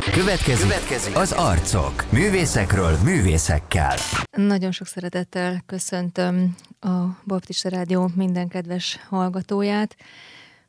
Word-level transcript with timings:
Következő, 0.00 0.62
Következő 0.62 1.14
az 1.14 1.32
arcok. 1.32 2.12
Művészekről, 2.12 2.96
művészekkel. 3.04 3.96
Nagyon 4.36 4.72
sok 4.72 4.86
szeretettel 4.86 5.62
köszöntöm 5.66 6.56
a 6.80 6.98
Baptista 7.26 7.68
Rádió 7.68 8.10
minden 8.14 8.48
kedves 8.48 8.98
hallgatóját. 9.08 9.96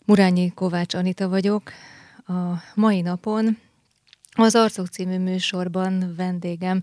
Murányi 0.05 0.51
Kovács 0.53 0.93
Anita 0.93 1.29
vagyok. 1.29 1.71
A 2.25 2.31
mai 2.75 3.01
napon 3.01 3.57
az 4.31 4.55
Arcok 4.55 4.87
című 4.87 5.17
műsorban 5.17 6.13
vendégem 6.17 6.81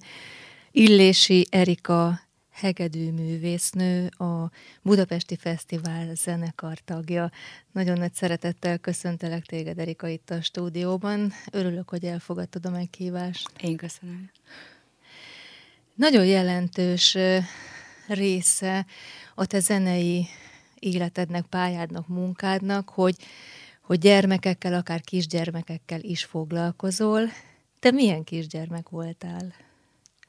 Illési 0.71 1.47
Erika 1.51 2.21
hegedű 2.51 3.11
művésznő, 3.11 4.07
a 4.07 4.51
Budapesti 4.83 5.37
Fesztivál 5.37 6.15
zenekar 6.15 6.79
tagja. 6.79 7.31
Nagyon 7.73 7.99
nagy 7.99 8.15
szeretettel 8.15 8.79
köszöntelek 8.79 9.47
téged, 9.47 9.79
Erika, 9.79 10.09
itt 10.09 10.31
a 10.31 10.43
stúdióban. 10.43 11.33
Örülök, 11.51 11.89
hogy 11.89 12.05
elfogadtad 12.05 12.67
a 12.67 12.71
meghívást. 12.71 13.51
Én 13.61 13.77
köszönöm. 13.77 14.31
Nagyon 15.95 16.25
jelentős 16.25 17.17
része 18.09 18.87
a 19.35 19.47
te 19.47 19.61
zenei 19.61 20.27
életednek, 20.79 21.45
pályádnak, 21.47 22.09
munkádnak, 22.09 22.89
hogy, 22.89 23.17
hogy 23.81 23.99
gyermekekkel, 23.99 24.75
akár 24.75 25.01
kisgyermekekkel 25.01 26.01
is 26.01 26.25
foglalkozol. 26.25 27.23
Te 27.79 27.91
milyen 27.91 28.25
kisgyermek 28.25 28.89
voltál? 28.89 29.55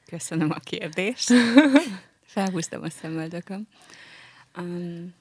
Köszönöm 0.06 0.50
a 0.50 0.58
kérdést. 0.58 1.30
Felhúztam 2.32 2.82
a 2.82 2.90
szemöldököm. 2.90 3.66
Um, 4.58 5.14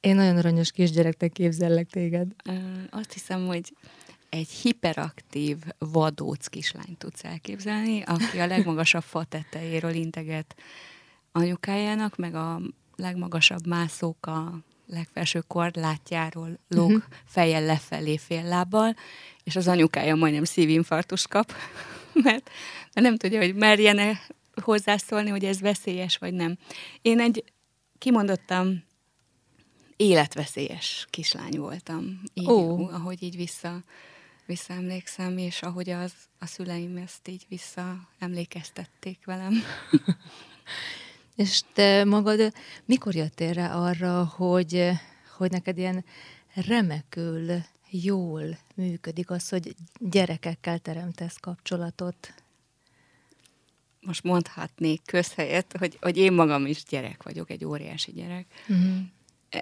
Én 0.00 0.14
nagyon 0.14 0.36
aranyos 0.36 0.70
kisgyereknek 0.70 1.32
képzellek 1.32 1.88
téged. 1.90 2.32
Uh, 2.48 2.56
azt 2.90 3.12
hiszem, 3.12 3.46
hogy 3.46 3.72
egy 4.28 4.48
hiperaktív 4.48 5.56
vadóc 5.78 6.46
kislányt 6.46 6.98
tudsz 6.98 7.24
elképzelni, 7.24 8.02
aki 8.02 8.38
a 8.38 8.46
legmagasabb 8.46 9.02
fa 9.02 9.24
tetejéről 9.24 9.94
integet 9.94 10.56
anyukájának, 11.32 12.16
meg 12.16 12.34
a 12.34 12.60
legmagasabb 12.96 13.66
mászók 13.66 14.26
a 14.26 14.58
legfelső 14.86 15.40
korlátjáról 15.46 16.58
lóg 16.68 16.90
uh-huh. 16.90 17.02
fejjel 17.24 17.62
lefelé 17.62 18.16
fél 18.16 18.42
lábbal, 18.42 18.96
és 19.44 19.56
az 19.56 19.68
anyukája 19.68 20.14
majdnem 20.14 20.44
szívinfarktus 20.44 21.26
kap, 21.26 21.52
mert, 22.24 22.50
mert 22.92 23.06
nem 23.06 23.16
tudja, 23.16 23.40
hogy 23.40 23.54
merjene 23.54 24.20
hozzászólni, 24.62 25.30
hogy 25.30 25.44
ez 25.44 25.60
veszélyes 25.60 26.16
vagy 26.16 26.34
nem. 26.34 26.58
Én 27.02 27.20
egy 27.20 27.44
kimondottam 27.98 28.84
életveszélyes 29.96 31.06
kislány 31.10 31.58
voltam, 31.58 32.22
így, 32.34 32.48
oh. 32.48 32.94
ahogy 32.94 33.22
így 33.22 33.36
vissza, 33.36 33.82
visszaemlékszem, 34.46 35.38
és 35.38 35.62
ahogy 35.62 35.90
az, 35.90 36.12
a 36.38 36.46
szüleim 36.46 36.96
ezt 36.96 37.28
így 37.28 37.46
visszaemlékeztették 37.48 39.24
velem. 39.24 39.52
és 41.36 41.60
te 41.72 42.04
magad 42.04 42.52
mikor 42.84 43.14
jöttél 43.14 43.52
rá 43.52 43.74
arra, 43.74 44.24
hogy, 44.24 44.90
hogy 45.36 45.50
neked 45.50 45.78
ilyen 45.78 46.04
remekül 46.54 47.62
jól 47.90 48.58
működik 48.74 49.30
az, 49.30 49.48
hogy 49.48 49.74
gyerekekkel 49.98 50.78
teremtesz 50.78 51.36
kapcsolatot? 51.36 52.34
Most 54.06 54.22
mondhatnék 54.22 55.02
közhelyet, 55.04 55.76
hogy, 55.78 55.98
hogy 56.00 56.16
én 56.16 56.32
magam 56.32 56.66
is 56.66 56.84
gyerek 56.84 57.22
vagyok, 57.22 57.50
egy 57.50 57.64
óriási 57.64 58.12
gyerek, 58.12 58.46
uh-huh. 58.68 58.96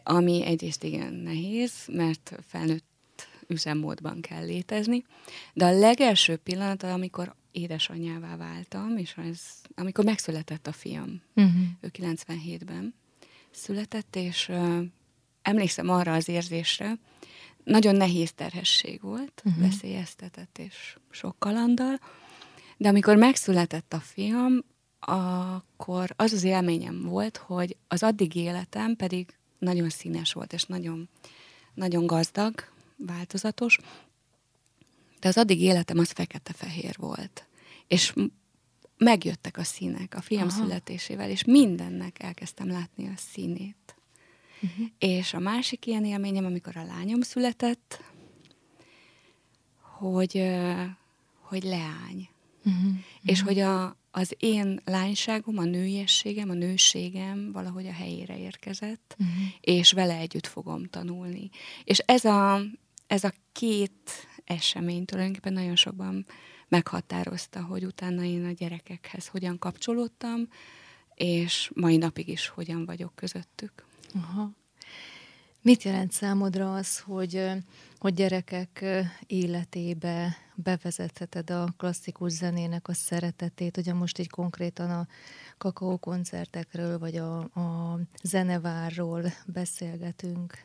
ami 0.02 0.44
egyrészt 0.44 0.84
igen 0.84 1.12
nehéz, 1.12 1.72
mert 1.86 2.38
felnőtt 2.46 3.28
üzemmódban 3.46 4.20
kell 4.20 4.44
létezni, 4.44 5.04
de 5.52 5.64
a 5.64 5.78
legelső 5.78 6.36
pillanat, 6.36 6.82
amikor 6.82 7.34
édesanyjává 7.52 8.36
váltam, 8.36 8.96
és 8.96 9.14
ez, 9.30 9.40
amikor 9.74 10.04
megszületett 10.04 10.66
a 10.66 10.72
fiam, 10.72 11.22
uh-huh. 11.34 11.54
ő 11.80 11.90
97-ben 11.98 12.94
született, 13.50 14.16
és 14.16 14.48
uh, 14.48 14.82
emlékszem 15.42 15.88
arra 15.88 16.12
az 16.12 16.28
érzésre, 16.28 16.98
nagyon 17.64 17.96
nehéz 17.96 18.32
terhesség 18.32 19.00
volt, 19.02 19.42
uh-huh. 19.44 19.62
veszélyeztetett 19.62 20.58
és 20.58 20.96
sok 21.10 21.38
kalandal, 21.38 22.00
de 22.76 22.88
amikor 22.88 23.16
megszületett 23.16 23.92
a 23.92 24.00
fiam, 24.00 24.64
akkor 25.00 26.14
az 26.16 26.32
az 26.32 26.42
élményem 26.42 27.02
volt, 27.02 27.36
hogy 27.36 27.76
az 27.88 28.02
addig 28.02 28.34
életem 28.34 28.96
pedig 28.96 29.34
nagyon 29.58 29.88
színes 29.88 30.32
volt, 30.32 30.52
és 30.52 30.64
nagyon, 30.64 31.08
nagyon 31.74 32.06
gazdag, 32.06 32.54
változatos, 32.96 33.78
de 35.20 35.28
az 35.28 35.36
addig 35.36 35.60
életem 35.60 35.98
az 35.98 36.10
fekete-fehér 36.10 36.96
volt. 36.98 37.46
És 37.86 38.14
megjöttek 38.98 39.58
a 39.58 39.64
színek 39.64 40.14
a 40.16 40.20
fiam 40.20 40.48
Aha. 40.48 40.62
születésével, 40.62 41.30
és 41.30 41.44
mindennek 41.44 42.22
elkezdtem 42.22 42.68
látni 42.68 43.06
a 43.06 43.16
színét. 43.16 43.94
Uh-huh. 44.62 44.86
És 44.98 45.34
a 45.34 45.38
másik 45.38 45.86
ilyen 45.86 46.04
élményem, 46.04 46.44
amikor 46.44 46.76
a 46.76 46.84
lányom 46.84 47.20
született, 47.20 48.02
hogy, 49.80 50.42
hogy 51.40 51.62
leány. 51.62 52.28
Uh-huh. 52.64 52.94
És 53.22 53.42
hogy 53.42 53.58
a, 53.58 53.96
az 54.10 54.34
én 54.38 54.80
lányságom, 54.84 55.58
a 55.58 55.64
nőiességem, 55.64 56.50
a 56.50 56.54
nőségem 56.54 57.52
valahogy 57.52 57.86
a 57.86 57.92
helyére 57.92 58.38
érkezett, 58.38 59.16
uh-huh. 59.18 59.36
és 59.60 59.92
vele 59.92 60.16
együtt 60.16 60.46
fogom 60.46 60.84
tanulni. 60.84 61.50
És 61.84 61.98
ez 61.98 62.24
a, 62.24 62.60
ez 63.06 63.24
a 63.24 63.32
két 63.52 64.10
esemény 64.44 65.04
tulajdonképpen 65.04 65.52
nagyon 65.52 65.76
sokban 65.76 66.26
meghatározta, 66.68 67.62
hogy 67.64 67.84
utána 67.84 68.24
én 68.24 68.44
a 68.44 68.52
gyerekekhez 68.52 69.26
hogyan 69.26 69.58
kapcsolódtam, 69.58 70.48
és 71.14 71.70
mai 71.74 71.96
napig 71.96 72.28
is 72.28 72.48
hogyan 72.48 72.84
vagyok 72.84 73.14
közöttük. 73.14 73.84
Aha. 74.14 74.52
Mit 75.64 75.82
jelent 75.82 76.12
számodra 76.12 76.74
az, 76.74 76.98
hogy, 76.98 77.50
hogy 77.98 78.14
gyerekek 78.14 78.84
életébe 79.26 80.36
bevezetheted 80.54 81.50
a 81.50 81.74
klasszikus 81.76 82.32
zenének 82.32 82.88
a 82.88 82.92
szeretetét? 82.92 83.76
Ugye 83.76 83.92
most 83.92 84.18
így 84.18 84.30
konkrétan 84.30 84.90
a 84.90 85.06
kakaó 85.58 85.96
koncertekről, 85.96 86.98
vagy 86.98 87.16
a, 87.16 87.38
a 87.38 87.98
zenevárról 88.22 89.32
beszélgetünk. 89.46 90.64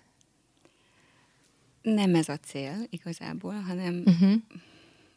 Nem 1.81 2.15
ez 2.15 2.29
a 2.29 2.37
cél 2.37 2.85
igazából, 2.89 3.53
hanem 3.53 4.03
uh-huh. 4.05 4.33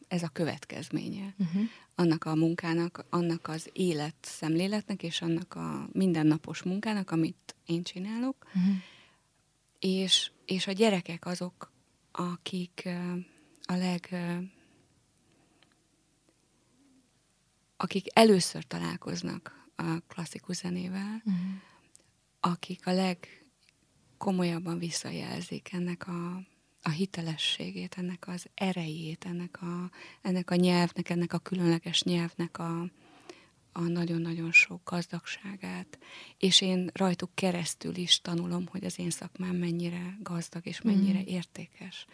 ez 0.07 0.23
a 0.23 0.29
következménye 0.33 1.33
uh-huh. 1.37 1.61
annak 1.95 2.23
a 2.23 2.35
munkának, 2.35 3.05
annak 3.09 3.47
az 3.47 3.69
életszemléletnek, 3.73 5.03
és 5.03 5.21
annak 5.21 5.55
a 5.55 5.87
mindennapos 5.91 6.61
munkának, 6.61 7.11
amit 7.11 7.55
én 7.65 7.83
csinálok. 7.83 8.35
Uh-huh 8.55 8.75
és, 9.83 10.31
és 10.45 10.67
a 10.67 10.71
gyerekek 10.71 11.25
azok, 11.25 11.71
akik 12.11 12.89
a 13.65 13.73
leg 13.73 14.15
akik 17.77 18.05
először 18.13 18.63
találkoznak 18.63 19.67
a 19.75 19.99
klasszikus 20.07 20.55
zenével, 20.55 21.21
uh-huh. 21.25 21.41
akik 22.39 22.87
a 22.87 22.91
legkomolyabban 22.93 24.77
visszajelzik 24.79 25.73
ennek 25.73 26.07
a, 26.07 26.41
a 26.81 26.89
hitelességét, 26.89 27.95
ennek 27.97 28.27
az 28.27 28.45
erejét, 28.53 29.25
ennek 29.25 29.61
a, 29.61 29.91
ennek 30.21 30.51
a 30.51 30.55
nyelvnek, 30.55 31.09
ennek 31.09 31.33
a 31.33 31.37
különleges 31.37 32.03
nyelvnek 32.03 32.57
a, 32.57 32.85
a 33.73 33.81
nagyon-nagyon 33.81 34.51
sok 34.51 34.81
gazdagságát, 34.89 35.97
és 36.37 36.61
én 36.61 36.89
rajtuk 36.93 37.29
keresztül 37.33 37.95
is 37.95 38.21
tanulom, 38.21 38.67
hogy 38.67 38.83
az 38.83 38.99
én 38.99 39.09
szakmám 39.09 39.55
mennyire 39.55 40.17
gazdag 40.21 40.65
és 40.65 40.81
mennyire 40.81 41.19
mm. 41.19 41.25
értékes. 41.25 42.05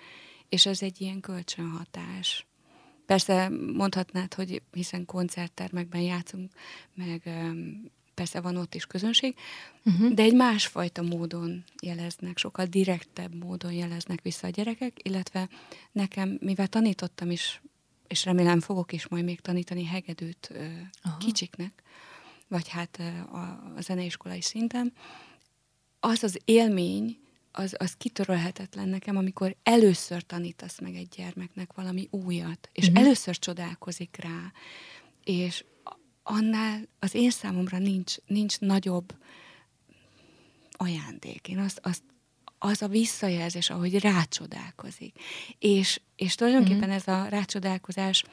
És 0.50 0.66
ez 0.66 0.82
egy 0.82 1.02
ilyen 1.02 1.20
kölcsönhatás. 1.20 2.46
Persze 3.06 3.50
mondhatnád, 3.74 4.34
hogy 4.34 4.62
hiszen 4.72 5.06
koncerttermekben 5.06 6.02
játszunk, 6.02 6.52
meg 6.94 7.30
persze 8.20 8.42
van 8.42 8.56
ott 8.56 8.76
is 8.76 8.86
közönség, 8.86 9.36
uh-huh. 9.86 10.14
de 10.14 10.24
egy 10.24 10.34
másfajta 10.34 11.02
módon 11.02 11.64
jeleznek, 11.82 12.38
sokkal 12.38 12.66
direktebb 12.66 13.34
módon 13.44 13.72
jeleznek 13.72 14.22
vissza 14.22 14.48
a 14.48 14.50
gyerekek, 14.50 14.98
illetve 15.04 15.50
nekem, 15.92 16.38
mivel 16.42 16.68
tanítottam 16.68 17.32
is 17.32 17.62
és 18.10 18.26
remélem 18.26 18.60
fogok 18.60 18.92
is 18.92 19.08
majd 19.08 19.24
még 19.24 19.40
tanítani 19.40 19.86
hegedűt 19.86 20.52
Aha. 21.02 21.18
kicsiknek, 21.18 21.84
vagy 22.48 22.68
hát 22.68 23.02
a, 23.32 23.38
a 23.76 23.82
zeneiskolai 23.82 24.42
szinten, 24.42 24.94
az 26.00 26.24
az 26.24 26.40
élmény, 26.46 27.20
az, 27.52 27.76
az 27.78 27.94
kitörölhetetlen 27.94 28.90
nekem, 28.90 29.18
amikor 29.18 29.56
először 29.64 30.24
tanítasz 30.24 30.80
meg 30.80 30.96
egy 30.96 31.08
gyermeknek 31.16 31.74
valami 31.74 32.08
újat, 32.12 32.70
és 32.74 32.88
uh-huh. 32.88 33.04
először 33.04 33.40
csodálkozik 33.40 34.18
rá, 34.22 34.52
és 35.24 35.66
annál 36.24 36.88
az 37.00 37.14
én 37.14 37.30
számomra 37.30 37.78
nincs, 37.78 38.16
nincs 38.26 38.60
nagyobb 38.60 39.16
ajándék. 40.72 41.48
Én 41.48 41.60
azt, 41.60 41.80
azt 41.84 42.04
az 42.60 42.82
a 42.82 42.88
visszajelzés, 42.88 43.70
ahogy 43.70 44.00
rácsodálkozik. 44.00 45.16
És, 45.60 46.02
és 46.16 46.36
tulajdonképpen 46.36 46.90
uh-huh. 46.90 46.96
ez 46.96 47.08
a 47.08 47.28
rácsodálkozás, 47.28 48.24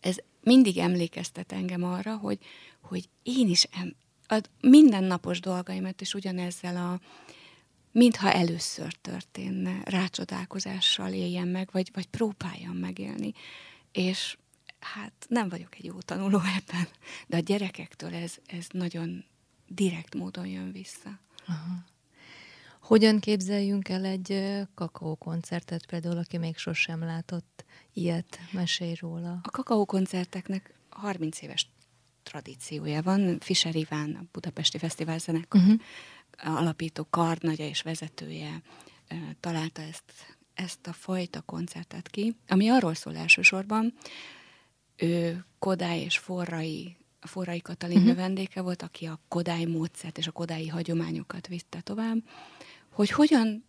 ez 0.00 0.16
mindig 0.40 0.78
emlékeztet 0.78 1.52
engem 1.52 1.84
arra, 1.84 2.16
hogy, 2.16 2.38
hogy 2.80 3.08
én 3.22 3.48
is 3.48 3.62
em, 3.62 3.94
a 4.28 4.40
mindennapos 4.60 5.40
dolgaimat 5.40 6.00
is 6.00 6.14
ugyanezzel 6.14 6.76
a, 6.76 7.00
mintha 7.92 8.32
először 8.32 8.92
történne, 8.92 9.80
rácsodálkozással 9.84 11.12
éljen 11.12 11.48
meg, 11.48 11.68
vagy, 11.72 11.90
vagy 11.92 12.06
próbáljam 12.06 12.76
megélni. 12.76 13.32
És 13.92 14.38
hát 14.80 15.12
nem 15.28 15.48
vagyok 15.48 15.74
egy 15.74 15.84
jó 15.84 16.00
tanuló 16.00 16.38
ebben, 16.38 16.88
de 17.26 17.36
a 17.36 17.40
gyerekektől 17.40 18.14
ez, 18.14 18.34
ez 18.46 18.66
nagyon 18.70 19.24
direkt 19.66 20.14
módon 20.14 20.46
jön 20.46 20.72
vissza. 20.72 21.20
Aha. 21.46 21.84
Hogyan 22.80 23.20
képzeljünk 23.20 23.88
el 23.88 24.04
egy 24.04 24.42
kakaókoncertet 24.74 25.86
például, 25.86 26.18
aki 26.18 26.38
még 26.38 26.56
sosem 26.56 27.00
látott 27.00 27.64
ilyet? 27.92 28.38
Mesélj 28.52 28.94
róla. 29.00 29.40
A 29.42 29.50
kakaókoncerteknek 29.50 30.74
30 30.88 31.42
éves 31.42 31.70
tradíciója 32.22 33.02
van. 33.02 33.38
Fischer 33.40 33.74
Iván, 33.74 34.14
a 34.14 34.24
Budapesti 34.32 34.78
Fesztivál 34.78 35.18
zenekar 35.18 35.60
uh-huh. 35.60 35.80
alapító 36.56 37.06
karnagya 37.10 37.64
és 37.64 37.82
vezetője 37.82 38.62
találta 39.40 39.82
ezt, 39.82 40.36
ezt 40.54 40.86
a 40.86 40.92
fajta 40.92 41.40
koncertet 41.40 42.08
ki, 42.08 42.36
ami 42.48 42.68
arról 42.68 42.94
szól 42.94 43.16
elsősorban, 43.16 43.94
ő 44.96 45.44
Kodály 45.58 46.00
és 46.00 46.18
Forrai, 46.18 46.96
Forrai 47.20 47.60
Katalin 47.60 47.98
uh-huh. 47.98 48.16
vendége 48.16 48.60
volt, 48.60 48.82
aki 48.82 49.06
a 49.06 49.20
Kodály 49.28 49.64
módszert 49.64 50.18
és 50.18 50.26
a 50.26 50.32
Kodályi 50.32 50.68
hagyományokat 50.68 51.46
vitte 51.46 51.80
tovább, 51.80 52.18
hogy 52.98 53.10
hogyan 53.10 53.64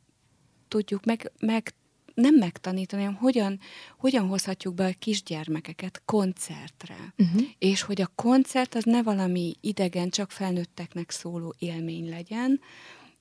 tudjuk 0.68 1.06
meg, 1.06 1.32
meg 1.40 1.74
nem 2.14 2.36
megtanítani, 2.36 3.04
hanem 3.04 3.18
hogyan, 3.18 3.60
hogyan 3.98 4.28
hozhatjuk 4.28 4.74
be 4.74 4.86
a 4.86 4.94
kisgyermekeket 5.00 6.02
koncertre. 6.06 7.14
Uh-huh. 7.18 7.42
És 7.60 7.82
hogy 7.82 8.02
a 8.02 8.12
koncert 8.16 8.76
az 8.76 8.84
ne 8.84 9.04
valami 9.04 9.56
idegen, 9.62 10.10
csak 10.10 10.32
felnőtteknek 10.32 11.12
szóló 11.12 11.54
élmény 11.60 12.10
legyen, 12.10 12.60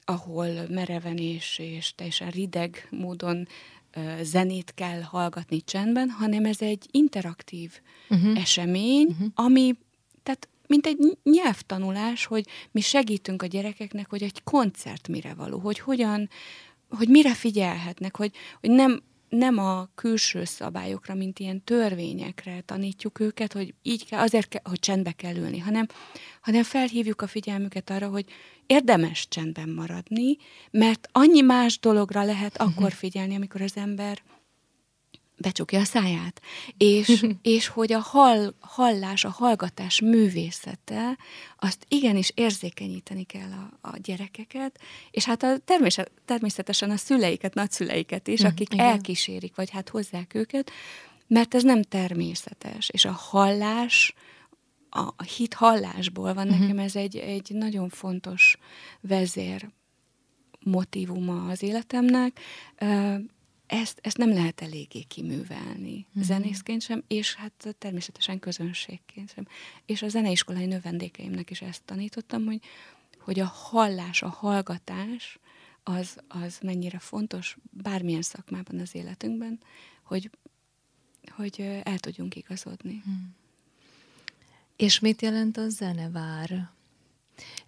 ahol 0.05 0.49
mereven 0.69 1.17
és, 1.17 1.59
és 1.59 1.95
teljesen 1.95 2.31
rideg 2.31 2.87
módon 2.91 3.49
uh, 3.97 4.23
zenét 4.23 4.73
kell 4.75 5.01
hallgatni 5.01 5.63
csendben, 5.65 6.11
hanem 6.11 6.45
ez 6.45 6.63
egy 6.63 6.87
interaktív 6.91 7.81
uh-huh. 8.11 8.39
esemény, 8.39 9.07
uh-huh. 9.07 9.29
ami, 9.35 9.75
tehát 10.23 10.49
mint 10.69 10.87
egy 10.87 11.19
nyelvtanulás, 11.23 12.25
hogy 12.25 12.47
mi 12.71 12.81
segítünk 12.81 13.43
a 13.43 13.47
gyerekeknek, 13.47 14.11
hogy 14.11 14.23
egy 14.23 14.43
koncert 14.45 15.09
mire 15.09 15.35
való, 15.35 15.59
hogy 15.59 15.79
hogyan, 15.79 16.29
hogy 16.89 17.09
mire 17.09 17.35
figyelhetnek, 17.35 18.17
hogy, 18.17 18.31
hogy 18.61 18.71
nem, 18.71 19.03
nem 19.29 19.59
a 19.59 19.89
külső 19.95 20.45
szabályokra, 20.45 21.15
mint 21.15 21.39
ilyen 21.39 21.65
törvényekre 21.65 22.61
tanítjuk 22.61 23.21
őket, 23.21 23.53
hogy 23.53 23.75
így 23.83 24.07
kell, 24.07 24.21
azért 24.21 24.49
kell, 24.49 24.63
hogy 24.65 24.79
csendbe 24.79 25.13
kell 25.13 25.37
ülni, 25.37 25.59
hanem, 25.59 25.87
hanem 26.41 26.63
felhívjuk 26.63 27.23
a 27.23 27.27
figyelmüket 27.27 27.91
arra, 27.91 28.09
hogy 28.09 28.25
érdemes 28.67 29.29
csendben 29.29 29.69
maradni, 29.69 30.37
mert 30.71 31.09
annyi 31.13 31.41
más 31.41 31.79
dologra 31.79 32.23
lehet 32.23 32.61
uh-huh. 32.61 32.77
akkor 32.77 32.93
figyelni, 32.93 33.35
amikor 33.35 33.61
az 33.61 33.77
ember 33.77 34.23
becsukja 35.39 35.81
a 35.81 35.85
száját. 35.85 36.43
És, 36.77 37.27
és 37.43 37.67
hogy 37.67 37.93
a 37.93 37.99
hall, 37.99 38.55
hallás, 38.61 39.25
a 39.25 39.31
hallgatás 39.31 40.01
művészete, 40.01 41.19
azt 41.59 41.85
igenis 41.89 42.33
érzékenyíteni 42.35 43.25
kell 43.25 43.51
a, 43.51 43.89
a 43.89 43.97
gyerekeket, 44.03 44.81
és 45.11 45.25
hát 45.25 45.43
a 45.43 45.59
természetesen 46.25 46.91
a 46.91 46.97
szüleiket, 46.97 47.55
nagyszüleiket 47.55 48.29
is, 48.29 48.41
hm, 48.41 48.47
akik 48.47 48.73
Igen. 48.73 48.87
elkísérik, 48.87 49.55
vagy 49.55 49.71
hát 49.71 49.89
hozzák 49.89 50.35
őket, 50.35 50.71
mert 51.27 51.55
ez 51.55 51.63
nem 51.63 51.83
természetes. 51.83 52.89
És 52.89 53.05
a 53.05 53.13
hallás, 53.13 54.15
a 54.91 55.23
hit 55.23 55.55
hallásból 55.55 56.35
van 56.35 56.47
uh-huh. 56.47 56.61
nekem 56.61 56.79
ez 56.79 56.97
egy, 56.97 57.17
egy 57.17 57.51
nagyon 57.51 57.89
fontos 57.89 58.59
vezér 59.01 59.69
motivuma 60.61 61.49
az 61.49 61.63
életemnek 61.63 62.41
ezt, 63.69 63.99
ezt 64.03 64.17
nem 64.17 64.33
lehet 64.33 64.61
eléggé 64.61 65.01
kiművelni 65.01 65.91
mm-hmm. 65.91 66.27
zenészként 66.27 66.83
sem, 66.83 67.03
és 67.07 67.35
hát 67.35 67.77
természetesen 67.79 68.39
közönségként 68.39 69.33
sem. 69.33 69.47
És 69.87 70.03
a 70.03 70.09
zeneiskolai 70.09 70.67
növendékeimnek 70.67 71.51
is 71.51 71.63
ezt 71.63 71.83
tanítottam, 71.85 72.45
hogy, 72.45 72.61
hogy 73.19 73.41
a 73.41 73.47
hallás, 73.47 74.23
a 74.23 74.29
hallgatás 74.29 75.39
az, 75.83 76.17
az 76.29 76.59
mennyire 76.63 76.99
fontos 76.99 77.57
bármilyen 77.71 78.23
szakmában 78.23 78.79
az 78.79 78.95
életünkben, 78.95 79.61
hogy, 80.03 80.31
hogy 81.31 81.61
el 81.83 81.99
tudjunk 81.99 82.37
igazodni. 82.37 83.03
Mm. 83.09 83.25
És 84.77 84.99
mit 84.99 85.23
jelent 85.23 85.57
a 85.57 85.69
zenevár? 85.69 86.71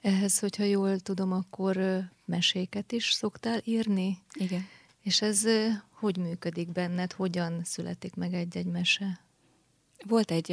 Ehhez, 0.01 0.39
hogyha 0.39 0.63
jól 0.63 0.99
tudom, 0.99 1.33
akkor 1.33 2.01
meséket 2.25 2.93
is 2.93 3.13
szoktál 3.13 3.61
írni? 3.65 4.19
Igen. 4.35 4.67
És 5.03 5.23
ez 5.23 5.47
hogy 6.01 6.17
működik 6.17 6.73
benned? 6.73 7.13
Hogyan 7.13 7.65
születik 7.65 8.15
meg 8.15 8.35
egy-egy 8.35 8.67
mese? 8.67 9.21
Volt 10.07 10.31
egy, 10.31 10.51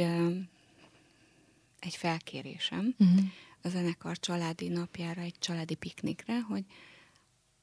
egy 1.78 1.94
felkérésem 1.94 2.94
uh-huh. 2.98 3.20
a 3.62 3.68
zenekar 3.68 4.18
családi 4.18 4.68
napjára, 4.68 5.20
egy 5.20 5.38
családi 5.38 5.74
piknikre, 5.74 6.40
hogy 6.40 6.64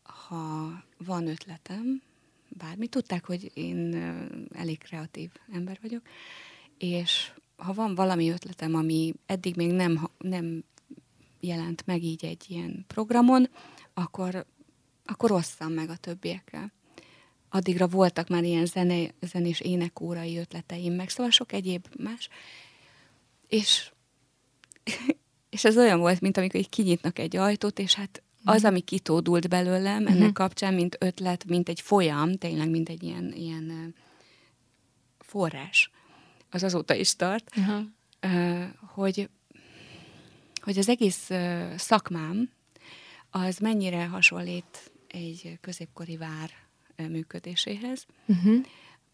ha 0.04 0.84
van 0.98 1.28
ötletem, 1.28 2.02
bármi, 2.50 2.88
tudták, 2.88 3.26
hogy 3.26 3.52
én 3.54 3.96
elég 4.54 4.78
kreatív 4.78 5.31
ember 5.54 5.80
vagyok, 5.81 6.02
és 6.78 7.31
ha 7.56 7.74
van 7.74 7.96
valami 7.96 8.30
ötletem, 8.30 8.76
ami 8.76 9.14
eddig 9.26 9.56
még 9.56 9.72
nem, 9.72 10.10
nem 10.18 10.64
jelent 11.40 11.86
meg 11.86 12.04
így 12.04 12.26
egy 12.26 12.46
ilyen 12.48 12.86
programon, 12.88 13.50
akkor, 13.94 14.46
akkor 15.06 15.31
osszam 15.31 15.72
meg 15.72 15.90
a 15.90 15.98
többiekkel 15.98 16.74
addigra 17.56 17.88
voltak 17.88 18.28
már 18.28 18.44
ilyen 18.44 18.66
zene, 18.66 19.07
zenés 19.22 19.60
énekórai 19.60 20.38
ötleteim, 20.38 20.94
meg 20.94 21.10
szóval 21.10 21.31
sok 21.31 21.52
egyéb 21.52 21.88
más. 21.98 22.30
És, 23.48 23.92
és 25.56 25.66
ez 25.66 25.78
olyan 25.78 26.00
volt, 26.00 26.22
mint 26.22 26.38
amikor 26.38 26.60
így 26.60 26.69
kinyitnak 26.69 27.19
egy 27.19 27.36
ajtót, 27.36 27.80
és 27.80 27.94
hát 27.94 28.24
az, 28.44 28.62
mhm. 28.62 28.72
ami 28.72 28.80
kitódult 28.80 29.50
belőlem 29.50 30.07
ennek 30.07 30.19
uh-huh. 30.19 30.34
kapcsán, 30.34 30.74
mint 30.74 30.98
ötlet, 31.00 31.46
mint 31.46 31.69
egy 31.69 31.81
folyam, 31.81 32.38
tényleg, 32.38 32.69
mint 32.69 32.90
egy 32.90 33.04
ilyen, 33.04 33.34
ilyen 33.36 33.96
forrás, 35.19 35.92
az 36.50 36.63
azóta 36.63 36.94
is 36.94 37.16
tart, 37.16 37.52
uh-huh. 37.57 37.85
hogy, 38.94 39.30
hogy 40.62 40.78
az 40.78 40.90
egész 40.90 41.30
szakmám 41.76 42.50
az 43.30 43.57
mennyire 43.57 44.06
hasonlít 44.06 44.92
egy 45.07 45.57
középkori 45.62 46.18
vár 46.18 46.65
működéséhez, 46.97 48.06
uh-huh. 48.25 48.66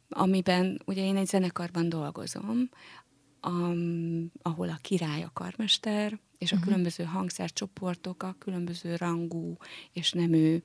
amiben 0.10 0.82
ugye 0.86 1.04
én 1.04 1.18
egy 1.18 1.28
zenekarban 1.28 1.90
dolgozom, 1.90 2.70
am, 3.40 4.32
ahol 4.42 4.70
a 4.70 4.80
király 4.82 5.24
a 5.24 5.32
karmester, 5.34 6.20
és 6.38 6.52
a 6.52 6.56
uh-huh. 6.56 6.70
különböző 6.70 7.04
hangszercsoportok, 7.04 8.24
a 8.24 8.36
különböző 8.40 8.96
rangú 8.96 9.58
és 9.92 10.12
nemű 10.12 10.58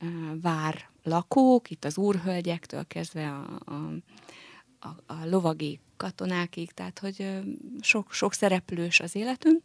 uh, 0.00 0.40
vár 0.40 0.90
lakók, 1.02 1.70
itt 1.70 1.84
az 1.84 1.98
úrhölgyektől 1.98 2.86
kezdve 2.86 3.30
a, 3.30 3.60
a, 3.64 3.74
a, 4.80 5.12
a 5.12 5.26
lovagi 5.28 5.80
katonákig, 5.96 6.72
tehát 6.72 6.98
hogy 6.98 7.40
sok, 7.80 8.12
sok 8.12 8.32
szereplős 8.32 9.00
az 9.00 9.14
életünk, 9.14 9.64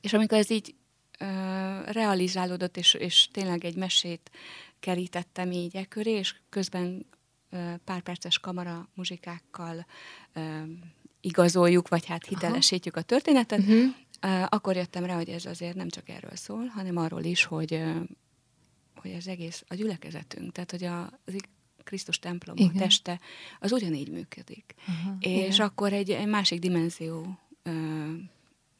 és 0.00 0.12
amikor 0.12 0.38
ez 0.38 0.50
így 0.50 0.74
realizálódott, 1.84 2.76
és, 2.76 2.94
és 2.94 3.28
tényleg 3.32 3.64
egy 3.64 3.76
mesét 3.76 4.30
kerítettem 4.80 5.50
így 5.50 5.76
e 5.76 5.84
köré, 5.84 6.10
és 6.10 6.34
közben 6.48 7.06
pár 7.84 8.00
perces 8.02 8.38
kamara 8.38 8.88
muzsikákkal 8.94 9.86
igazoljuk, 11.20 11.88
vagy 11.88 12.06
hát 12.06 12.26
hitelesítjük 12.26 12.96
a 12.96 13.02
történetet, 13.02 13.58
uh-huh. 13.58 13.94
akkor 14.48 14.76
jöttem 14.76 15.04
rá, 15.04 15.14
hogy 15.14 15.28
ez 15.28 15.44
azért 15.44 15.74
nem 15.74 15.88
csak 15.88 16.08
erről 16.08 16.34
szól, 16.36 16.66
hanem 16.66 16.96
arról 16.96 17.24
is, 17.24 17.44
hogy, 17.44 17.82
hogy 18.94 19.14
az 19.14 19.28
egész 19.28 19.64
a 19.68 19.74
gyülekezetünk, 19.74 20.52
tehát 20.52 20.70
hogy 20.70 20.84
a, 20.84 21.20
az 21.24 21.34
Krisztus 21.84 22.18
templom, 22.18 22.56
Igen. 22.56 22.76
a 22.76 22.78
teste, 22.78 23.20
az 23.58 23.72
ugyanígy 23.72 24.10
működik. 24.10 24.74
Uh-huh. 24.78 25.16
És 25.20 25.54
Igen. 25.54 25.66
akkor 25.66 25.92
egy, 25.92 26.10
egy 26.10 26.26
másik 26.26 26.58
dimenzió 26.58 27.38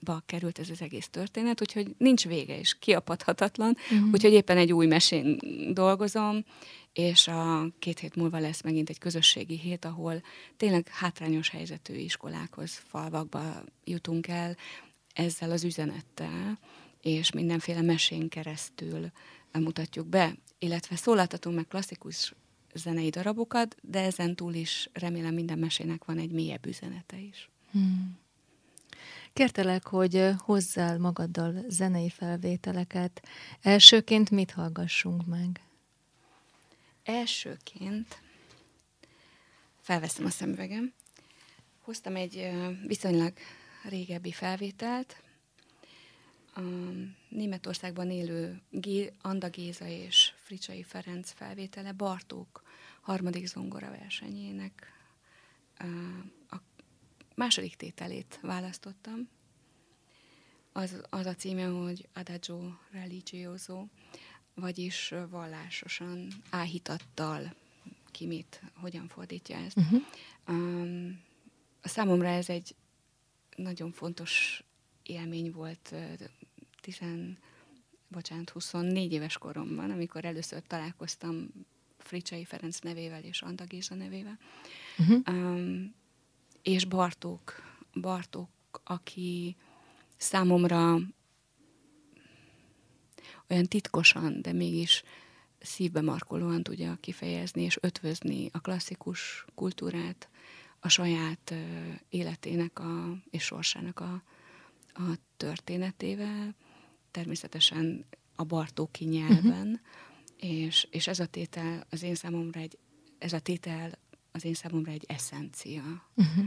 ba 0.00 0.22
került 0.26 0.58
ez 0.58 0.70
az 0.70 0.82
egész 0.82 1.08
történet, 1.08 1.60
úgyhogy 1.60 1.94
nincs 1.98 2.26
vége, 2.26 2.58
és 2.58 2.78
kiapadhatatlan, 2.78 3.76
uh-huh. 3.90 4.08
úgyhogy 4.12 4.32
éppen 4.32 4.56
egy 4.56 4.72
új 4.72 4.86
mesén 4.86 5.38
dolgozom, 5.72 6.44
és 6.92 7.28
a 7.28 7.68
két 7.78 7.98
hét 7.98 8.16
múlva 8.16 8.38
lesz 8.38 8.62
megint 8.62 8.88
egy 8.88 8.98
közösségi 8.98 9.58
hét, 9.58 9.84
ahol 9.84 10.22
tényleg 10.56 10.88
hátrányos 10.88 11.48
helyzetű 11.48 11.94
iskolákhoz, 11.94 12.82
falvakba 12.88 13.64
jutunk 13.84 14.26
el 14.28 14.56
ezzel 15.14 15.50
az 15.50 15.64
üzenettel, 15.64 16.58
és 17.02 17.32
mindenféle 17.32 17.82
mesén 17.82 18.28
keresztül 18.28 19.10
mutatjuk 19.52 20.06
be. 20.06 20.36
illetve 20.58 20.96
szólaltatunk 20.96 21.56
meg 21.56 21.66
klasszikus 21.66 22.34
zenei 22.74 23.08
darabokat, 23.08 23.76
de 23.82 24.00
ezen 24.00 24.34
túl 24.34 24.54
is 24.54 24.88
remélem 24.92 25.34
minden 25.34 25.58
mesének 25.58 26.04
van 26.04 26.18
egy 26.18 26.30
mélyebb 26.30 26.66
üzenete 26.66 27.18
is. 27.18 27.50
Hmm. 27.70 28.18
Kértelek, 29.38 29.86
hogy 29.86 30.30
hozzál 30.38 30.98
magaddal 30.98 31.64
zenei 31.68 32.08
felvételeket. 32.08 33.22
Elsőként 33.60 34.30
mit 34.30 34.50
hallgassunk 34.50 35.26
meg? 35.26 35.60
Elsőként 37.04 38.22
felveszem 39.80 40.24
a 40.24 40.30
szemüvegem. 40.30 40.92
Hoztam 41.80 42.16
egy 42.16 42.50
viszonylag 42.86 43.32
régebbi 43.88 44.32
felvételt. 44.32 45.22
A 46.54 46.60
Németországban 47.28 48.10
élő 48.10 48.60
Anda 49.20 49.48
Géza 49.48 49.86
és 49.86 50.32
Fricsai 50.36 50.82
Ferenc 50.82 51.30
felvétele 51.30 51.92
Bartók 51.92 52.62
harmadik 53.00 53.46
zongora 53.46 53.90
versenyének 53.90 54.92
második 57.38 57.76
tételét 57.76 58.38
választottam. 58.42 59.28
Az, 60.72 61.00
az 61.10 61.26
a 61.26 61.34
címe, 61.34 61.64
hogy 61.64 62.08
Adagio 62.12 62.60
Religioso, 62.90 63.86
vagyis 64.54 65.14
vallásosan 65.30 66.28
áhítattal 66.50 67.54
ki 68.10 68.26
mit, 68.26 68.62
hogyan 68.74 69.08
fordítja 69.08 69.56
ezt. 69.56 69.76
Uh-huh. 69.76 70.02
Um, 70.48 71.20
számomra 71.82 72.28
ez 72.28 72.48
egy 72.48 72.74
nagyon 73.56 73.92
fontos 73.92 74.62
élmény 75.02 75.52
volt 75.52 75.94
tizen, 76.80 77.38
bocsánat, 78.08 78.50
24 78.50 79.12
éves 79.12 79.38
koromban, 79.38 79.90
amikor 79.90 80.24
először 80.24 80.62
találkoztam 80.66 81.48
Fricsai 81.98 82.44
Ferenc 82.44 82.78
nevével 82.78 83.22
és 83.22 83.42
Anda 83.42 83.64
Géza 83.64 83.94
nevével. 83.94 84.38
Uh-huh. 84.98 85.22
Um, 85.28 85.94
és 86.62 86.84
Bartók, 86.84 87.62
Bartók, 88.00 88.48
aki 88.84 89.56
számomra 90.16 90.98
olyan 93.50 93.64
titkosan, 93.64 94.42
de 94.42 94.52
mégis 94.52 95.02
szívbe 95.60 96.00
markolóan 96.00 96.62
tudja 96.62 96.96
kifejezni 97.00 97.62
és 97.62 97.78
ötvözni 97.80 98.48
a 98.52 98.60
klasszikus 98.60 99.44
kultúrát 99.54 100.28
a 100.80 100.88
saját 100.88 101.54
életének 102.08 102.78
a, 102.78 103.16
és 103.30 103.42
sorsának 103.42 104.00
a, 104.00 104.22
a 104.92 105.14
történetével, 105.36 106.54
természetesen 107.10 108.06
a 108.36 108.44
Bartóki 108.44 109.04
nyelven, 109.04 109.68
uh-huh. 109.68 110.60
és, 110.60 110.88
és 110.90 111.06
ez 111.06 111.20
a 111.20 111.26
tétel 111.26 111.86
az 111.90 112.02
én 112.02 112.14
számomra 112.14 112.60
egy, 112.60 112.78
ez 113.18 113.32
a 113.32 113.40
tétel 113.40 113.98
az 114.38 114.44
én 114.44 114.54
számomra 114.54 114.92
egy 114.92 115.04
eszencia. 115.08 115.82
Uh-huh. 116.14 116.44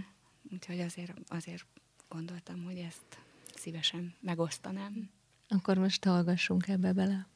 Úgyhogy 0.52 0.80
azért, 0.80 1.14
azért 1.28 1.66
gondoltam, 2.10 2.64
hogy 2.64 2.78
ezt 2.78 3.20
szívesen 3.56 4.14
megosztanám. 4.20 5.10
Akkor 5.48 5.78
most 5.78 6.06
hallgassunk 6.06 6.68
ebbe 6.68 6.94
bele. 6.94 7.28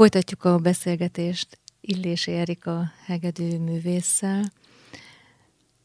Folytatjuk 0.00 0.44
a 0.44 0.58
beszélgetést 0.58 1.58
Illési 1.80 2.32
Erika 2.32 2.92
hegedű 3.04 3.58
művésszel. 3.58 4.52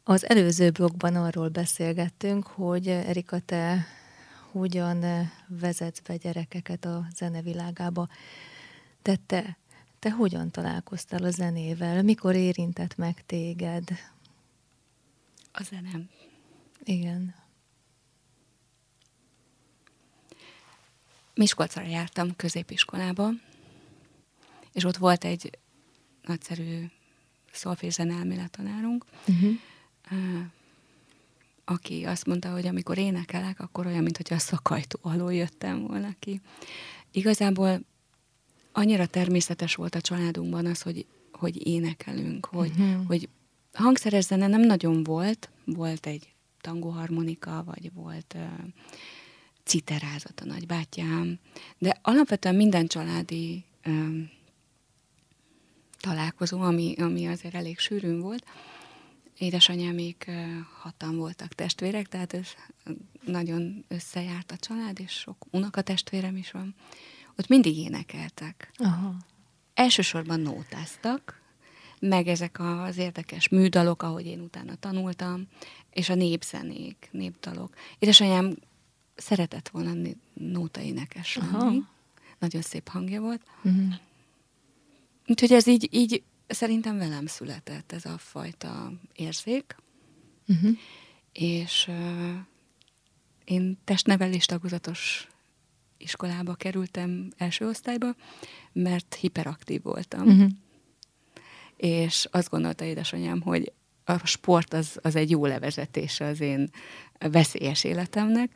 Az 0.03 0.29
előző 0.29 0.72
blogban 0.72 1.15
arról 1.15 1.50
beszélgettünk, 1.50 2.48
hogy 2.48 2.88
Erika, 2.88 3.39
te 3.39 3.86
hogyan 4.51 5.05
vezetsz 5.48 6.00
be 6.00 6.15
gyerekeket 6.15 6.86
a 6.86 7.07
zenevilágába. 7.15 8.07
De 9.01 9.15
te, 9.25 9.57
te 10.00 10.12
hogyan 10.12 10.51
találkoztál 10.51 11.24
a 11.24 11.31
zenével? 11.31 12.03
Mikor 12.03 12.36
érintett 12.36 12.98
meg 12.98 13.25
téged? 13.25 13.89
A 15.51 15.63
zenem. 15.63 16.10
Igen. 16.84 17.36
Miskolcra 21.34 21.81
jártam 21.81 22.36
középiskolába, 22.36 23.29
és 24.75 24.84
ott 24.84 24.98
volt 24.98 25.24
egy 25.24 25.50
nagyszerű 26.22 26.86
szolfézen 27.51 28.12
elméletanárunk, 28.12 29.05
uh-huh. 29.27 29.55
aki 31.65 32.03
azt 32.03 32.25
mondta, 32.25 32.51
hogy 32.51 32.67
amikor 32.67 32.98
énekelek, 32.98 33.60
akkor 33.60 33.86
olyan, 33.86 34.03
mintha 34.03 34.36
a 34.36 34.39
szakajtó 34.39 35.00
alól 35.01 35.34
jöttem 35.34 35.88
volna 35.88 36.10
ki. 36.20 36.41
Igazából 37.12 37.82
annyira 38.72 39.05
természetes 39.05 39.75
volt 39.75 39.96
a 39.96 40.01
családunkban 40.01 40.65
az, 40.65 40.82
hogy, 40.82 41.05
hogy 41.32 41.67
énekelünk, 41.67 42.46
hogy, 42.46 42.72
uh-huh. 42.72 43.05
hogy 43.08 43.29
hangszeres 43.74 44.24
zene 44.24 44.48
nem 44.48 44.62
nagyon 44.62 45.03
volt, 45.03 45.50
volt 45.65 46.05
egy 46.05 46.34
tangóharmonika, 46.62 47.63
vagy 47.65 47.94
volt 47.94 48.34
uh, 48.36 48.41
citerázat 49.63 50.39
a 50.39 50.45
nagybátyám, 50.45 51.39
de 51.78 52.00
alapvetően 52.02 52.56
minden 52.56 52.88
családi 52.88 53.63
um, 53.86 54.30
találkozó, 56.06 56.62
ami, 56.62 56.96
ami 56.98 57.28
azért 57.28 57.56
elég 57.56 57.80
sűrűn 57.80 58.20
volt. 58.20 58.46
Édesanyámék 59.38 60.32
hatan 60.82 61.18
voltak 61.18 61.54
testvérek, 61.54 62.08
tehát 62.08 62.34
ez 62.34 62.48
nagyon 63.26 63.86
összejárt 63.88 64.52
a 64.52 64.58
család, 64.58 65.00
és 65.00 65.12
sok 65.12 65.46
unokatestvérem 65.52 66.36
is 66.36 66.52
van. 66.52 66.76
Ott 67.38 67.48
mindig 67.48 67.78
énekeltek. 67.78 68.72
Aha. 68.76 69.15
Elsősorban 69.74 70.39
nótáztak, 70.39 71.41
meg 72.00 72.28
ezek 72.28 72.60
az 72.60 72.98
érdekes 72.98 73.50
műdalok, 73.50 74.04
ahogy 74.04 74.26
én 74.26 74.39
utána 74.39 74.76
tanultam, 74.76 75.48
és 75.89 76.10
a 76.10 76.15
népzenék, 76.15 77.10
népdalok. 77.12 77.76
Édesanyám 78.00 78.56
szeretett 79.15 79.70
volna 79.70 80.10
nóta 80.34 80.82
énekes 80.82 81.36
lenni. 81.36 81.84
Nagyon 82.39 82.62
szép 82.62 82.88
hangja 82.88 83.22
volt. 83.22 83.41
Uh-huh. 83.63 83.94
Úgyhogy 85.28 85.52
ez 85.52 85.68
így, 85.68 85.88
így 85.92 86.24
szerintem 86.48 86.98
velem 86.98 87.26
született 87.26 87.92
ez 87.92 88.06
a 88.06 88.18
fajta 88.18 88.94
érzék, 89.16 89.76
uh-huh. 90.48 90.78
és 91.32 91.88
uh, 91.88 92.36
én 93.46 93.78
testnevelés 93.84 94.46
tagozatos 94.46 95.28
iskolába 95.98 96.54
kerültem 96.54 97.32
első 97.38 97.68
osztályba, 97.68 98.16
mert 98.74 99.16
hiperaktív 99.16 99.82
voltam. 99.82 100.28
Uh-huh. 100.28 100.50
És 101.78 102.28
azt 102.32 102.50
gondolta 102.50 102.84
édesanyám, 102.84 103.42
hogy 103.42 103.72
a 104.04 104.26
sport 104.26 104.74
az, 104.74 105.00
az 105.02 105.16
egy 105.16 105.30
jó 105.30 105.46
levezetése 105.46 106.26
az 106.26 106.40
én 106.40 106.70
veszélyes 107.20 107.84
életemnek, 107.84 108.52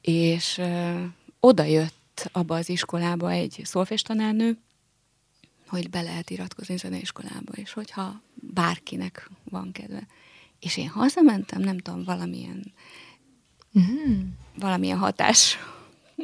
és 0.00 0.58
uh, 0.58 1.02
oda 1.40 1.64
jött 1.64 2.28
abba 2.32 2.54
az 2.54 2.68
iskolába 2.68 3.30
egy 3.30 3.60
szolfés 3.64 4.02
tanárnő, 4.02 4.58
hogy 5.70 5.90
be 5.90 6.00
lehet 6.00 6.30
iratkozni 6.30 6.76
zeneiskolába, 6.76 7.52
és 7.52 7.72
hogyha 7.72 8.22
bárkinek 8.34 9.30
van 9.44 9.72
kedve. 9.72 10.06
És 10.60 10.76
én 10.76 10.88
hazamentem, 10.88 11.60
nem 11.60 11.78
tudom, 11.78 12.04
valamilyen 12.04 12.72
uh-huh. 13.72 14.16
valamilyen 14.58 14.98
hatás, 14.98 15.58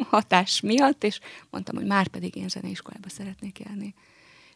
hatás 0.08 0.60
miatt, 0.60 1.04
és 1.04 1.20
mondtam, 1.50 1.76
hogy 1.76 1.86
már 1.86 2.08
pedig 2.08 2.36
én 2.36 2.48
zeneiskolába 2.48 3.08
szeretnék 3.08 3.58
járni. 3.58 3.94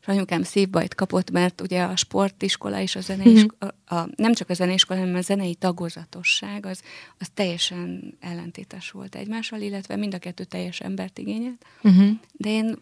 És 0.01 0.07
anyukám 0.07 0.43
szívbajt 0.43 0.95
kapott, 0.95 1.31
mert 1.31 1.61
ugye 1.61 1.83
a 1.83 1.97
sportiskola 1.97 2.81
és 2.81 2.97
a 2.97 3.01
zeneiskola, 3.01 3.75
uh-huh. 3.89 4.01
a, 4.01 4.09
nem 4.17 4.35
csak 4.35 4.51
a 4.51 4.55
zeneiskola, 4.55 4.99
hanem 4.99 5.15
a 5.15 5.21
zenei 5.21 5.55
tagozatosság, 5.55 6.67
az, 6.67 6.83
az 7.19 7.29
teljesen 7.35 8.17
ellentétes 8.21 8.91
volt 8.91 9.15
egymással, 9.15 9.61
illetve 9.61 9.97
mind 9.97 10.15
a 10.15 10.19
kettő 10.19 10.45
teljes 10.45 10.81
embert 10.81 11.19
igényelt. 11.19 11.65
Uh-huh. 11.83 12.11
De 12.33 12.49
én 12.49 12.79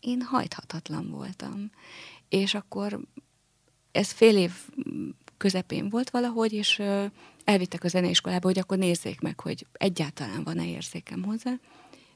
én 0.00 0.22
hajthatatlan 0.22 1.10
voltam. 1.10 1.70
És 2.28 2.54
akkor 2.54 3.00
ez 3.92 4.10
fél 4.10 4.36
év 4.36 4.52
közepén 5.36 5.88
volt 5.88 6.10
valahogy, 6.10 6.52
és 6.52 6.82
elvittek 7.44 7.84
a 7.84 7.88
zeneiskolába, 7.88 8.46
hogy 8.46 8.58
akkor 8.58 8.78
nézzék 8.78 9.20
meg, 9.20 9.40
hogy 9.40 9.66
egyáltalán 9.72 10.44
van-e 10.44 10.66
érzékem 10.66 11.22
hozzá. 11.22 11.52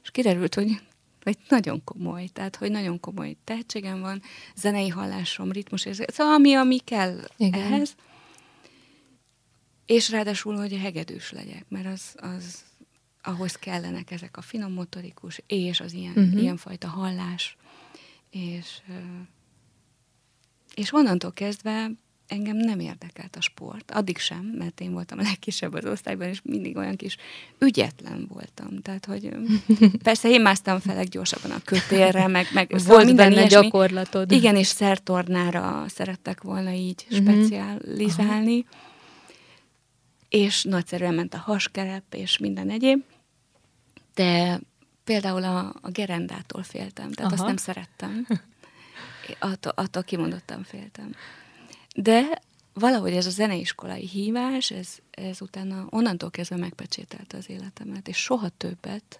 És 0.03 0.11
kiderült, 0.11 0.55
hogy, 0.55 0.81
hogy 1.23 1.37
nagyon 1.49 1.83
komoly, 1.83 2.27
tehát 2.27 2.55
hogy 2.55 2.71
nagyon 2.71 2.99
komoly 2.99 3.37
tehetségem 3.43 3.99
van, 3.99 4.21
zenei 4.55 4.89
hallásom, 4.89 5.51
ritmus, 5.51 5.87
szóval 5.91 6.33
ami, 6.33 6.53
ami 6.53 6.77
kell 6.77 7.19
Igen. 7.37 7.61
ehhez. 7.61 7.95
És 9.85 10.09
ráadásul, 10.09 10.55
hogy 10.55 10.77
hegedűs 10.77 11.31
legyek, 11.31 11.65
mert 11.69 11.85
az, 11.85 12.15
az 12.15 12.63
ahhoz 13.21 13.55
kellenek 13.55 14.11
ezek 14.11 14.37
a 14.37 14.41
finom 14.41 14.73
motorikus 14.73 15.41
és 15.47 15.79
az 15.79 15.93
ilyen, 15.93 16.13
uh-huh. 16.15 16.41
ilyenfajta 16.41 16.87
hallás 16.87 17.57
és, 18.31 18.81
és 20.75 20.93
onnantól 20.93 21.33
kezdve 21.33 21.91
engem 22.31 22.57
nem 22.57 22.79
érdekelt 22.79 23.35
a 23.35 23.41
sport. 23.41 23.91
Addig 23.91 24.17
sem, 24.17 24.53
mert 24.57 24.81
én 24.81 24.91
voltam 24.93 25.19
a 25.19 25.21
legkisebb 25.21 25.73
az 25.73 25.85
osztályban, 25.85 26.27
és 26.27 26.41
mindig 26.43 26.77
olyan 26.77 26.95
kis 26.95 27.17
ügyetlen 27.59 28.25
voltam. 28.29 28.81
Tehát, 28.81 29.05
hogy 29.05 29.29
persze 30.03 30.29
én 30.29 30.41
másztam 30.41 30.79
fel 30.79 31.03
gyorsabban 31.03 31.51
a 31.51 31.61
kötélre, 31.65 32.27
meg, 32.27 32.47
meg 32.53 32.69
Volt 32.69 32.81
szóval 32.81 33.03
minden 33.03 33.29
benne 33.29 33.39
ilyesmi. 33.39 33.61
gyakorlatod. 33.61 34.31
Igen, 34.31 34.55
és 34.55 34.67
szertornára 34.67 35.85
szerettek 35.87 36.41
volna 36.41 36.71
így 36.71 37.05
uh-huh. 37.09 37.43
specializálni. 37.43 38.65
Aha. 38.71 38.89
És 40.29 40.63
nagyszerűen 40.63 41.13
ment 41.13 41.33
a 41.33 41.37
haskerep, 41.37 42.03
és 42.11 42.37
minden 42.37 42.69
egyéb. 42.69 43.03
De 44.13 44.59
például 45.11 45.43
a, 45.43 45.73
a 45.81 45.89
gerendától 45.89 46.63
féltem, 46.63 47.11
tehát 47.11 47.31
Aha. 47.31 47.41
azt 47.41 47.45
nem 47.45 47.57
szerettem. 47.57 48.27
Attól, 49.39 49.71
attól 49.75 50.03
kimondottan 50.03 50.63
féltem. 50.63 51.15
De 51.95 52.41
valahogy 52.73 53.11
ez 53.13 53.25
a 53.25 53.29
zeneiskolai 53.29 54.07
hívás, 54.07 54.71
ez, 54.71 54.97
ez 55.11 55.41
utána 55.41 55.87
onnantól 55.89 56.29
kezdve 56.29 56.55
megpecsételte 56.55 57.37
az 57.37 57.49
életemet, 57.49 58.07
és 58.07 58.17
soha 58.17 58.49
többet 58.49 59.19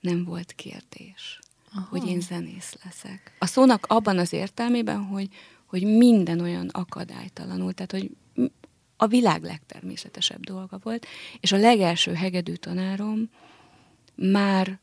nem 0.00 0.24
volt 0.24 0.52
kérdés, 0.52 1.38
Aha. 1.72 1.86
hogy 1.90 2.06
én 2.06 2.20
zenész 2.20 2.76
leszek. 2.84 3.36
A 3.38 3.46
szónak 3.46 3.86
abban 3.86 4.18
az 4.18 4.32
értelmében, 4.32 5.04
hogy, 5.04 5.28
hogy 5.66 5.82
minden 5.82 6.40
olyan 6.40 6.68
akadálytalanul, 6.68 7.72
tehát 7.72 7.92
hogy 7.92 8.10
a 8.96 9.06
világ 9.06 9.42
legtermészetesebb 9.42 10.40
dolga 10.40 10.78
volt, 10.82 11.06
és 11.40 11.52
a 11.52 11.56
legelső 11.56 12.14
hegedű 12.14 12.54
tanárom 12.54 13.30
már 14.14 14.78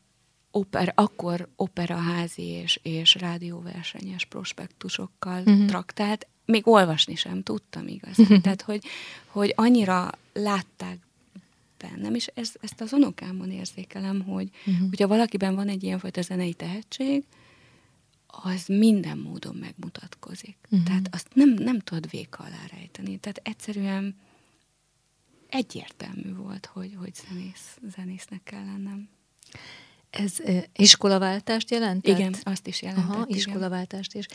oper, 0.50 0.92
akkor 0.94 1.48
operaházi 1.56 2.42
és, 2.42 2.80
és 2.82 3.14
rádióversenyes 3.14 4.24
prospektusokkal 4.24 5.42
uh-huh. 5.42 5.66
traktált, 5.66 6.26
még 6.44 6.68
olvasni 6.68 7.14
sem 7.14 7.42
tudtam 7.42 7.86
igazán. 7.86 8.26
Uh-huh. 8.26 8.40
Tehát, 8.40 8.62
hogy, 8.62 8.84
hogy 9.26 9.52
annyira 9.56 10.10
látták 10.32 10.98
bennem, 11.78 12.14
és 12.14 12.26
ez, 12.26 12.52
ezt 12.60 12.80
az 12.80 12.92
unokámon 12.92 13.50
érzékelem, 13.50 14.22
hogy 14.22 14.50
uh-huh. 14.66 14.88
hogyha 14.88 15.08
valakiben 15.08 15.54
van 15.54 15.68
egy 15.68 15.82
ilyenfajta 15.82 16.22
zenei 16.22 16.54
tehetség, 16.54 17.24
az 18.26 18.66
minden 18.66 19.18
módon 19.18 19.54
megmutatkozik. 19.54 20.56
Uh-huh. 20.64 20.86
Tehát 20.86 21.08
azt 21.10 21.28
nem, 21.34 21.48
nem 21.48 21.78
tudod 21.78 22.10
véka 22.10 22.44
alá 22.44 22.66
rejteni. 22.70 23.18
Tehát 23.18 23.40
egyszerűen 23.42 24.16
egyértelmű 25.48 26.34
volt, 26.34 26.66
hogy, 26.66 26.94
hogy 26.98 27.14
zenész, 27.14 27.78
zenésznek 27.96 28.42
kell 28.42 28.64
lennem. 28.64 29.08
Ez 30.10 30.36
iskolaváltást 30.76 31.70
jelent? 31.70 32.06
Igen, 32.06 32.34
azt 32.42 32.66
is 32.66 32.82
jelentett. 32.82 33.08
Aha, 33.08 33.24
iskolaváltást 33.28 34.14
is. 34.14 34.26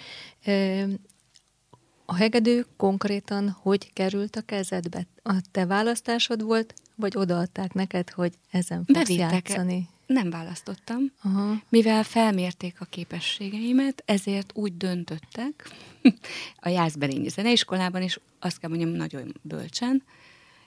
A 2.05 2.15
hegedő 2.15 2.65
konkrétan 2.77 3.49
hogy 3.49 3.93
került 3.93 4.35
a 4.35 4.41
kezedbe? 4.41 5.07
A 5.23 5.33
te 5.51 5.65
választásod 5.65 6.43
volt, 6.43 6.73
vagy 6.95 7.17
odaadták 7.17 7.73
neked, 7.73 8.09
hogy 8.09 8.33
ezen 8.51 8.85
fogsz 8.85 8.99
Bevittek. 8.99 9.49
játszani? 9.49 9.89
Nem 10.05 10.29
választottam. 10.29 11.11
Aha. 11.21 11.61
Mivel 11.69 12.03
felmérték 12.03 12.81
a 12.81 12.85
képességeimet, 12.85 14.03
ezért 14.05 14.51
úgy 14.55 14.77
döntöttek 14.77 15.69
a 16.55 16.69
Jászberényi 16.69 17.27
Zeneiskolában, 17.27 18.01
és 18.01 18.19
azt 18.39 18.59
kell 18.59 18.69
mondjam, 18.69 18.89
nagyon 18.89 19.33
bölcsen. 19.41 20.03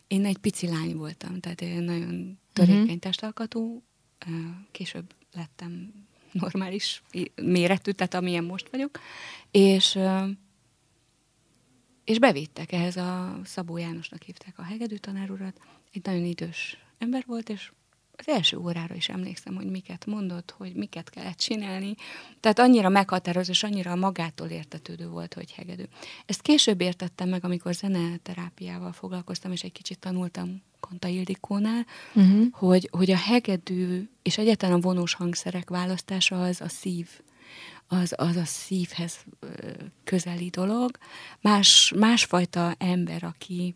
Én 0.07 0.25
egy 0.25 0.39
pici 0.39 0.67
lány 0.67 0.97
voltam, 0.97 1.41
tehát 1.41 1.61
én 1.61 1.83
nagyon 1.83 2.39
törékeny 2.53 2.83
uh-huh. 2.83 2.99
testalkatú, 2.99 3.83
később 4.71 5.15
lettem 5.33 5.93
normális 6.33 7.03
méretű, 7.35 7.91
tehát 7.91 8.15
amilyen 8.15 8.45
most 8.45 8.69
vagyok, 8.71 9.01
és 9.51 9.99
és 12.05 12.19
bevittek 12.19 12.73
ehhez 12.73 12.97
a 12.97 13.41
Szabó 13.45 13.77
Jánosnak 13.77 14.23
hívták 14.23 14.59
a 14.59 14.63
hegedű 14.63 14.97
tanárurat, 14.97 15.61
egy 15.93 16.05
nagyon 16.05 16.25
idős 16.25 16.79
ember 16.99 17.25
volt, 17.27 17.49
és 17.49 17.73
az 18.19 18.29
első 18.29 18.57
órára 18.57 18.95
is 18.95 19.09
emlékszem, 19.09 19.55
hogy 19.55 19.71
miket 19.71 20.07
mondott, 20.07 20.55
hogy 20.57 20.75
miket 20.75 21.11
kellett 21.11 21.37
csinálni. 21.37 21.95
Tehát 22.41 22.59
annyira 22.59 22.89
meghatározó, 22.89 23.51
és 23.51 23.63
annyira 23.63 23.95
magától 23.95 24.49
értetődő 24.49 25.09
volt, 25.09 25.35
hogy 25.35 25.53
hegedű. 25.53 25.85
Ezt 26.27 26.43
később 26.43 26.81
értettem 26.81 27.29
meg, 27.29 27.45
amikor 27.45 27.75
zeneterápiával 27.75 28.93
foglalkoztam, 28.93 29.53
és 29.53 29.63
egy 29.63 29.73
kicsit 29.73 29.99
tanultam 29.99 30.63
Konta 30.81 31.09
Ildikónál, 31.09 31.87
uh-huh. 32.15 32.47
hogy, 32.51 32.89
hogy 32.93 33.11
a 33.11 33.17
hegedű 33.17 34.09
és 34.23 34.39
egyetlen 34.39 34.73
a 34.73 34.79
vonós 34.79 35.15
hangszerek 35.15 35.71
választása 35.71 36.43
az 36.43 36.61
a 36.61 36.69
szív 36.69 37.09
az, 37.89 38.15
az 38.17 38.37
a 38.37 38.45
szívhez 38.45 39.25
közeli 40.05 40.49
dolog. 40.49 40.91
Más, 41.41 41.93
másfajta 41.97 42.75
ember, 42.79 43.25
aki 43.25 43.75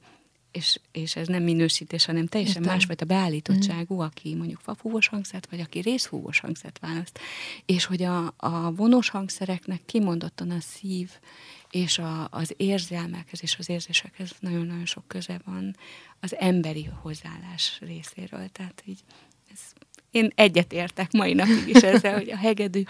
és, 0.53 0.81
és 0.93 1.17
ez 1.17 1.29
nem 1.29 1.43
minősítés, 1.43 2.05
hanem 2.05 2.27
teljesen 2.27 2.57
Értem. 2.57 2.75
másfajta 2.75 3.05
beállítottságú, 3.05 3.95
mm. 3.95 4.01
aki 4.01 4.35
mondjuk 4.35 4.61
fafúvos 4.61 5.09
hangszert, 5.09 5.47
vagy 5.51 5.61
aki 5.61 5.81
részfúvos 5.81 6.41
hangszert 6.41 6.79
választ. 6.79 7.19
És 7.67 7.85
hogy 7.85 8.03
a, 8.03 8.35
a 8.37 8.73
vonós 8.73 9.09
hangszereknek 9.09 9.81
kimondottan 9.87 10.51
a 10.51 10.61
szív 10.61 11.11
és 11.71 11.99
a, 11.99 12.29
az 12.31 12.55
érzelmekhez 12.57 13.43
és 13.43 13.57
az 13.59 13.69
érzésekhez 13.69 14.31
nagyon-nagyon 14.41 14.87
sok 14.87 15.05
köze 15.07 15.41
van 15.45 15.77
az 16.21 16.37
emberi 16.37 16.91
hozzáállás 17.03 17.79
részéről. 17.81 18.49
Tehát 18.49 18.83
így 18.87 19.01
ez, 19.53 19.61
én 20.11 20.33
egyetértek 20.35 21.13
mai 21.13 21.33
napig 21.33 21.69
is 21.69 21.83
ezzel, 21.83 22.15
hogy 22.15 22.31
a 22.31 22.37
hegedű 22.37 22.83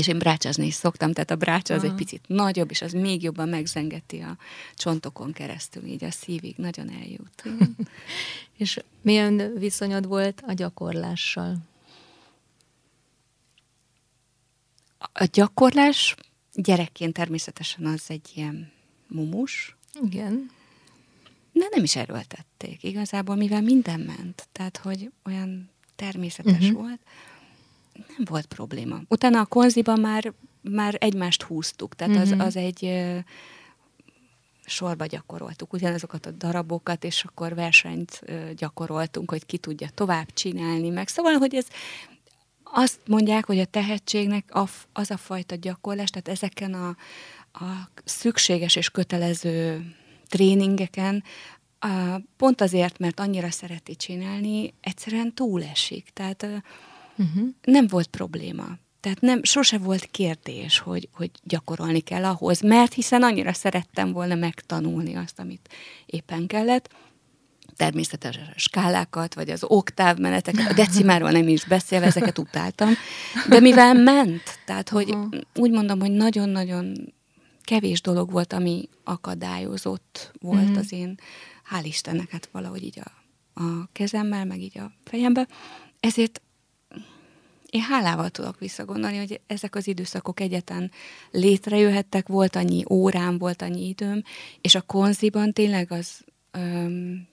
és 0.00 0.06
én 0.06 0.18
brácsázni 0.18 0.66
is 0.66 0.74
szoktam, 0.74 1.12
tehát 1.12 1.30
a 1.30 1.36
brácsa 1.36 1.74
az 1.74 1.82
Aha. 1.82 1.90
egy 1.90 1.96
picit 1.96 2.24
nagyobb, 2.26 2.70
és 2.70 2.82
az 2.82 2.92
még 2.92 3.22
jobban 3.22 3.48
megzengeti 3.48 4.20
a 4.20 4.36
csontokon 4.74 5.32
keresztül, 5.32 5.84
így 5.84 6.04
a 6.04 6.10
szívig 6.10 6.54
nagyon 6.56 6.90
eljut. 6.90 7.42
és 8.62 8.78
milyen 9.02 9.54
viszonyod 9.58 10.06
volt 10.06 10.42
a 10.46 10.52
gyakorlással? 10.52 11.56
A 14.98 15.24
gyakorlás 15.32 16.14
gyerekként 16.54 17.12
természetesen 17.12 17.86
az 17.86 18.02
egy 18.08 18.30
ilyen 18.34 18.72
mumus. 19.08 19.76
Igen. 20.02 20.50
De 21.52 21.66
nem 21.70 21.82
is 21.82 21.96
erőltették 21.96 22.82
igazából, 22.82 23.36
mivel 23.36 23.62
minden 23.62 24.00
ment. 24.00 24.48
Tehát, 24.52 24.76
hogy 24.76 25.10
olyan 25.24 25.70
természetes 25.96 26.52
uh-huh. 26.52 26.72
volt 26.72 27.00
nem 28.08 28.24
volt 28.24 28.46
probléma. 28.46 29.00
Utána 29.08 29.40
a 29.40 29.44
konziban 29.46 30.00
már, 30.00 30.32
már 30.60 30.96
egymást 30.98 31.42
húztuk, 31.42 31.94
tehát 31.94 32.16
az, 32.16 32.30
mhm. 32.30 32.40
az 32.40 32.56
egy 32.56 33.02
sorba 34.64 35.06
gyakoroltuk 35.06 35.72
ugyanazokat 35.72 36.26
a 36.26 36.30
darabokat, 36.30 37.04
és 37.04 37.24
akkor 37.24 37.54
versenyt 37.54 38.20
gyakoroltunk, 38.56 39.30
hogy 39.30 39.46
ki 39.46 39.58
tudja 39.58 39.88
tovább 39.94 40.32
csinálni, 40.32 40.88
meg 40.88 41.08
szóval, 41.08 41.32
hogy 41.32 41.54
ez 41.54 41.66
azt 42.62 43.00
mondják, 43.06 43.46
hogy 43.46 43.58
a 43.58 43.64
tehetségnek 43.64 44.52
az 44.92 45.10
a 45.10 45.16
fajta 45.16 45.54
gyakorlás, 45.54 46.10
tehát 46.10 46.28
ezeken 46.28 46.74
a, 46.74 46.88
a 47.52 47.88
szükséges 48.04 48.76
és 48.76 48.90
kötelező 48.90 49.84
tréningeken 50.28 51.24
pont 52.36 52.60
azért, 52.60 52.98
mert 52.98 53.20
annyira 53.20 53.50
szereti 53.50 53.96
csinálni, 53.96 54.74
egyszerűen 54.80 55.34
túlesik. 55.34 56.10
Tehát 56.12 56.46
uh-huh. 57.20 57.48
nem 57.62 57.86
volt 57.86 58.06
probléma. 58.06 58.64
Tehát 59.00 59.20
nem, 59.20 59.42
sose 59.42 59.78
volt 59.78 60.04
kérdés, 60.04 60.78
hogy, 60.78 61.08
hogy 61.12 61.30
gyakorolni 61.42 62.00
kell 62.00 62.24
ahhoz, 62.24 62.60
mert 62.60 62.92
hiszen 62.92 63.22
annyira 63.22 63.52
szerettem 63.52 64.12
volna 64.12 64.34
megtanulni 64.34 65.14
azt, 65.14 65.38
amit 65.38 65.68
éppen 66.06 66.46
kellett. 66.46 66.88
Természetesen 67.76 68.52
a 68.54 68.58
skálákat, 68.58 69.34
vagy 69.34 69.50
az 69.50 69.64
oktávmeneteket, 69.64 70.70
a 70.70 70.74
decimáról 70.74 71.30
nem 71.30 71.48
is 71.48 71.64
beszélve, 71.64 72.06
ezeket 72.06 72.38
utáltam. 72.38 72.92
De 73.48 73.60
mivel 73.60 73.94
ment, 73.94 74.42
tehát 74.66 74.88
hogy 74.88 75.10
uh-huh. 75.10 75.40
úgy 75.54 75.70
mondom, 75.70 76.00
hogy 76.00 76.10
nagyon-nagyon 76.10 77.14
kevés 77.62 78.00
dolog 78.00 78.30
volt, 78.30 78.52
ami 78.52 78.88
akadályozott 79.04 80.32
volt 80.40 80.62
uh-huh. 80.62 80.78
az 80.78 80.92
én, 80.92 81.18
hál' 81.70 81.84
Istennek, 81.84 82.30
hát 82.30 82.48
valahogy 82.52 82.82
így 82.82 83.00
a, 83.00 83.10
a 83.60 83.88
kezemmel, 83.92 84.44
meg 84.44 84.60
így 84.60 84.78
a 84.78 84.92
fejembe. 85.04 85.48
Ezért 86.00 86.42
én 87.70 87.80
hálával 87.80 88.30
tudok 88.30 88.58
visszagondolni, 88.58 89.16
hogy 89.16 89.40
ezek 89.46 89.74
az 89.74 89.86
időszakok 89.86 90.40
egyetlen 90.40 90.90
létrejöhettek, 91.30 92.28
volt 92.28 92.56
annyi 92.56 92.84
órám, 92.88 93.38
volt 93.38 93.62
annyi 93.62 93.88
időm, 93.88 94.22
és 94.60 94.74
a 94.74 94.80
konziban 94.80 95.52
tényleg 95.52 95.92
az 95.92 96.24
öm, 96.50 97.28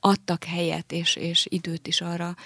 adtak 0.00 0.44
helyet 0.44 0.92
és, 0.92 1.16
és 1.16 1.46
időt 1.50 1.86
is 1.86 2.00
arra 2.00 2.36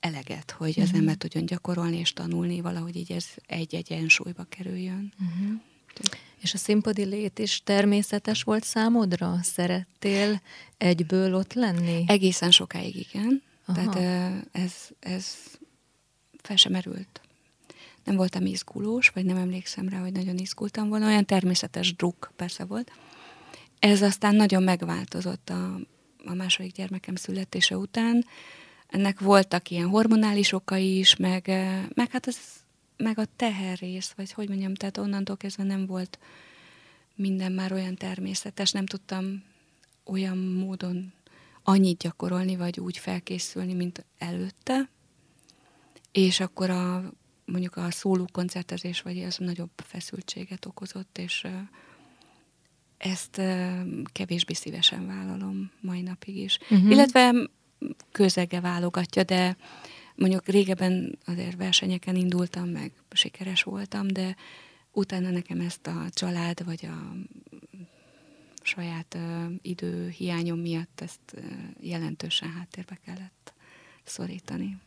eleget, 0.00 0.50
hogy 0.50 0.68
uh-huh. 0.68 0.84
az 0.84 0.90
mhm. 0.90 0.98
ember 0.98 1.16
tudjon 1.16 1.46
gyakorolni 1.46 1.96
és 1.96 2.12
tanulni, 2.12 2.60
valahogy 2.60 2.96
így 2.96 3.12
ez 3.12 3.26
egy-egy 3.46 3.92
ensúlyba 3.92 4.44
kerüljön. 4.48 5.12
Uh-huh. 5.20 5.60
És 6.40 6.54
a 6.54 6.58
színpadi 6.58 7.04
lét 7.04 7.38
is 7.38 7.62
természetes 7.64 8.42
volt 8.42 8.64
számodra? 8.64 9.38
Szerettél 9.42 10.40
egyből 10.78 11.34
ott 11.34 11.52
lenni? 11.52 12.04
Egészen 12.06 12.50
sokáig 12.50 12.96
igen. 12.96 13.42
Aha. 13.64 13.90
Tehát 13.90 14.46
ez, 14.52 14.74
ez 15.00 15.36
fel 16.42 16.56
sem 16.56 16.72
merült. 16.72 17.20
Nem 18.04 18.16
voltam 18.16 18.46
izgulós, 18.46 19.08
vagy 19.08 19.24
nem 19.24 19.36
emlékszem 19.36 19.88
rá, 19.88 19.98
hogy 19.98 20.12
nagyon 20.12 20.36
izgultam 20.36 20.88
volna. 20.88 21.06
Olyan 21.06 21.24
természetes 21.24 21.94
druk 21.94 22.32
persze 22.36 22.64
volt. 22.64 22.92
Ez 23.78 24.02
aztán 24.02 24.34
nagyon 24.34 24.62
megváltozott 24.62 25.50
a, 25.50 25.80
a 26.24 26.34
második 26.34 26.72
gyermekem 26.72 27.14
születése 27.14 27.76
után. 27.76 28.24
Ennek 28.86 29.20
voltak 29.20 29.70
ilyen 29.70 29.88
hormonális 29.88 30.52
okai 30.52 30.98
is, 30.98 31.16
meg, 31.16 31.46
meg 31.94 32.10
hát 32.10 32.26
az, 32.26 32.38
meg 32.96 33.18
a 33.18 33.24
teherrész, 33.36 34.12
vagy 34.16 34.32
hogy 34.32 34.48
mondjam, 34.48 34.74
tehát 34.74 34.98
onnantól 34.98 35.36
kezdve 35.36 35.62
nem 35.62 35.86
volt 35.86 36.18
minden 37.14 37.52
már 37.52 37.72
olyan 37.72 37.94
természetes, 37.94 38.70
nem 38.70 38.86
tudtam 38.86 39.42
olyan 40.04 40.38
módon 40.38 41.12
annyit 41.64 41.98
gyakorolni, 41.98 42.56
vagy 42.56 42.80
úgy 42.80 42.98
felkészülni, 42.98 43.74
mint 43.74 44.04
előtte, 44.18 44.88
és 46.12 46.40
akkor 46.40 46.70
a, 46.70 47.12
mondjuk 47.44 47.76
a 47.76 47.90
szóló 47.90 48.28
koncertezés, 48.32 49.02
vagy 49.02 49.22
az 49.22 49.36
nagyobb 49.36 49.70
feszültséget 49.76 50.66
okozott, 50.66 51.18
és 51.18 51.46
ezt 52.98 53.40
kevésbé 54.12 54.52
szívesen 54.52 55.06
vállalom 55.06 55.70
mai 55.80 56.00
napig 56.00 56.36
is. 56.36 56.58
Uh-huh. 56.70 56.90
Illetve 56.90 57.34
közege 58.12 58.60
válogatja, 58.60 59.22
de 59.22 59.56
mondjuk 60.14 60.46
régebben 60.46 61.18
azért 61.24 61.56
versenyeken 61.56 62.16
indultam, 62.16 62.68
meg 62.68 62.92
sikeres 63.10 63.62
voltam, 63.62 64.06
de 64.06 64.36
utána 64.92 65.30
nekem 65.30 65.60
ezt 65.60 65.86
a 65.86 66.06
család, 66.10 66.64
vagy 66.64 66.86
a 66.86 67.12
saját 68.66 69.14
uh, 69.14 69.52
idő 69.62 70.08
hiányom 70.08 70.58
miatt 70.58 71.00
ezt 71.00 71.20
uh, 71.36 71.44
jelentősen 71.80 72.52
háttérbe 72.52 72.98
kellett 73.04 73.52
szorítani. 74.04 74.78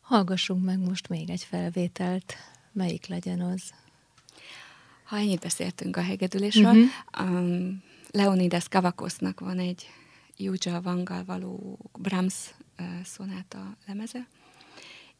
Hallgassunk 0.00 0.64
meg 0.64 0.78
most 0.78 1.08
még 1.08 1.30
egy 1.30 1.44
felvételt. 1.44 2.34
Melyik 2.72 3.06
legyen 3.06 3.40
az? 3.40 3.72
Ha 5.04 5.16
ennyit 5.16 5.40
beszéltünk 5.40 5.96
a 5.96 6.02
hegedülésről, 6.02 6.74
uh-huh. 6.74 7.30
um, 7.30 7.82
Leonidas 8.10 8.68
Kavakosznak 8.68 9.40
van 9.40 9.58
egy 9.58 9.86
Juja 10.36 10.80
Vangal 10.80 11.24
való 11.24 11.78
Brahms 11.98 12.34
uh, 12.78 13.02
szonáta 13.04 13.76
lemeze, 13.86 14.26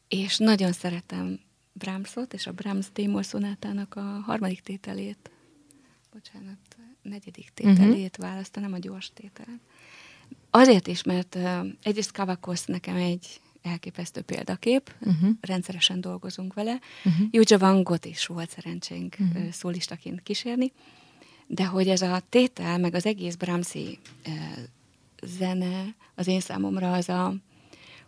és 0.09 0.39
nagyon 0.39 0.73
szeretem 0.73 1.41
Brahmsot, 1.73 2.35
és 2.35 2.47
a 2.47 2.53
Brahms 2.53 2.87
Témol 2.93 3.23
szonátának 3.23 3.95
a 3.95 4.01
harmadik 4.01 4.61
tételét 4.61 5.31
bocsánat, 6.13 6.59
negyedik 7.03 7.51
tételét 7.55 8.17
uh-huh. 8.19 8.31
választanám, 8.31 8.73
a 8.73 8.79
gyors 8.79 9.11
tételen. 9.15 9.61
Azért 10.51 10.87
is, 10.87 11.03
mert 11.03 11.35
uh, 11.35 11.67
egyrészt 11.83 12.13
Kavakosz 12.13 12.65
nekem 12.65 12.97
egy 12.97 13.41
elképesztő 13.63 14.21
példakép, 14.21 14.95
uh-huh. 15.01 15.31
rendszeresen 15.41 16.01
dolgozunk 16.01 16.55
vele. 16.55 16.79
Uh-huh. 17.05 17.27
Juja 17.31 17.59
Vangot 17.59 18.05
is 18.05 18.27
volt 18.27 18.51
szerencsénk 18.51 19.17
uh-huh. 19.19 19.51
szólistaként 19.51 20.23
kísérni, 20.23 20.73
de 21.47 21.67
hogy 21.67 21.89
ez 21.89 22.03
a 22.03 22.23
tétel, 22.29 22.79
meg 22.79 22.95
az 22.95 23.07
egész 23.07 23.35
Brahmsi 23.35 23.99
uh, 24.27 24.33
zene 25.23 25.95
az 26.15 26.27
én 26.27 26.41
számomra 26.41 26.93
az 26.93 27.09
a, 27.09 27.35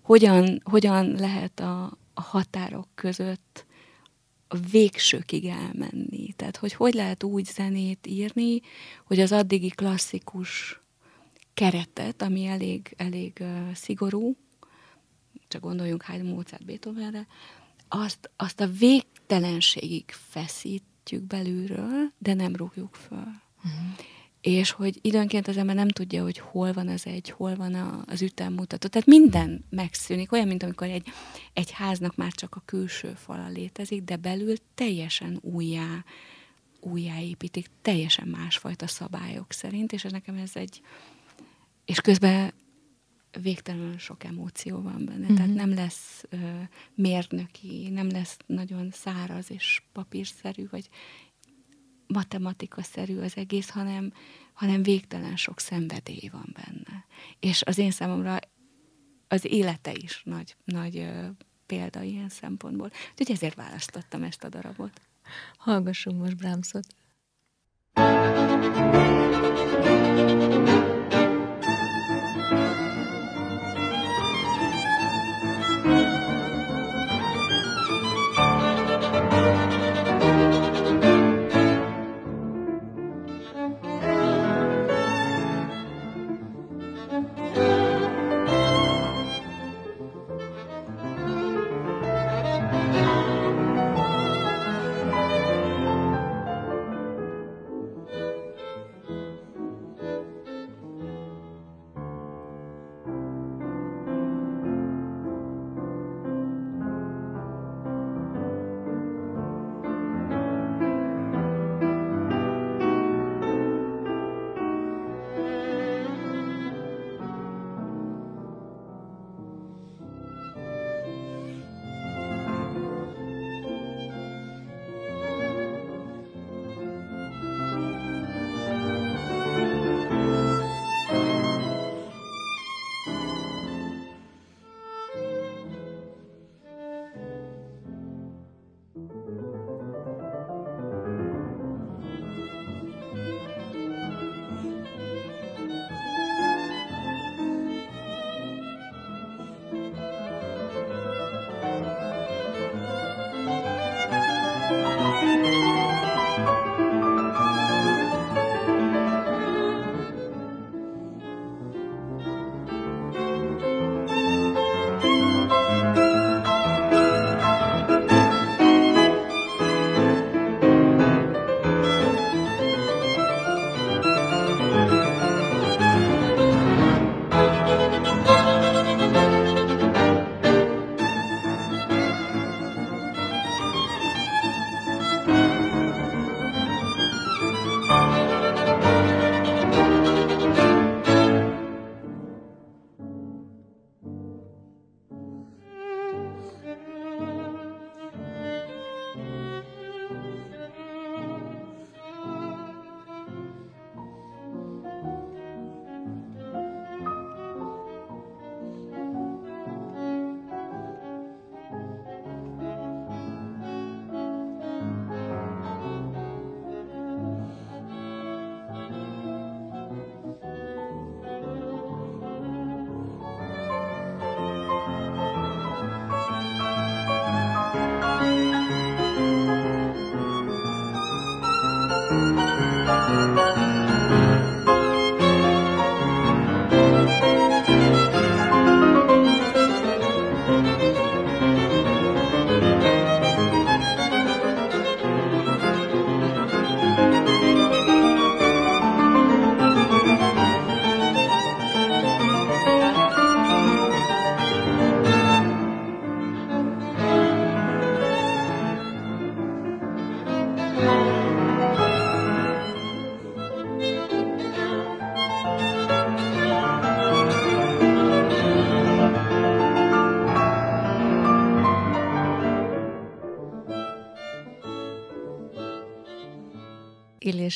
hogyan, 0.02 0.60
hogyan 0.64 1.06
lehet 1.06 1.60
a, 1.60 1.98
a 2.14 2.20
határok 2.20 2.88
között 2.94 3.66
a 4.54 4.68
végsőkig 4.70 5.44
elmenni. 5.44 6.32
Tehát, 6.36 6.56
hogy 6.56 6.72
hogy 6.72 6.94
lehet 6.94 7.22
úgy 7.22 7.44
zenét 7.44 8.06
írni, 8.06 8.60
hogy 9.04 9.20
az 9.20 9.32
addigi 9.32 9.68
klasszikus 9.68 10.80
keretet, 11.54 12.22
ami 12.22 12.46
elég, 12.46 12.94
elég 12.96 13.32
uh, 13.40 13.72
szigorú, 13.72 14.36
csak 15.48 15.60
gondoljunk 15.60 16.02
Haydn, 16.02 16.26
Mozart, 16.26 16.64
Beethovenre, 16.64 17.26
azt, 17.88 18.30
azt 18.36 18.60
a 18.60 18.66
végtelenségig 18.66 20.10
feszítjük 20.10 21.22
belülről, 21.22 22.12
de 22.18 22.34
nem 22.34 22.56
rúgjuk 22.56 22.94
föl. 22.94 23.26
Uh-huh 23.64 24.13
és 24.44 24.70
hogy 24.70 24.98
időnként 25.00 25.48
az 25.48 25.56
ember 25.56 25.74
nem 25.74 25.88
tudja, 25.88 26.22
hogy 26.22 26.38
hol 26.38 26.72
van 26.72 26.88
az 26.88 27.06
egy, 27.06 27.30
hol 27.30 27.54
van 27.54 27.74
a, 27.74 28.02
az 28.06 28.22
ütemmutató. 28.22 28.88
Tehát 28.88 29.08
minden 29.08 29.64
megszűnik, 29.70 30.32
olyan, 30.32 30.46
mint 30.46 30.62
amikor 30.62 30.88
egy, 30.88 31.06
egy 31.52 31.70
háznak 31.70 32.16
már 32.16 32.32
csak 32.32 32.54
a 32.54 32.62
külső 32.64 33.14
fala 33.16 33.48
létezik, 33.48 34.02
de 34.02 34.16
belül 34.16 34.54
teljesen 34.74 35.38
újjá, 35.40 36.04
újjáépítik, 36.80 37.70
teljesen 37.82 38.28
másfajta 38.28 38.86
szabályok 38.86 39.52
szerint, 39.52 39.92
és 39.92 40.04
ez 40.04 40.12
nekem 40.12 40.36
ez 40.36 40.50
egy, 40.54 40.80
és 41.84 42.00
közben 42.00 42.52
végtelenül 43.42 43.98
sok 43.98 44.24
emóció 44.24 44.80
van 44.80 45.04
benne. 45.04 45.24
Mm-hmm. 45.24 45.34
Tehát 45.34 45.50
mhm. 45.50 45.58
nem 45.58 45.74
lesz 45.74 46.24
ö, 46.28 46.36
mérnöki, 46.94 47.88
nem 47.88 48.08
lesz 48.10 48.36
nagyon 48.46 48.90
száraz 48.92 49.50
és 49.50 49.82
papírszerű, 49.92 50.66
vagy 50.70 50.88
matematika-szerű 52.14 53.18
az 53.18 53.36
egész, 53.36 53.70
hanem, 53.70 54.12
hanem 54.52 54.82
végtelen 54.82 55.36
sok 55.36 55.60
szenvedély 55.60 56.28
van 56.32 56.54
benne. 56.54 57.04
És 57.40 57.62
az 57.62 57.78
én 57.78 57.90
számomra 57.90 58.38
az 59.28 59.44
élete 59.44 59.92
is 59.92 60.22
nagy, 60.24 60.56
nagy 60.64 60.96
ö, 60.96 61.26
példa 61.66 62.02
ilyen 62.02 62.28
szempontból. 62.28 62.90
Úgyhogy 63.10 63.30
ezért 63.30 63.54
választottam 63.54 64.22
ezt 64.22 64.44
a 64.44 64.48
darabot. 64.48 65.00
Hallgassunk 65.56 66.20
most 66.20 66.36
Brahmsot. 66.36 66.86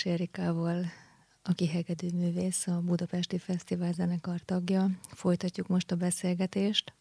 Illés 0.05 0.19
Erikával, 0.21 0.85
aki 1.43 1.67
hegedű 1.67 2.09
művész, 2.13 2.67
a 2.67 2.81
Budapesti 2.81 3.39
Fesztivál 3.39 3.93
zenekar 3.93 4.41
tagja. 4.41 4.91
Folytatjuk 5.11 5.67
most 5.67 5.91
a 5.91 5.97
beszélgetést. 5.97 6.93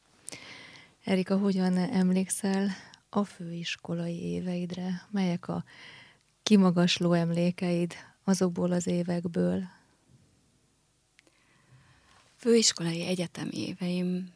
Erika, 1.03 1.37
hogyan 1.37 1.77
emlékszel 1.77 2.69
a 3.09 3.23
főiskolai 3.23 4.21
éveidre? 4.23 5.07
Melyek 5.11 5.47
a 5.47 5.63
kimagasló 6.43 7.13
emlékeid 7.13 7.93
azokból 8.23 8.71
az 8.71 8.87
évekből? 8.87 9.63
Főiskolai 12.35 13.05
egyetemi 13.05 13.67
éveim 13.67 14.33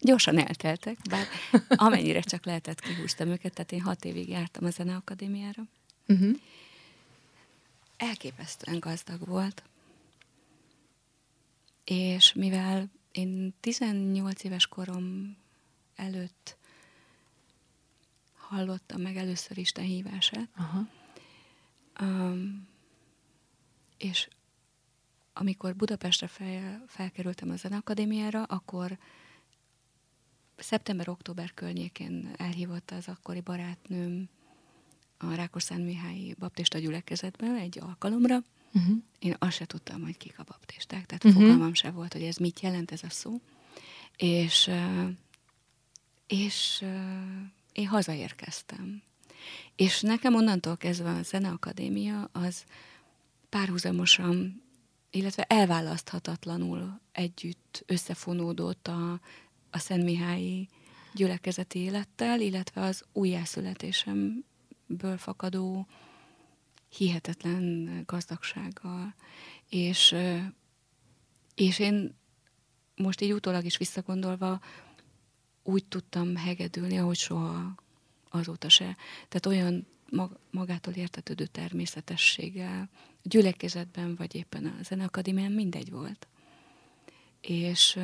gyorsan 0.00 0.38
elteltek, 0.38 0.98
bár 1.10 1.26
amennyire 1.68 2.20
csak 2.20 2.44
lehetett 2.44 2.80
kihúztam 2.80 3.28
őket, 3.28 3.54
tehát 3.54 3.72
én 3.72 3.80
hat 3.80 4.04
évig 4.04 4.28
jártam 4.28 4.64
a 4.64 4.70
Zeneakadémiára. 4.70 5.62
Uh-huh. 6.06 6.36
Elképesztően 7.96 8.78
gazdag 8.78 9.26
volt. 9.26 9.62
És 11.84 12.32
mivel 12.32 12.90
én 13.12 13.54
18 13.60 14.44
éves 14.44 14.66
korom 14.66 15.36
előtt 15.94 16.56
hallottam 18.36 19.00
meg 19.00 19.16
először 19.16 19.58
Isten 19.58 19.84
hívását. 19.84 20.48
Aha. 20.56 20.88
Um, 22.00 22.68
és 23.96 24.28
amikor 25.32 25.76
Budapestre 25.76 26.26
fel, 26.26 26.84
felkerültem 26.86 27.50
a 27.50 27.56
Zeneakadémiára, 27.56 28.42
akkor 28.42 28.98
szeptember-október 30.56 31.54
környékén 31.54 32.34
elhívott 32.36 32.90
az 32.90 33.08
akkori 33.08 33.40
barátnőm 33.40 34.28
a 35.18 35.34
Rákoszán 35.34 35.80
Mihályi 35.80 36.34
Baptista 36.38 36.78
gyülekezetben 36.78 37.56
egy 37.56 37.78
alkalomra. 37.80 38.42
Uh-huh. 38.72 38.96
Én 39.18 39.34
azt 39.38 39.56
se 39.56 39.64
tudtam, 39.64 40.02
hogy 40.02 40.16
kik 40.16 40.38
a 40.38 40.44
baptisták, 40.44 41.06
tehát 41.06 41.24
uh-huh. 41.24 41.42
fogalmam 41.42 41.74
se 41.74 41.90
volt, 41.90 42.12
hogy 42.12 42.22
ez 42.22 42.36
mit 42.36 42.60
jelent 42.60 42.90
ez 42.90 43.02
a 43.02 43.10
szó. 43.10 43.40
És, 44.16 44.70
és 46.26 46.84
én 47.72 47.86
hazaérkeztem. 47.86 49.02
És 49.76 50.00
nekem 50.00 50.34
onnantól 50.34 50.76
kezdve 50.76 51.10
a 51.10 51.22
Zeneakadémia 51.22 52.28
az 52.32 52.64
párhuzamosan, 53.48 54.62
illetve 55.10 55.42
elválaszthatatlanul 55.42 57.00
együtt 57.12 57.82
összefonódott 57.86 58.88
a, 58.88 59.20
a 59.70 59.78
Szentmihályi 59.78 60.68
gyülekezeti 61.14 61.78
élettel, 61.78 62.40
illetve 62.40 62.80
az 62.80 63.04
újjászületésemből 64.86 65.16
fakadó 65.18 65.86
hihetetlen 66.88 68.02
gazdagsággal. 68.06 69.14
És, 69.68 70.14
és 71.54 71.78
én 71.78 72.14
most 72.96 73.20
így 73.20 73.32
utólag 73.32 73.64
is 73.64 73.76
visszagondolva 73.76 74.60
úgy 75.62 75.84
tudtam 75.84 76.36
hegedülni, 76.36 76.98
ahogy 76.98 77.16
soha 77.16 77.74
azóta 78.30 78.68
se. 78.68 78.96
Tehát 79.28 79.46
olyan 79.46 79.86
magától 80.50 80.94
értetődő 80.94 81.46
természetességgel, 81.46 82.88
gyülekezetben, 83.22 84.14
vagy 84.14 84.34
éppen 84.34 84.66
a 84.66 84.82
zeneakadémián 84.82 85.52
mindegy 85.52 85.90
volt. 85.90 86.28
És 87.40 87.98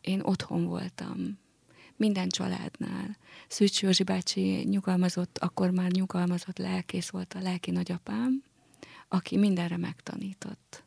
én 0.00 0.20
otthon 0.20 0.64
voltam, 0.64 1.38
minden 1.96 2.28
családnál. 2.28 3.16
Szűcs 3.48 3.82
Józsi 3.82 4.02
bácsi 4.02 4.64
nyugalmazott, 4.68 5.38
akkor 5.38 5.70
már 5.70 5.90
nyugalmazott 5.90 6.58
lelkész 6.58 7.08
volt 7.08 7.34
a 7.34 7.40
lelki 7.40 7.70
nagyapám, 7.70 8.42
aki 9.08 9.36
mindenre 9.36 9.76
megtanított. 9.76 10.82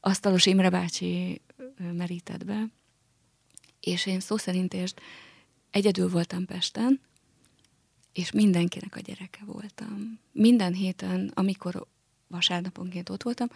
Asztalos 0.00 0.46
Imre 0.46 0.70
bácsi 0.70 1.40
merített 1.92 2.44
be, 2.44 2.66
és 3.80 4.06
én 4.06 4.20
szó 4.20 4.36
szerint 4.36 4.74
és 4.74 4.94
egyedül 5.70 6.08
voltam 6.08 6.44
Pesten, 6.44 7.00
és 8.12 8.30
mindenkinek 8.30 8.96
a 8.96 9.00
gyereke 9.00 9.40
voltam. 9.44 10.18
Minden 10.32 10.72
héten, 10.72 11.30
amikor 11.34 11.86
vasárnaponként 12.28 13.08
ott 13.08 13.22
voltam, 13.22 13.48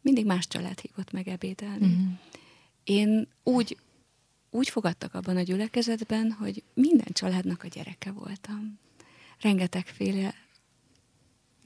mindig 0.00 0.26
más 0.26 0.46
család 0.48 0.80
hívott 0.80 1.12
meg 1.12 1.28
ebédelni. 1.28 1.86
Uh-huh. 1.86 2.12
Én 2.84 3.28
úgy, 3.42 3.76
úgy 4.54 4.68
fogadtak 4.68 5.14
abban 5.14 5.36
a 5.36 5.42
gyülekezetben, 5.42 6.32
hogy 6.32 6.62
minden 6.74 7.12
családnak 7.12 7.62
a 7.62 7.66
gyereke 7.68 8.12
voltam. 8.12 8.78
Rengetegféle 9.40 10.34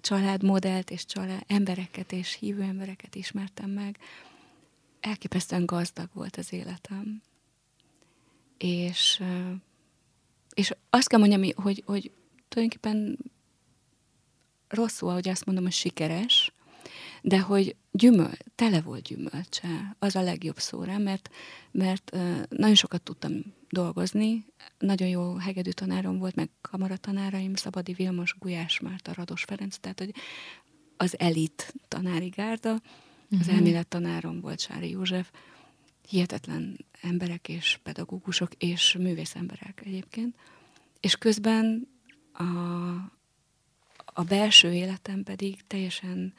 családmodellt 0.01 0.91
és 0.91 1.05
család, 1.05 1.45
embereket 1.47 2.13
és 2.13 2.35
hívő 2.35 2.63
embereket 2.63 3.15
ismertem 3.15 3.71
meg. 3.71 3.99
Elképesztően 5.01 5.67
gazdag 5.67 6.09
volt 6.13 6.37
az 6.37 6.53
életem. 6.53 7.23
És, 8.59 9.23
és 10.55 10.75
azt 10.91 11.09
kell 11.09 11.19
mondjam, 11.19 11.43
hogy, 11.55 11.83
hogy 11.87 12.11
tulajdonképpen 12.49 13.19
rosszul, 14.69 15.13
hogy 15.13 15.29
azt 15.29 15.45
mondom, 15.45 15.65
hogy 15.65 15.73
sikeres, 15.73 16.53
de 17.23 17.41
hogy 17.41 17.77
gyümöl, 17.91 18.33
tele 18.55 18.81
volt 18.81 19.03
gyümölcse, 19.03 19.97
az 19.99 20.17
a 20.17 20.23
legjobb 20.23 20.59
szó 20.59 20.83
rá, 20.83 20.97
mert, 20.97 21.31
mert 21.71 22.17
nagyon 22.49 22.75
sokat 22.75 23.03
tudtam 23.03 23.33
dolgozni, 23.71 24.45
nagyon 24.79 25.09
jó 25.09 25.35
hegedű 25.35 25.71
tanárom 25.71 26.19
volt, 26.19 26.35
meg 26.35 26.51
kamaratanáraim, 26.61 27.55
Szabadi 27.55 27.93
Vilmos, 27.93 28.35
Gulyás 28.39 28.81
Márta, 28.81 29.13
Rados 29.15 29.43
Ferenc, 29.45 29.77
tehát 29.79 29.99
hogy 29.99 30.15
az 30.97 31.19
elit 31.19 31.75
tanári 31.89 32.29
gárda, 32.29 32.73
uh-huh. 32.73 33.41
az 33.41 33.47
mhm. 33.47 33.57
elmélet 33.57 33.89
tanárom 33.89 34.41
volt 34.41 34.61
Sári 34.61 34.91
József, 34.91 35.31
hihetetlen 36.09 36.87
emberek 37.01 37.49
és 37.49 37.79
pedagógusok 37.83 38.55
és 38.55 38.97
művész 38.99 39.35
emberek 39.35 39.83
egyébként, 39.85 40.35
és 41.01 41.17
közben 41.17 41.89
a, 42.33 42.43
a 44.05 44.23
belső 44.29 44.73
életem 44.73 45.23
pedig 45.23 45.67
teljesen 45.67 46.35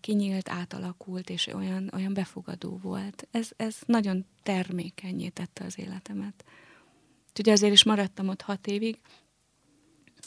kinyílt, 0.00 0.48
átalakult, 0.48 1.30
és 1.30 1.46
olyan, 1.46 1.90
olyan 1.94 2.14
befogadó 2.14 2.78
volt. 2.82 3.28
Ez, 3.30 3.50
ez 3.56 3.76
nagyon 3.86 4.26
termékenyé 4.42 5.28
tette 5.28 5.64
az 5.64 5.78
életemet. 5.78 6.44
Ugye 7.38 7.52
azért 7.52 7.72
is 7.72 7.84
maradtam 7.84 8.28
ott 8.28 8.42
hat 8.42 8.66
évig, 8.66 8.98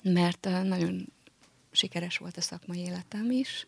mert 0.04 0.48
nagyon 0.64 1.14
sikeres 1.72 2.18
volt 2.18 2.38
a 2.38 2.42
szakmai 2.42 2.80
életem 2.80 3.32
is. 3.32 3.68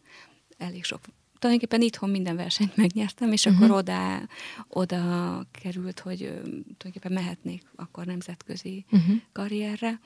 Elég 0.58 0.84
sok 0.84 1.02
tulajdonképpen 1.40 1.82
itthon 1.82 2.10
minden 2.10 2.36
versenyt 2.36 2.76
megnyertem, 2.76 3.32
és 3.32 3.46
uh-huh. 3.46 3.64
akkor 3.64 3.78
oda, 3.78 4.28
oda 4.68 5.46
került, 5.52 6.00
hogy 6.00 6.18
tulajdonképpen 6.18 7.12
mehetnék 7.12 7.64
akkor 7.76 8.06
nemzetközi 8.06 8.86
uh-huh. 8.92 9.16
karrierre. 9.32 10.00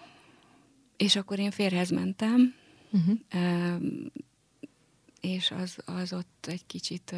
És 0.97 1.15
akkor 1.15 1.39
én 1.39 1.51
férhez 1.51 1.89
mentem, 1.89 2.53
uh-huh. 2.91 3.17
És 5.25 5.51
az, 5.51 5.77
az 5.85 6.13
ott 6.13 6.45
egy 6.47 6.65
kicsit 6.65 7.15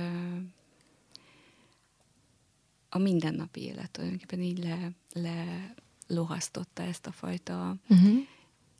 a 2.90 2.98
mindennapi 2.98 3.62
élet 3.62 3.92
tulajdonképpen 3.92 4.42
így 4.42 4.64
le, 4.64 4.92
le 5.14 5.74
lohasztotta 6.08 6.84
ezt 6.84 7.08
a 7.08 7.12
fajta 7.12 7.76
uh-huh. 7.90 8.18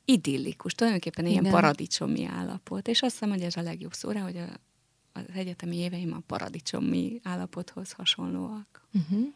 idillikus, 0.04 0.72
tulajdonképpen 0.72 1.26
Igen. 1.26 1.40
ilyen 1.40 1.52
paradicsomi 1.52 2.24
állapot. 2.24 2.88
És 2.88 3.02
azt 3.02 3.12
hiszem, 3.12 3.28
hogy 3.28 3.42
ez 3.42 3.56
a 3.56 3.62
legjobb 3.62 3.92
szóra, 3.92 4.22
hogy 4.22 4.36
a, 4.36 4.46
az 5.12 5.22
egyetemi 5.34 5.76
éveim 5.76 6.12
a 6.12 6.22
paradicsomi 6.26 7.20
állapothoz 7.22 7.92
hasonlóak. 7.92 8.88
Uh-huh. 8.94 9.26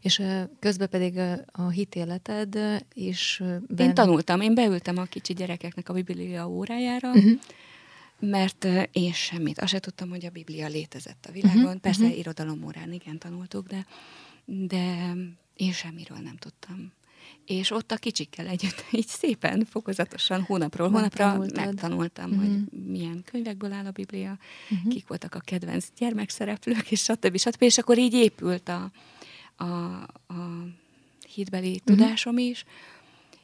És 0.00 0.22
közben 0.58 0.88
pedig 0.88 1.18
a 1.52 1.68
hitéleted 1.68 2.58
is... 2.92 3.42
Ben... 3.68 3.86
Én 3.86 3.94
tanultam, 3.94 4.40
én 4.40 4.54
beültem 4.54 4.98
a 4.98 5.04
kicsi 5.04 5.32
gyerekeknek 5.32 5.88
a 5.88 5.92
biblia 5.92 6.48
órájára, 6.48 7.08
uh-huh. 7.10 7.40
Mert 8.18 8.66
én 8.92 9.12
semmit, 9.12 9.58
azt 9.58 9.72
se 9.72 9.78
tudtam, 9.78 10.08
hogy 10.08 10.26
a 10.26 10.30
Biblia 10.30 10.66
létezett 10.66 11.26
a 11.28 11.32
világon. 11.32 11.64
Uh-huh. 11.64 11.80
Persze 11.80 12.02
uh-huh. 12.02 12.18
irodalomórán 12.18 12.92
igen 12.92 13.18
tanultuk, 13.18 13.66
de, 13.66 13.86
de 14.44 15.12
én 15.54 15.72
semmiről 15.72 16.18
nem 16.18 16.36
tudtam 16.36 16.92
és 17.46 17.70
ott 17.70 17.92
a 17.92 17.96
kicsikkel 17.96 18.46
együtt 18.46 18.84
így 18.90 19.06
szépen, 19.06 19.64
fokozatosan, 19.64 20.42
hónapról 20.42 20.90
hónapra 20.90 21.38
megtanultam, 21.54 22.30
uh-huh. 22.30 22.46
hogy 22.46 22.80
milyen 22.86 23.22
könyvekből 23.24 23.72
áll 23.72 23.86
a 23.86 23.90
Biblia, 23.90 24.38
uh-huh. 24.70 24.92
kik 24.92 25.06
voltak 25.06 25.34
a 25.34 25.40
kedvenc 25.40 25.86
gyermekszereplők, 25.98 26.90
és 26.90 27.00
stb. 27.02 27.36
stb. 27.36 27.62
És 27.62 27.78
akkor 27.78 27.98
így 27.98 28.14
épült 28.14 28.68
a, 28.68 28.90
a, 29.56 29.64
a 29.64 30.68
hitbeli 31.34 31.70
uh-huh. 31.70 31.84
tudásom 31.84 32.38
is, 32.38 32.64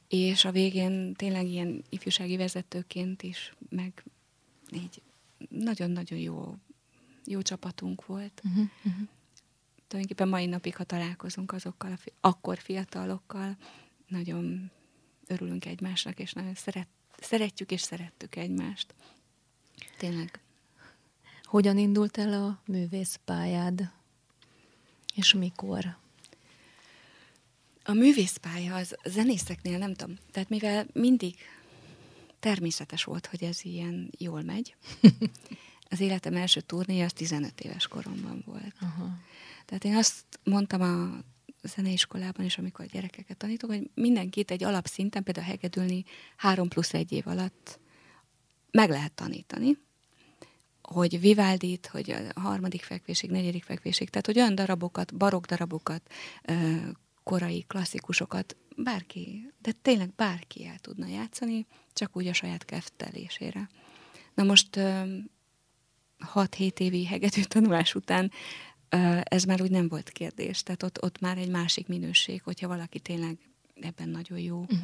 és 0.09 0.45
a 0.45 0.51
végén 0.51 1.15
tényleg 1.15 1.47
ilyen 1.47 1.85
ifjúsági 1.89 2.37
vezetőként 2.37 3.23
is, 3.23 3.55
meg 3.69 4.05
így 4.73 5.03
nagyon-nagyon 5.49 6.19
jó, 6.19 6.57
jó 7.25 7.43
csapatunk 7.43 8.07
volt. 8.07 8.43
Uh-huh. 8.45 8.69
Uh-huh. 8.85 9.09
Tulajdonképpen 9.89 10.29
mai 10.29 10.47
napig, 10.47 10.77
ha 10.77 10.85
találkozunk 10.85 11.53
azokkal, 11.53 11.93
a 11.93 11.97
fi- 11.97 12.13
akkor 12.21 12.59
fiatalokkal, 12.59 13.57
nagyon 14.07 14.71
örülünk 15.27 15.65
egymásnak, 15.65 16.19
és 16.19 16.33
nagyon 16.33 16.55
szeret, 16.55 16.89
szeretjük 17.21 17.71
és 17.71 17.81
szerettük 17.81 18.37
egymást. 18.37 18.95
Tényleg. 19.99 20.41
Hogyan 21.43 21.79
indult 21.79 22.19
el 22.19 22.45
a 22.45 22.61
művészpályád? 22.67 23.93
És 25.15 25.35
mikor? 25.35 25.97
A 27.85 27.93
művészpálya 27.93 28.75
az 28.75 28.97
zenészeknél 29.05 29.79
nem 29.79 29.95
tudom. 29.95 30.17
Tehát 30.31 30.49
mivel 30.49 30.87
mindig 30.93 31.35
természetes 32.41 33.05
volt, 33.05 33.27
hogy 33.27 33.45
ez 33.45 33.65
ilyen 33.65 34.11
jól 34.19 34.43
megy, 34.43 34.77
az 35.91 36.01
életem 36.01 36.37
első 36.37 36.61
turnéja 36.61 37.05
az 37.05 37.13
15 37.13 37.61
éves 37.61 37.87
koromban 37.89 38.43
volt. 38.47 38.75
Aha. 38.81 39.09
Tehát 39.65 39.85
én 39.85 39.97
azt 39.97 40.25
mondtam 40.45 40.81
a 40.81 41.25
zeneiskolában 41.63 42.45
is, 42.45 42.59
amikor 42.59 42.85
a 42.85 42.89
gyerekeket 42.93 43.37
tanítok, 43.37 43.71
hogy 43.71 43.91
mindenkit 43.95 44.51
egy 44.51 44.65
alapszinten, 44.65 45.23
például 45.23 45.47
hegedülni 45.47 46.05
három 46.37 46.69
plusz 46.69 46.95
egy 46.95 47.13
év 47.13 47.27
alatt 47.27 47.79
meg 48.71 48.91
lehet 48.91 49.13
tanítani, 49.13 49.79
hogy 50.83 51.21
Vivaldit, 51.21 51.87
hogy 51.87 52.11
a 52.35 52.41
harmadik 52.41 52.83
fekvésig, 52.83 53.31
negyedik 53.31 53.65
fekvésig, 53.65 54.11
tehát 54.11 54.27
hogy 54.27 54.39
olyan 54.39 54.55
darabokat, 54.55 55.17
barok 55.17 55.47
darabokat, 55.47 56.03
korai 57.23 57.65
klasszikusokat 57.67 58.57
bárki, 58.77 59.53
de 59.59 59.73
tényleg 59.73 60.15
bárki 60.15 60.67
el 60.67 60.79
tudna 60.79 61.07
játszani, 61.07 61.67
csak 61.93 62.17
úgy 62.17 62.27
a 62.27 62.33
saját 62.33 62.65
keftelésére. 62.65 63.69
Na 64.35 64.43
most 64.43 64.69
6-7 66.35 66.79
évi 66.79 67.05
hegedű 67.07 67.43
tanulás 67.43 67.95
után 67.95 68.31
ez 69.23 69.45
már 69.45 69.63
úgy 69.63 69.71
nem 69.71 69.89
volt 69.89 70.11
kérdés. 70.11 70.63
Tehát 70.63 70.83
ott, 70.83 71.03
ott 71.03 71.21
már 71.21 71.39
egy 71.39 71.51
másik 71.51 71.89
minőség, 71.89 72.43
hogyha 72.43 72.69
valaki 72.69 73.01
tényleg 73.01 73.39
ebben 73.75 74.09
nagyon 74.09 74.39
jó, 74.39 74.61
uh-huh. 74.61 74.79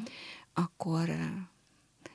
akkor 0.55 1.11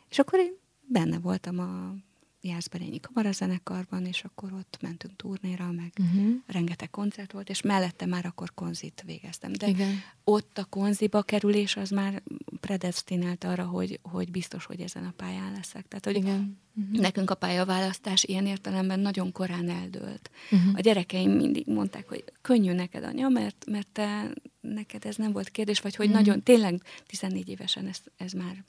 és 0.09 0.19
akkor 0.19 0.39
én 0.39 0.53
benne 0.87 1.19
voltam 1.19 1.59
a 1.59 1.95
Jászberényi 2.43 2.99
kamarazenekarban, 2.99 4.05
és 4.05 4.23
akkor 4.23 4.53
ott 4.53 4.77
mentünk 4.81 5.15
turnéra, 5.15 5.71
meg 5.71 5.91
uh-huh. 5.99 6.33
rengeteg 6.47 6.89
koncert 6.89 7.31
volt, 7.31 7.49
és 7.49 7.61
mellette 7.61 8.05
már 8.05 8.25
akkor 8.25 8.53
konzit 8.53 9.03
végeztem. 9.05 9.53
De 9.53 9.67
Igen. 9.67 10.01
ott 10.23 10.57
a 10.57 10.65
konziba 10.65 11.21
kerülés 11.21 11.75
az 11.75 11.89
már 11.89 12.23
predestinált 12.59 13.43
arra, 13.43 13.65
hogy, 13.65 13.99
hogy 14.01 14.31
biztos, 14.31 14.65
hogy 14.65 14.81
ezen 14.81 15.05
a 15.05 15.13
pályán 15.15 15.51
leszek. 15.51 15.87
Tehát, 15.87 16.05
hogy 16.05 16.15
Igen. 16.15 16.59
Uh-huh. 16.75 16.99
nekünk 16.99 17.29
a 17.29 17.35
pályaválasztás 17.35 18.23
ilyen 18.23 18.45
értelemben 18.45 18.99
nagyon 18.99 19.31
korán 19.31 19.69
eldőlt. 19.69 20.31
Uh-huh. 20.51 20.73
A 20.75 20.79
gyerekeim 20.79 21.31
mindig 21.31 21.67
mondták, 21.67 22.07
hogy 22.07 22.23
könnyű 22.41 22.73
neked 22.73 23.03
anya, 23.03 23.29
mert, 23.29 23.65
mert 23.69 23.87
te, 23.87 24.33
neked 24.61 25.05
ez 25.05 25.15
nem 25.15 25.31
volt 25.31 25.49
kérdés, 25.49 25.79
vagy 25.79 25.95
hogy 25.95 26.07
uh-huh. 26.07 26.21
nagyon, 26.21 26.43
tényleg 26.43 26.81
14 27.05 27.49
évesen 27.49 27.87
ez, 27.87 27.97
ez 28.17 28.31
már 28.31 28.63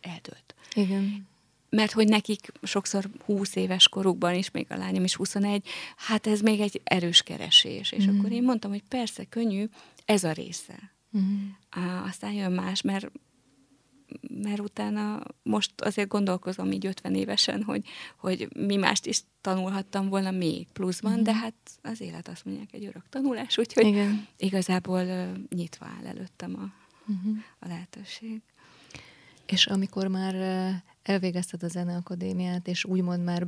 eldőlt. 0.00 0.54
Igen 0.74 1.26
mert 1.70 1.92
hogy 1.92 2.08
nekik 2.08 2.52
sokszor 2.62 3.10
20 3.24 3.56
éves 3.56 3.88
korukban 3.88 4.34
is, 4.34 4.50
még 4.50 4.66
a 4.68 4.76
lányom 4.76 5.04
is 5.04 5.14
21, 5.14 5.66
hát 5.96 6.26
ez 6.26 6.40
még 6.40 6.60
egy 6.60 6.80
erős 6.84 7.22
keresés. 7.22 7.92
És 7.92 8.06
mm. 8.06 8.18
akkor 8.18 8.32
én 8.32 8.42
mondtam, 8.42 8.70
hogy 8.70 8.82
persze, 8.88 9.24
könnyű, 9.24 9.64
ez 10.04 10.24
a 10.24 10.32
része. 10.32 10.92
Mm. 11.18 11.48
Aztán 12.06 12.32
jön 12.32 12.52
más, 12.52 12.82
mert 12.82 13.10
mert 14.42 14.60
utána 14.60 15.22
most 15.42 15.80
azért 15.80 16.08
gondolkozom 16.08 16.72
így 16.72 16.86
50 16.86 17.14
évesen, 17.14 17.62
hogy, 17.62 17.84
hogy 18.16 18.48
mi 18.56 18.76
mást 18.76 19.06
is 19.06 19.20
tanulhattam 19.40 20.08
volna 20.08 20.30
még 20.30 20.66
pluszban, 20.72 21.18
mm. 21.18 21.22
de 21.22 21.34
hát 21.34 21.54
az 21.82 22.00
élet 22.00 22.28
azt 22.28 22.44
mondják 22.44 22.72
egy 22.72 22.84
örök 22.84 23.08
tanulás, 23.08 23.58
úgyhogy 23.58 23.86
Igen. 23.86 24.26
igazából 24.36 25.04
uh, 25.04 25.28
nyitva 25.48 25.86
áll 25.86 26.06
előttem 26.06 26.54
a, 26.54 26.72
mm-hmm. 27.12 27.38
a 27.58 27.68
lehetőség. 27.68 28.42
És 29.52 29.66
amikor 29.66 30.06
már 30.06 30.34
elvégezted 31.02 31.62
a 31.62 31.68
zeneakadémiát, 31.68 32.68
és 32.68 32.84
úgymond 32.84 33.24
már 33.24 33.46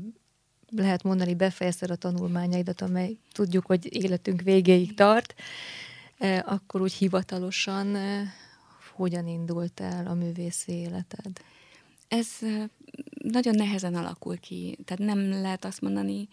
lehet 0.71 1.03
mondani, 1.03 1.35
befejezted 1.35 1.91
a 1.91 1.97
tanulmányaidat, 1.97 2.81
amely 2.81 3.17
tudjuk, 3.33 3.67
hogy 3.67 4.03
életünk 4.03 4.41
végéig 4.41 4.95
tart, 4.95 5.35
akkor 6.45 6.81
úgy 6.81 6.93
hivatalosan 6.93 7.97
hogyan 8.95 9.27
indult 9.27 9.81
el 9.81 10.07
a 10.07 10.15
művészi 10.15 10.73
életed? 10.73 11.41
Ez 12.09 12.29
nagyon 13.23 13.55
nehezen 13.55 13.95
alakul 13.95 14.39
ki. 14.39 14.79
Tehát 14.85 15.15
nem 15.15 15.31
lehet 15.31 15.65
azt 15.65 15.81
mondani, 15.81 16.29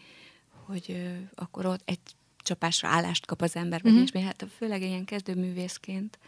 hogy 0.65 1.18
akkor 1.36 1.65
ott 1.65 1.82
egy 1.86 1.99
csapásra 2.38 2.88
állást 2.88 3.26
kap 3.26 3.41
az 3.41 3.55
ember, 3.55 3.82
vagy 3.82 3.91
mm-hmm. 3.91 4.01
és 4.01 4.11
hát 4.11 4.45
főleg 4.57 4.82
ilyen 4.82 5.05
kezdőművészként 5.05 6.20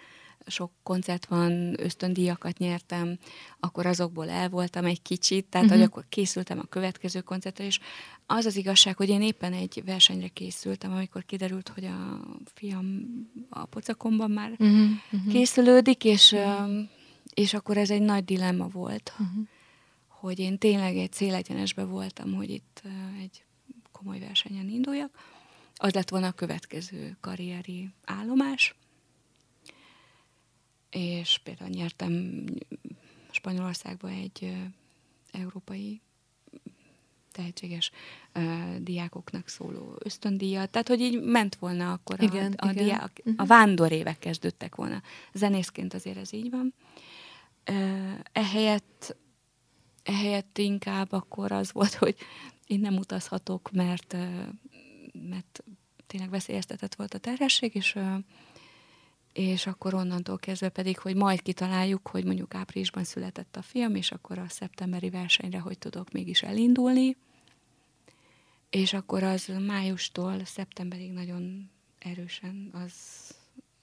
sok 0.49 0.71
koncert 0.83 1.25
van, 1.25 1.81
ösztöndíjakat 1.81 2.57
nyertem, 2.57 3.17
akkor 3.59 3.85
azokból 3.85 4.29
el 4.29 4.49
voltam 4.49 4.85
egy 4.85 5.01
kicsit, 5.01 5.45
tehát 5.45 5.67
uh-huh. 5.67 5.81
hogy 5.81 5.91
akkor 5.91 6.05
készültem 6.09 6.59
a 6.59 6.67
következő 6.69 7.21
koncertre, 7.21 7.65
és 7.65 7.79
az 8.25 8.45
az 8.45 8.55
igazság, 8.55 8.97
hogy 8.97 9.09
én 9.09 9.21
éppen 9.21 9.53
egy 9.53 9.81
versenyre 9.85 10.27
készültem, 10.27 10.91
amikor 10.91 11.25
kiderült, 11.25 11.67
hogy 11.69 11.85
a 11.85 12.19
fiam 12.53 13.05
a 13.49 13.65
pocakomban 13.65 14.31
már 14.31 14.51
uh-huh. 14.51 14.89
Készülődik, 15.29 16.03
és, 16.03 16.31
uh-huh. 16.31 16.89
és 17.33 17.53
akkor 17.53 17.77
ez 17.77 17.89
egy 17.89 18.01
nagy 18.01 18.25
dilemma 18.25 18.67
volt, 18.67 19.11
uh-huh. 19.11 19.47
hogy 20.07 20.39
én 20.39 20.57
tényleg 20.57 20.97
egy 20.97 21.11
célegyenesbe 21.11 21.83
voltam, 21.83 22.33
hogy 22.33 22.49
itt 22.49 22.81
egy 23.21 23.43
komoly 23.91 24.19
versenyen 24.19 24.69
induljak. 24.69 25.11
Az 25.75 25.93
lett 25.93 26.09
volna 26.09 26.27
a 26.27 26.31
következő 26.31 27.17
karrieri 27.21 27.89
állomás, 28.05 28.75
és 30.89 31.39
például 31.43 31.69
nyertem 31.69 32.43
Spanyolországban 33.31 34.11
egy 34.11 34.55
európai 35.31 36.01
tehetséges 37.31 37.91
uh, 38.35 38.75
diákoknak 38.77 39.47
szóló 39.47 39.95
ösztöndíjat, 40.03 40.69
tehát 40.69 40.87
hogy 40.87 41.01
így 41.01 41.21
ment 41.21 41.55
volna 41.55 41.91
akkor 41.91 42.21
igen, 42.21 42.53
a, 42.53 42.67
a, 42.67 42.71
igen. 42.71 42.83
Diák, 42.83 43.23
a 43.35 43.45
vándorévek 43.45 44.19
kezdődtek 44.19 44.75
volna. 44.75 45.01
Zenészként 45.33 45.93
azért 45.93 46.17
ez 46.17 46.33
így 46.33 46.49
van. 46.49 46.73
Uh, 47.69 48.19
ehelyett, 48.31 49.15
ehelyett 50.03 50.57
inkább 50.57 51.11
akkor 51.11 51.51
az 51.51 51.71
volt, 51.71 51.93
hogy 51.93 52.15
én 52.67 52.79
nem 52.79 52.97
utazhatok, 52.97 53.71
mert, 53.71 54.13
uh, 54.13 54.47
mert 55.29 55.63
tényleg 56.07 56.29
veszélyeztetett 56.29 56.95
volt 56.95 57.13
a 57.13 57.17
terhesség, 57.17 57.75
és 57.75 57.95
uh, 57.95 58.15
és 59.33 59.67
akkor 59.67 59.93
onnantól 59.93 60.37
kezdve 60.37 60.69
pedig, 60.69 60.97
hogy 60.99 61.15
majd 61.15 61.41
kitaláljuk, 61.41 62.07
hogy 62.07 62.25
mondjuk 62.25 62.53
áprilisban 62.53 63.03
született 63.03 63.55
a 63.55 63.61
film, 63.61 63.95
és 63.95 64.11
akkor 64.11 64.37
a 64.37 64.49
szeptemberi 64.49 65.09
versenyre 65.09 65.59
hogy 65.59 65.77
tudok 65.77 66.11
mégis 66.11 66.41
elindulni, 66.41 67.17
és 68.69 68.93
akkor 68.93 69.23
az 69.23 69.51
májustól 69.67 70.45
szeptemberig 70.45 71.11
nagyon 71.11 71.69
erősen 71.99 72.69
az 72.73 72.93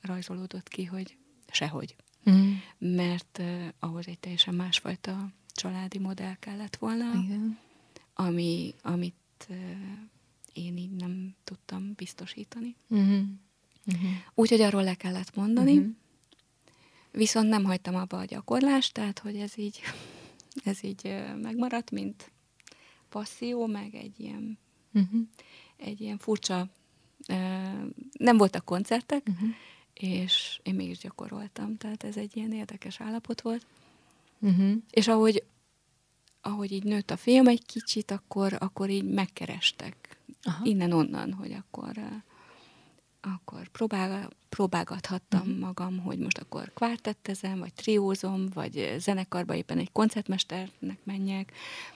rajzolódott 0.01 0.68
ki, 0.68 0.84
hogy 0.84 1.16
sehogy. 1.49 1.97
Mm. 2.30 2.53
Mert 2.78 3.38
uh, 3.38 3.68
ahhoz 3.78 4.09
egy 4.09 4.18
teljesen 4.18 4.55
másfajta 4.55 5.32
családi 5.49 5.99
modell 5.99 6.34
kellett 6.34 6.76
volna, 6.76 7.12
Igen. 7.24 7.59
Ami, 8.14 8.74
amit 8.82 9.47
uh, 9.49 9.57
én 10.53 10.76
így 10.76 10.90
nem 10.90 11.34
tudtam 11.44 11.92
biztosítani. 11.97 12.76
Mm. 12.94 13.22
Uh-huh. 13.87 14.11
Úgyhogy 14.34 14.61
arról 14.61 14.84
le 14.84 14.95
kellett 14.95 15.34
mondani. 15.34 15.76
Uh-huh. 15.76 15.95
Viszont 17.11 17.49
nem 17.49 17.64
hagytam 17.64 17.95
abba 17.95 18.18
a 18.18 18.24
gyakorlást, 18.24 18.93
tehát 18.93 19.18
hogy 19.18 19.37
ez 19.37 19.59
így, 19.59 19.80
ez 20.64 20.84
így 20.84 21.24
megmaradt, 21.43 21.91
mint 21.91 22.30
passzió, 23.09 23.66
meg 23.66 23.95
egy 23.95 24.20
ilyen, 24.20 24.59
uh-huh. 24.93 25.20
egy 25.76 26.01
ilyen 26.01 26.18
furcsa, 26.18 26.68
nem 28.12 28.37
voltak 28.37 28.64
koncertek, 28.64 29.26
uh-huh. 29.30 29.49
és 29.95 30.61
én 30.62 30.74
mégis 30.74 30.99
gyakoroltam, 30.99 31.76
tehát 31.76 32.05
ez 32.05 32.16
egy 32.16 32.37
ilyen 32.37 32.53
érdekes 32.53 33.01
állapot 33.01 33.41
volt. 33.41 33.66
Uh-huh. 34.39 34.72
És 34.91 35.09
ahogy, 35.09 35.45
ahogy 36.41 36.72
így 36.72 36.84
nőtt 36.84 37.11
a 37.11 37.16
film 37.16 37.47
egy 37.47 37.66
kicsit, 37.66 38.11
akkor, 38.11 38.57
akkor 38.59 38.91
így 38.91 39.05
megkerestek 39.05 40.18
innen-onnan, 40.62 41.32
hogy 41.32 41.53
akkor 41.53 42.22
akkor 43.35 43.68
próbál, 43.68 44.31
próbálgathattam 44.49 45.41
uh-huh. 45.41 45.59
magam, 45.59 45.99
hogy 45.99 46.18
most 46.18 46.39
akkor 46.39 46.72
kvártettezem, 46.74 47.59
vagy 47.59 47.72
triózom, 47.72 48.47
vagy 48.55 48.95
zenekarba 48.99 49.55
éppen 49.55 49.79
egy 49.79 49.93
koncertmesternek 49.93 50.99
menjek. 51.05 51.53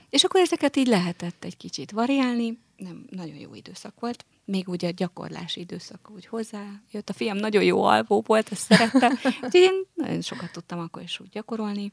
És 0.09 0.25
akkor 0.25 0.41
ezeket 0.41 0.77
így 0.77 0.87
lehetett 0.87 1.45
egy 1.45 1.57
kicsit 1.57 1.91
variálni. 1.91 2.59
Nem, 2.77 3.05
nagyon 3.11 3.37
jó 3.37 3.55
időszak 3.55 4.01
volt. 4.01 4.25
Még 4.45 4.69
ugye 4.69 4.89
a 4.89 4.93
gyakorlási 4.93 5.61
időszak 5.61 6.11
úgy 6.15 6.27
hozzá 6.27 6.83
jött. 6.91 7.09
A 7.09 7.13
fiam 7.13 7.37
nagyon 7.37 7.63
jó 7.63 7.83
alvó 7.83 8.23
volt, 8.27 8.53
ezt 8.53 8.63
szerette. 8.63 9.09
Úgyhogy 9.43 9.55
én 9.55 9.83
nagyon 9.95 10.21
sokat 10.21 10.53
tudtam 10.53 10.79
akkor 10.79 11.03
is 11.03 11.21
úgy 11.21 11.29
gyakorolni. 11.29 11.93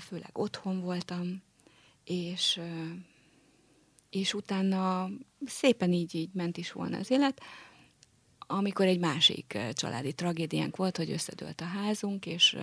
Főleg 0.00 0.30
otthon 0.32 0.80
voltam, 0.80 1.42
és 2.04 2.60
és 4.10 4.34
utána 4.34 5.10
szépen 5.46 5.92
így, 5.92 6.14
így 6.14 6.30
ment 6.32 6.56
is 6.56 6.72
volna 6.72 6.96
az 6.96 7.10
élet 7.10 7.40
amikor 8.52 8.86
egy 8.86 8.98
másik 8.98 9.58
családi 9.72 10.12
tragédiánk 10.12 10.76
volt, 10.76 10.96
hogy 10.96 11.10
összedőlt 11.10 11.60
a 11.60 11.64
házunk, 11.64 12.26
és, 12.26 12.56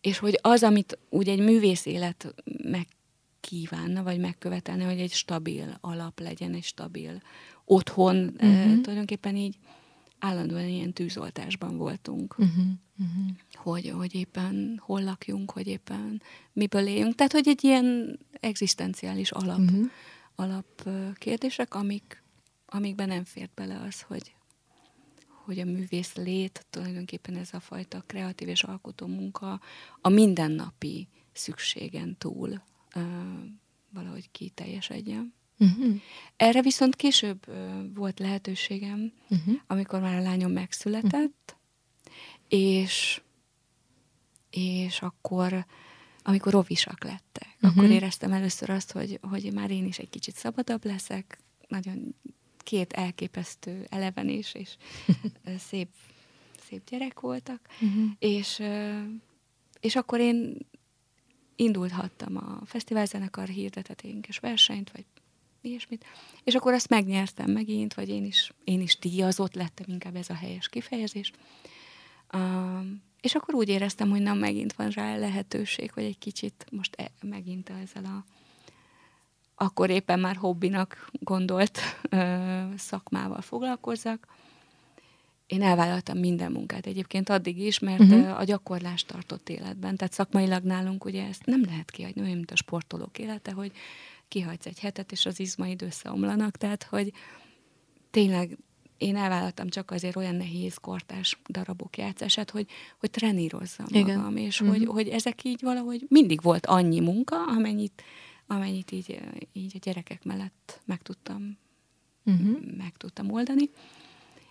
és 0.00 0.18
hogy 0.18 0.38
az, 0.42 0.62
amit 0.62 0.98
úgy 1.10 1.28
egy 1.28 1.38
művész 1.40 1.86
élet 1.86 2.34
megkívánna, 2.62 4.02
vagy 4.02 4.18
megkövetelne, 4.18 4.84
hogy 4.84 5.00
egy 5.00 5.12
stabil 5.12 5.78
alap 5.80 6.20
legyen, 6.20 6.54
egy 6.54 6.64
stabil 6.64 7.22
otthon, 7.64 8.16
uh-huh. 8.16 8.80
tulajdonképpen 8.80 9.36
így 9.36 9.56
állandóan 10.18 10.68
ilyen 10.68 10.92
tűzoltásban 10.92 11.76
voltunk. 11.76 12.38
Uh-huh. 12.38 12.64
Uh-huh. 12.98 13.36
Hogy, 13.52 13.90
hogy 13.90 14.14
éppen 14.14 14.80
hol 14.82 15.02
lakjunk, 15.02 15.50
hogy 15.50 15.66
éppen 15.66 16.22
miből 16.52 16.86
éljünk. 16.86 17.14
Tehát, 17.14 17.32
hogy 17.32 17.48
egy 17.48 17.64
ilyen 17.64 18.18
egzisztenciális 18.40 19.30
alap, 19.30 19.58
uh-huh. 19.58 19.90
alap 20.34 20.88
kérdések, 21.14 21.74
amik, 21.74 22.22
amikben 22.66 23.08
nem 23.08 23.24
fért 23.24 23.54
bele 23.54 23.80
az, 23.86 24.00
hogy, 24.00 24.34
hogy 25.44 25.58
a 25.58 25.64
művész 25.64 26.14
lét, 26.14 26.66
tulajdonképpen 26.70 27.36
ez 27.36 27.48
a 27.52 27.60
fajta 27.60 28.02
kreatív 28.06 28.48
és 28.48 28.62
alkotó 28.62 29.06
munka 29.06 29.60
a 30.00 30.08
mindennapi 30.08 31.08
szükségen 31.32 32.16
túl 32.18 32.62
uh, 32.96 33.02
valahogy 33.90 34.30
kiteljesedjen. 34.30 35.34
Uh-huh. 35.58 36.00
Erre 36.36 36.62
viszont 36.62 36.96
később 36.96 37.46
volt 37.94 38.18
lehetőségem, 38.18 39.12
uh-huh. 39.30 39.54
amikor 39.66 40.00
már 40.00 40.18
a 40.18 40.22
lányom 40.22 40.52
megszületett, 40.52 41.56
uh-huh. 41.96 42.14
és 42.48 43.22
és 44.50 45.02
akkor, 45.02 45.66
amikor 46.22 46.52
rovisak 46.52 47.04
lettek, 47.04 47.48
uh-huh. 47.54 47.70
akkor 47.70 47.90
éreztem 47.90 48.32
először 48.32 48.70
azt, 48.70 48.92
hogy, 48.92 49.18
hogy 49.22 49.52
már 49.52 49.70
én 49.70 49.86
is 49.86 49.98
egy 49.98 50.10
kicsit 50.10 50.34
szabadabb 50.34 50.84
leszek, 50.84 51.38
nagyon 51.68 52.14
két 52.64 52.92
elképesztő 52.92 53.86
eleven 53.90 54.28
is, 54.28 54.54
és 54.54 54.76
szép, 55.68 55.88
szép 56.68 56.82
gyerek 56.90 57.20
voltak, 57.20 57.60
uh-huh. 57.80 58.10
és, 58.18 58.62
és 59.80 59.96
akkor 59.96 60.20
én 60.20 60.56
indulhattam 61.56 62.36
a 62.36 62.60
fesztiválzenekar 62.64 63.48
hirdetetén 63.48 64.20
és 64.26 64.38
versenyt, 64.38 64.90
vagy 64.90 65.04
ilyesmit, 65.60 66.04
és 66.44 66.54
akkor 66.54 66.72
azt 66.72 66.88
megnyertem 66.88 67.50
megint, 67.50 67.94
vagy 67.94 68.08
én 68.08 68.24
is, 68.24 68.52
én 68.64 68.80
is 68.80 68.98
díjazott 68.98 69.54
lettem, 69.54 69.86
inkább 69.88 70.16
ez 70.16 70.30
a 70.30 70.34
helyes 70.34 70.68
kifejezés. 70.68 71.32
Um, 72.32 73.02
és 73.20 73.34
akkor 73.34 73.54
úgy 73.54 73.68
éreztem, 73.68 74.10
hogy 74.10 74.22
nem 74.22 74.38
megint 74.38 74.72
van 74.72 74.90
rá 74.90 75.16
lehetőség, 75.16 75.92
hogy 75.92 76.02
egy 76.02 76.18
kicsit 76.18 76.66
most 76.70 76.94
e, 76.94 77.10
megint 77.22 77.70
ezzel 77.70 78.04
a 78.04 78.24
akkor 79.54 79.90
éppen 79.90 80.20
már 80.20 80.36
hobbinak 80.36 81.10
gondolt 81.12 81.78
ö, 82.10 82.36
szakmával 82.76 83.40
foglalkozzak. 83.40 84.26
Én 85.46 85.62
elvállaltam 85.62 86.18
minden 86.18 86.52
munkát 86.52 86.86
egyébként 86.86 87.28
addig 87.28 87.58
is, 87.58 87.78
mert 87.78 88.00
uh-huh. 88.00 88.38
a 88.38 88.44
gyakorlást 88.44 89.06
tartott 89.06 89.48
életben. 89.48 89.96
Tehát 89.96 90.12
szakmailag 90.12 90.62
nálunk 90.62 91.04
ugye 91.04 91.26
ezt 91.26 91.46
nem 91.46 91.62
lehet 91.64 91.90
kihagyni, 91.90 92.20
olyan, 92.20 92.36
mint 92.36 92.50
a 92.50 92.56
sportolók 92.56 93.18
élete, 93.18 93.52
hogy 93.52 93.72
kihagysz 94.28 94.66
egy 94.66 94.78
hetet, 94.78 95.12
és 95.12 95.26
az 95.26 95.40
izmaid 95.40 95.82
összeomlanak. 95.82 96.56
Tehát, 96.56 96.82
hogy 96.82 97.12
tényleg 98.10 98.58
én 98.98 99.16
elvállaltam 99.16 99.68
csak 99.68 99.90
azért 99.90 100.16
olyan 100.16 100.34
nehéz 100.34 100.76
kortás 100.76 101.38
darabok 101.48 101.96
játszását, 101.96 102.50
hogy, 102.50 102.66
hogy 103.00 103.10
trenírozzam 103.10 103.86
Igen. 103.88 104.16
magam, 104.16 104.36
és 104.36 104.60
uh-huh. 104.60 104.76
hogy, 104.76 104.86
hogy 104.86 105.08
ezek 105.08 105.44
így 105.44 105.60
valahogy 105.62 106.06
mindig 106.08 106.42
volt 106.42 106.66
annyi 106.66 107.00
munka, 107.00 107.36
amennyit, 107.46 108.02
amennyit 108.46 108.90
így, 108.90 109.20
így 109.52 109.72
a 109.74 109.78
gyerekek 109.78 110.24
mellett 110.24 110.80
meg 110.84 111.02
tudtam, 111.02 111.58
uh-huh. 112.24 112.76
meg 112.76 112.96
tudtam 112.96 113.30
oldani. 113.30 113.70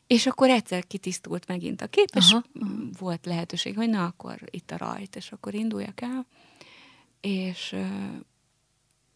És 0.08 0.26
akkor 0.26 0.50
egyszer 0.50 0.88
kitisztult 0.88 1.48
megint 1.48 1.82
a 1.82 1.88
kép, 1.88 2.10
és 2.16 2.32
aha, 2.32 2.44
aha. 2.62 2.74
volt 3.00 3.26
lehetőség, 3.26 3.76
hogy 3.76 3.90
na, 3.90 4.06
akkor 4.06 4.40
itt 4.50 4.72
a 4.72 4.78
rajt, 4.78 5.16
és 5.16 5.32
akkor 5.32 5.54
induljak 5.54 6.02
el. 6.02 6.26
És 7.22 7.76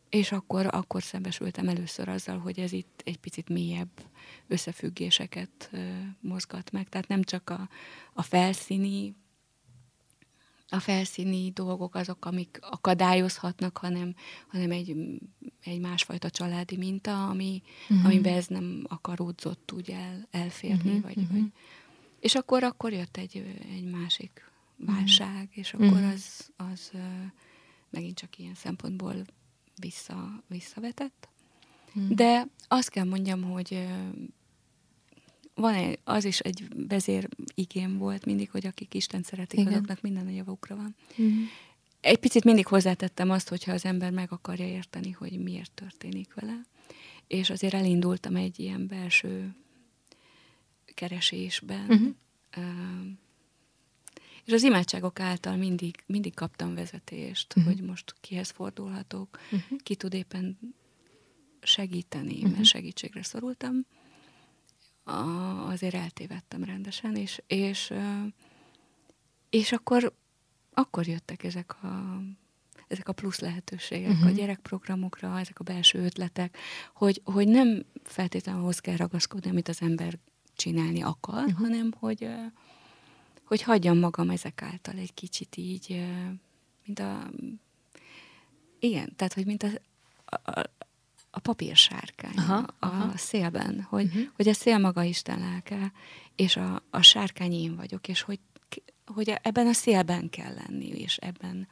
és 0.09 0.32
akkor, 0.32 0.65
akkor 0.65 1.03
szembesültem 1.03 1.67
először 1.67 2.09
azzal, 2.09 2.38
hogy 2.38 2.59
ez 2.59 2.71
itt 2.71 3.01
egy 3.05 3.17
picit 3.17 3.49
mélyebb 3.49 3.89
összefüggéseket 4.47 5.69
mozgat 6.19 6.71
meg. 6.71 6.89
Tehát 6.89 7.07
nem 7.07 7.23
csak 7.23 7.49
a, 7.49 7.69
a 8.13 8.21
felszíni 8.21 9.15
a 10.70 10.80
felszíni 10.80 11.51
dolgok 11.51 11.95
azok, 11.95 12.26
amik 12.26 12.59
akadályozhatnak, 12.61 13.78
hanem, 13.78 14.15
hanem 14.47 14.72
egy, 14.72 14.95
egy 15.63 15.80
másfajta 15.80 16.30
családi 16.30 16.78
minta, 16.78 17.30
ami, 17.30 17.61
uh-huh. 17.89 18.05
amiben 18.05 18.34
ez 18.34 18.47
nem 18.47 18.84
akaródzott 18.88 19.72
úgy 19.72 19.91
el, 19.91 20.28
elférni. 20.32 20.89
Uh-huh. 20.89 21.01
Vagy, 21.01 21.18
uh-huh. 21.18 21.39
vagy. 21.39 21.51
És 22.20 22.36
akkor, 22.36 22.63
akkor 22.63 22.93
jött 22.93 23.18
egy, 23.18 23.57
egy 23.72 23.89
másik 23.91 24.51
válság, 24.78 25.43
uh-huh. 25.43 25.57
és 25.57 25.74
akkor 25.74 25.88
uh-huh. 25.88 26.11
az, 26.11 26.51
az 26.57 26.91
megint 27.89 28.18
csak 28.18 28.38
ilyen 28.38 28.55
szempontból 28.55 29.15
vissza, 29.80 30.43
visszavetett. 30.47 31.30
Hmm. 31.93 32.15
De 32.15 32.47
azt 32.68 32.89
kell 32.89 33.05
mondjam, 33.05 33.43
hogy 33.43 33.88
van 35.58 35.74
egy, 35.74 35.99
az 36.03 36.26
is 36.26 36.39
egy 36.39 36.68
vezér 36.88 37.30
igém 37.55 37.97
volt 37.97 38.26
mindig, 38.26 38.49
hogy 38.49 38.66
akik 38.66 38.93
Isten 38.93 39.24
szeretik, 39.24 39.60
Igen. 39.60 39.74
azoknak 39.74 40.01
minden 40.01 40.28
a 40.28 40.30
javukra 40.30 40.76
van. 40.76 40.95
Hmm. 41.16 41.47
Egy 42.01 42.18
picit 42.18 42.43
mindig 42.43 42.68
hozzátettem 42.68 43.30
azt, 43.30 43.49
hogyha 43.49 43.72
az 43.72 43.86
ember 43.86 44.12
meg 44.12 44.32
akarja 44.32 44.68
érteni, 44.68 45.12
hogy 45.12 45.39
miért 45.39 45.72
történik 45.72 46.34
vele. 46.34 46.62
És 47.28 47.49
azért 47.49 47.74
elindultam 47.74 48.36
egy 48.36 48.60
ilyen 48.60 48.88
belső 48.88 49.55
keresésben. 50.93 51.86
Uh-huh. 51.89 52.16
És 54.43 54.53
az 54.53 54.64
imádságok 54.64 55.20
által 55.20 55.55
mindig, 55.55 56.03
mindig 56.05 56.34
kaptam 56.34 56.76
vezetést, 56.76 57.53
uh-huh. 57.58 57.74
hogy 57.74 57.84
most 57.84 58.16
kihez 58.22 58.49
fordulhatok, 58.49 59.39
uh-huh. 59.51 59.80
ki 59.84 59.95
tud 59.95 60.14
éppen 60.14 60.60
segíteni, 61.62 62.36
uh-huh. 62.36 62.51
mert 62.51 62.66
segítségre 62.66 63.24
szorultam. 63.24 63.86
A, 65.08 65.68
azért 65.68 65.93
eltévedtem 65.93 66.64
rendesen, 66.64 67.16
és, 67.16 67.41
és, 67.47 67.93
és 69.49 69.72
akkor, 69.72 70.14
akkor 70.74 71.08
jöttek 71.08 71.43
ezek 71.43 71.84
a, 71.84 72.22
ezek 72.88 73.08
a 73.08 73.14
plusz 73.14 73.39
lehetőségek 73.39 74.12
uh-huh. 74.12 74.28
a 74.28 74.32
gyerekprogramokra, 74.32 75.39
ezek 75.39 75.60
a 75.60 75.64
belső 75.64 75.99
ötletek, 75.99 76.58
hogy, 76.93 77.22
hogy 77.24 77.47
nem 77.47 77.86
feltétlenül 78.03 78.62
ahhoz 78.62 78.80
kell 78.80 78.95
ragaszkodni, 78.95 79.49
amit 79.49 79.68
az 79.68 79.82
ember 79.82 80.18
csinálni 80.55 81.01
akar, 81.01 81.43
uh-huh. 81.43 81.60
hanem 81.60 81.93
hogy 81.99 82.30
hogy 83.47 83.62
hagyjam 83.62 83.97
magam 83.97 84.30
ezek 84.30 84.62
által 84.62 84.97
egy 84.97 85.14
kicsit 85.14 85.58
így, 85.58 86.05
mint 86.86 86.99
a... 86.99 87.30
Igen, 88.80 89.16
tehát, 89.16 89.34
hogy 89.34 89.45
mint 89.45 89.64
a, 89.64 89.70
a, 90.26 90.62
a 91.38 91.40
papírsárkány 91.40 92.38
aha, 92.38 92.58
a, 92.58 92.76
aha. 92.80 93.18
szélben, 93.18 93.82
hogy, 93.90 94.06
uh-huh. 94.06 94.24
hogy 94.36 94.48
a 94.48 94.54
szél 94.54 94.78
maga 94.78 95.04
Isten 95.04 95.40
lelke, 95.40 95.92
és 96.36 96.56
a, 96.56 96.84
a 96.90 97.02
sárkány 97.02 97.54
én 97.54 97.76
vagyok, 97.76 98.08
és 98.08 98.22
hogy, 98.22 98.40
hogy 99.06 99.34
ebben 99.42 99.68
a 99.68 99.74
szélben 99.74 100.30
kell 100.30 100.54
lenni, 100.54 100.88
és 100.88 101.18
ebben, 101.18 101.68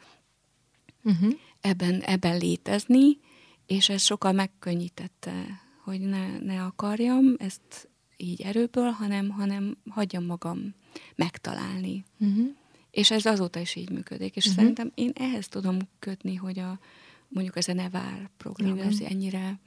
uh-huh. 1.03 1.33
ebben, 1.61 2.01
ebben 2.01 2.37
létezni, 2.37 3.19
és 3.65 3.89
ez 3.89 4.01
sokkal 4.01 4.31
megkönnyítette, 4.31 5.61
hogy 5.83 5.99
ne, 5.99 6.39
ne 6.39 6.63
akarjam 6.63 7.35
ezt 7.37 7.89
így 8.17 8.41
erőből, 8.41 8.89
hanem, 8.89 9.29
hanem 9.29 9.77
hagyjam 9.89 10.25
magam 10.25 10.75
megtalálni. 11.15 12.05
Uh-huh. 12.19 12.47
És 12.91 13.11
ez 13.11 13.25
azóta 13.25 13.59
is 13.59 13.75
így 13.75 13.89
működik. 13.89 14.35
És 14.35 14.45
uh-huh. 14.45 14.59
szerintem 14.59 14.91
én 14.95 15.11
ehhez 15.15 15.47
tudom 15.47 15.77
kötni, 15.99 16.35
hogy 16.35 16.59
a, 16.59 16.79
mondjuk 17.27 17.55
a 17.55 17.73
Nevár 17.73 18.29
program, 18.37 18.75
Igen. 18.75 18.87
ez 18.87 18.99
ennyire, 18.99 19.59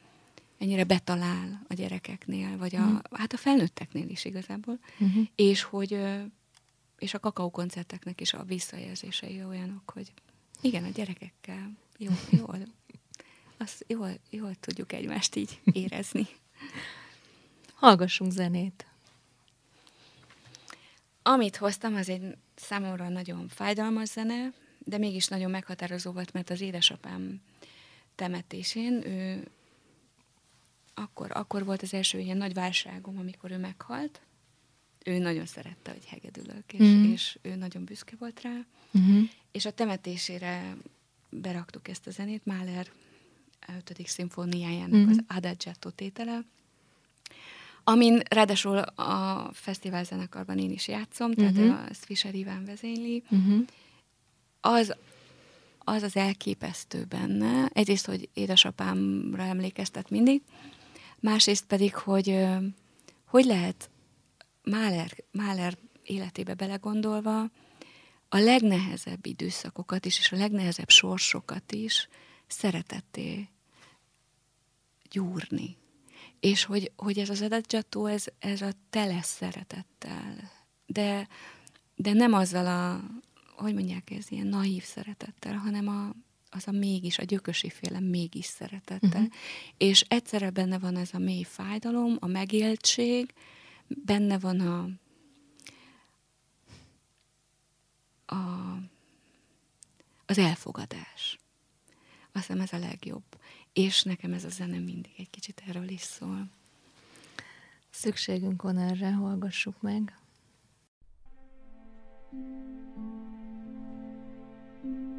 ennyire 0.59 0.85
betalál 0.85 1.65
a 1.69 1.75
gyerekeknél, 1.75 2.57
vagy 2.57 2.77
a, 2.77 2.81
uh-huh. 2.81 3.01
hát 3.13 3.33
a 3.33 3.37
felnőtteknél 3.37 4.09
is 4.09 4.25
igazából, 4.25 4.79
uh-huh. 4.99 5.27
és 5.35 5.63
hogy 5.63 5.99
és 6.99 7.15
a 7.15 7.21
kakaó 7.21 7.51
koncerteknek 7.51 8.21
is 8.21 8.33
a 8.33 8.45
visszajelzései 8.45 9.45
olyanok, 9.45 9.91
hogy 9.91 10.13
igen, 10.61 10.85
a 10.85 10.89
gyerekekkel 10.89 11.73
jól, 11.99 12.19
jól, 12.31 12.59
azt 13.59 13.85
jól, 13.89 14.19
jól 14.31 14.55
tudjuk 14.55 14.93
egymást 14.93 15.37
így 15.37 15.61
érezni. 15.83 16.27
Hallgassunk 17.75 18.33
zenét. 18.33 18.87
Amit 21.23 21.57
hoztam, 21.57 21.95
az 21.95 22.09
egy 22.09 22.37
számomra 22.55 23.09
nagyon 23.09 23.49
fájdalmas 23.49 24.09
zene, 24.09 24.53
de 24.79 24.99
mégis 24.99 25.27
nagyon 25.27 25.51
meghatározó 25.51 26.13
volt, 26.13 26.33
mert 26.33 26.51
az 26.51 26.61
édesapám 26.61 27.41
temetésén 28.19 29.07
ő 29.07 29.49
akkor, 30.95 31.31
akkor 31.33 31.65
volt 31.65 31.83
az 31.83 31.95
első 31.95 32.19
ilyen 32.19 32.37
nagy 32.37 32.55
válságom, 32.55 33.19
amikor 33.19 33.51
ő 33.51 33.59
meghalt. 33.59 34.21
Ő 35.05 35.19
nagyon 35.19 35.47
szerette, 35.47 35.91
hogy 35.91 36.05
hegedülök, 36.05 36.73
és, 36.73 36.83
mm. 36.83 37.13
és 37.13 37.39
ő 37.43 37.55
nagyon 37.55 37.85
büszke 37.85 38.15
volt 38.19 38.41
rá. 38.41 38.67
Mm-hmm. 38.99 39.23
És 39.53 39.65
a 39.65 39.71
temetésére 39.71 40.77
beraktuk 41.31 41.89
ezt 41.89 42.07
a 42.07 42.11
zenét, 42.11 42.47
Mahler 42.47 42.91
5. 43.77 44.07
szimfóniájának 44.07 45.01
mm. 45.01 45.09
az 45.09 45.21
Adagietto 45.29 45.91
tétele, 45.91 46.45
amin 47.85 48.21
ráadásul 48.29 48.77
a 48.79 49.51
fesztivál 49.53 50.05
zenekarban 50.05 50.59
én 50.59 50.71
is 50.71 50.89
játszom, 50.89 51.33
tehát 51.33 51.57
uh-huh. 51.57 51.73
a 51.73 51.95
Fischer 51.95 52.35
Iván 52.35 52.65
vezényli, 52.65 53.23
uh-huh. 53.31 53.65
az, 54.61 54.95
az 55.89 56.03
az 56.03 56.17
elképesztő 56.17 57.05
benne. 57.05 57.71
Egyrészt, 57.73 58.07
hogy 58.07 58.29
édesapámra 58.33 59.43
emlékeztet 59.43 60.11
mindig, 60.11 60.43
másrészt 61.21 61.65
pedig, 61.65 61.95
hogy 61.95 62.47
hogy 63.25 63.45
lehet 63.45 63.91
Mahler, 64.63 65.25
Mahler 65.33 65.79
életébe 66.03 66.55
belegondolva 66.55 67.41
a 68.29 68.39
legnehezebb 68.39 69.27
időszakokat 69.27 70.05
is, 70.05 70.19
és 70.19 70.33
a 70.33 70.37
legnehezebb 70.37 70.89
sorsokat 70.89 71.73
is 71.73 72.09
szeretetté 72.47 73.49
gyúrni 75.11 75.77
és 76.41 76.65
hogy, 76.65 76.93
hogy 76.97 77.19
ez 77.19 77.31
az 77.31 77.43
adagyató, 77.43 78.07
ez, 78.07 78.25
ez 78.39 78.63
a 78.63 78.71
tele 78.91 79.23
szeretettel, 79.23 80.51
de, 80.87 81.29
de 81.95 82.13
nem 82.13 82.33
azzal 82.33 82.67
a, 82.67 83.01
hogy 83.59 83.75
mondják, 83.75 84.11
ez 84.11 84.31
ilyen 84.31 84.47
naív 84.47 84.83
szeretettel, 84.83 85.55
hanem 85.55 85.89
a, 85.89 86.15
az 86.51 86.69
a 86.69 86.71
mégis, 86.71 87.19
a 87.19 87.25
gyökösi 87.25 87.71
féle 87.71 88.01
mégis 88.01 88.45
szeretette. 88.45 89.07
Uh-huh. 89.07 89.33
És 89.77 90.05
egyszerre 90.09 90.51
benne 90.51 90.79
van 90.79 90.97
ez 90.97 91.11
a 91.13 91.19
mély 91.19 91.43
fájdalom, 91.43 92.17
a 92.21 92.27
megéltség, 92.27 93.35
benne 93.87 94.39
van 94.39 94.61
a, 94.61 94.89
a 98.35 98.77
az 100.31 100.39
elfogadás. 100.39 101.39
Azt 102.33 102.47
hiszem 102.47 102.61
ez 102.61 102.73
a 102.73 102.79
legjobb. 102.79 103.23
És 103.73 104.03
nekem 104.03 104.33
ez 104.33 104.45
a 104.45 104.49
zene 104.49 104.79
mindig 104.79 105.13
egy 105.17 105.31
kicsit 105.31 105.63
erről 105.67 105.89
is 105.89 106.01
szól. 106.01 106.49
Szükségünk 107.91 108.63
van 108.63 108.79
erre, 108.79 109.13
hallgassuk 109.13 109.81
meg. 109.81 110.19
thank 114.89 115.01
you 115.13 115.18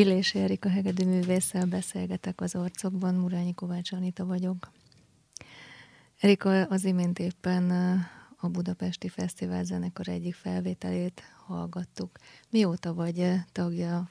Illés 0.00 0.34
Erika 0.34 0.68
hegedű 0.68 1.04
művésszel 1.04 1.66
beszélgetek 1.66 2.40
az 2.40 2.54
arcokban, 2.54 3.14
Murányi 3.14 3.54
Kovács 3.54 3.92
Anita 3.92 4.24
vagyok. 4.24 4.70
Erika 6.20 6.62
az 6.62 6.84
imént 6.84 7.18
éppen 7.18 7.70
a 8.36 8.48
Budapesti 8.48 9.08
Fesztivál 9.08 9.64
zenekar 9.64 10.08
egyik 10.08 10.34
felvételét 10.34 11.22
hallgattuk. 11.46 12.18
Mióta 12.50 12.94
vagy 12.94 13.32
tagja 13.52 14.10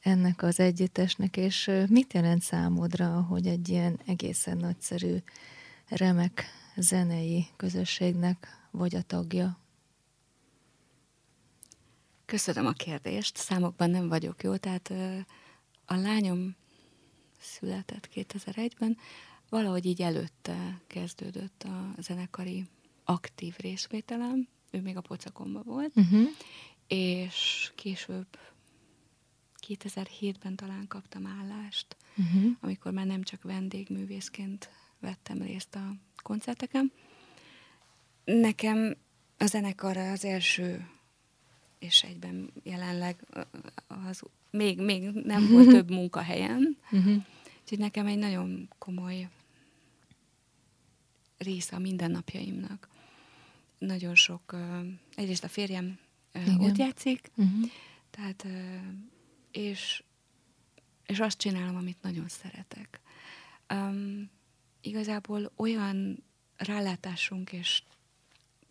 ennek 0.00 0.42
az 0.42 0.60
együttesnek, 0.60 1.36
és 1.36 1.70
mit 1.88 2.12
jelent 2.12 2.42
számodra, 2.42 3.20
hogy 3.20 3.46
egy 3.46 3.68
ilyen 3.68 4.00
egészen 4.06 4.56
nagyszerű, 4.56 5.16
remek 5.88 6.44
zenei 6.76 7.46
közösségnek 7.56 8.48
vagy 8.70 8.94
a 8.94 9.02
tagja? 9.02 9.58
Köszönöm 12.28 12.66
a 12.66 12.72
kérdést. 12.72 13.36
Számokban 13.36 13.90
nem 13.90 14.08
vagyok 14.08 14.42
jó, 14.42 14.56
tehát 14.56 14.92
a 15.84 15.94
lányom 15.94 16.56
született 17.40 18.08
2001-ben, 18.14 18.98
valahogy 19.48 19.86
így 19.86 20.02
előtte 20.02 20.80
kezdődött 20.86 21.62
a 21.62 21.94
zenekari 21.98 22.64
aktív 23.04 23.54
részvételem, 23.58 24.48
ő 24.70 24.80
még 24.80 24.96
a 24.96 25.00
pocakomba 25.00 25.62
volt, 25.62 25.96
uh-huh. 25.96 26.28
és 26.86 27.70
később 27.74 28.38
2007-ben 29.66 30.56
talán 30.56 30.86
kaptam 30.88 31.26
állást, 31.26 31.96
uh-huh. 32.16 32.50
amikor 32.60 32.92
már 32.92 33.06
nem 33.06 33.22
csak 33.22 33.42
vendégművészként 33.42 34.70
vettem 35.00 35.42
részt 35.42 35.74
a 35.74 35.94
koncerteken. 36.22 36.92
Nekem 38.24 38.96
a 39.38 39.46
zenekar 39.46 39.96
az 39.96 40.24
első 40.24 40.88
és 41.78 42.02
egyben 42.02 42.50
jelenleg 42.62 43.26
az 44.06 44.22
még, 44.50 44.80
még 44.80 45.10
nem 45.10 45.48
volt 45.50 45.68
több 45.68 45.90
munkahelyem. 45.90 46.76
Uh-huh. 46.90 47.22
Úgyhogy 47.60 47.78
nekem 47.78 48.06
egy 48.06 48.18
nagyon 48.18 48.68
komoly 48.78 49.28
része 51.38 51.76
a 51.76 51.78
mindennapjaimnak. 51.78 52.88
nagyon 53.78 54.14
sok, 54.14 54.56
egyrészt 55.14 55.44
a 55.44 55.48
férjem 55.48 55.98
Igen. 56.32 56.60
ott 56.60 56.76
játszik, 56.76 57.30
uh-huh. 57.34 57.70
tehát, 58.10 58.46
és, 59.50 60.02
és 61.06 61.20
azt 61.20 61.38
csinálom, 61.38 61.76
amit 61.76 62.02
nagyon 62.02 62.28
szeretek. 62.28 63.00
Um, 63.72 64.30
igazából 64.80 65.52
olyan 65.56 66.24
rálátásunk 66.56 67.52
és 67.52 67.82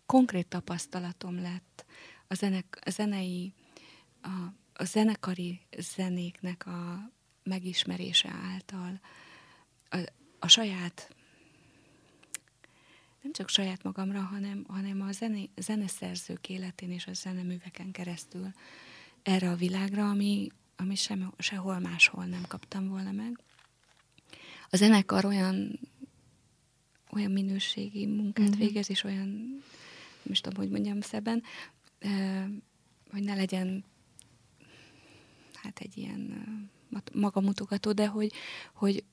konkrét 0.06 0.46
tapasztalatom 0.46 1.40
lett 1.42 1.84
a, 2.28 2.34
zenek, 2.34 2.78
a 2.84 2.90
zenei, 2.90 3.52
a, 4.22 4.28
a 4.72 4.84
zenekari 4.84 5.60
zenéknek 5.78 6.66
a 6.66 7.10
megismerése 7.42 8.28
által, 8.28 9.00
a, 9.88 9.98
a 10.38 10.48
saját 10.48 11.16
nem 13.22 13.32
csak 13.32 13.48
saját 13.48 13.82
magamra, 13.82 14.20
hanem, 14.20 14.64
hanem 14.68 15.00
a 15.00 15.12
zene, 15.12 15.38
zeneszerzők 15.56 16.48
életén 16.48 16.90
és 16.90 17.06
a 17.06 17.12
zeneműveken 17.12 17.90
keresztül 17.90 18.50
erre 19.22 19.50
a 19.50 19.56
világra, 19.56 20.08
ami, 20.08 20.48
ami 20.76 20.94
sem, 20.94 21.32
sehol 21.38 21.78
máshol 21.78 22.24
nem 22.24 22.42
kaptam 22.48 22.88
volna 22.88 23.12
meg. 23.12 23.38
A 24.70 24.76
zenekar 24.76 25.24
olyan, 25.24 25.78
olyan 27.10 27.30
minőségi 27.30 28.06
munkát 28.06 28.48
uh-huh. 28.48 28.64
végez, 28.64 28.90
és 28.90 29.04
olyan, 29.04 29.28
nem 30.22 30.32
is 30.32 30.40
tudom, 30.40 30.58
hogy 30.58 30.70
mondjam 30.70 31.00
szeben, 31.00 31.42
hogy 33.10 33.22
ne 33.22 33.34
legyen 33.34 33.84
hát 35.62 35.78
egy 35.78 35.96
ilyen 35.96 36.46
magamutogató, 37.12 37.92
de 37.92 38.06
hogy, 38.06 38.32
hogy, 38.74 39.04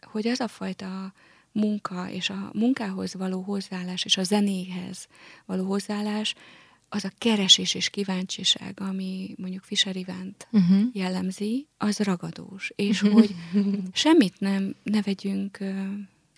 hogy 0.00 0.26
az 0.26 0.40
a 0.40 0.48
fajta 0.48 1.12
munka 1.52 2.10
és 2.10 2.30
a 2.30 2.50
munkához 2.54 3.14
való 3.14 3.40
hozzáállás 3.40 4.04
és 4.04 4.16
a 4.16 4.22
zenéhez 4.22 5.08
való 5.46 5.64
hozzáállás, 5.64 6.34
az 6.92 7.04
a 7.04 7.10
keresés 7.18 7.74
és 7.74 7.90
kíváncsiság, 7.90 8.80
ami 8.80 9.34
mondjuk 9.38 9.64
Fischer 9.64 9.96
Ivánt 9.96 10.48
uh-huh. 10.50 10.82
jellemzi, 10.92 11.66
az 11.76 11.98
ragadós. 11.98 12.72
És 12.76 13.02
uh-huh. 13.02 13.20
hogy 13.20 13.34
semmit 13.92 14.40
nem 14.40 14.74
ne 14.82 15.02
vegyünk 15.02 15.58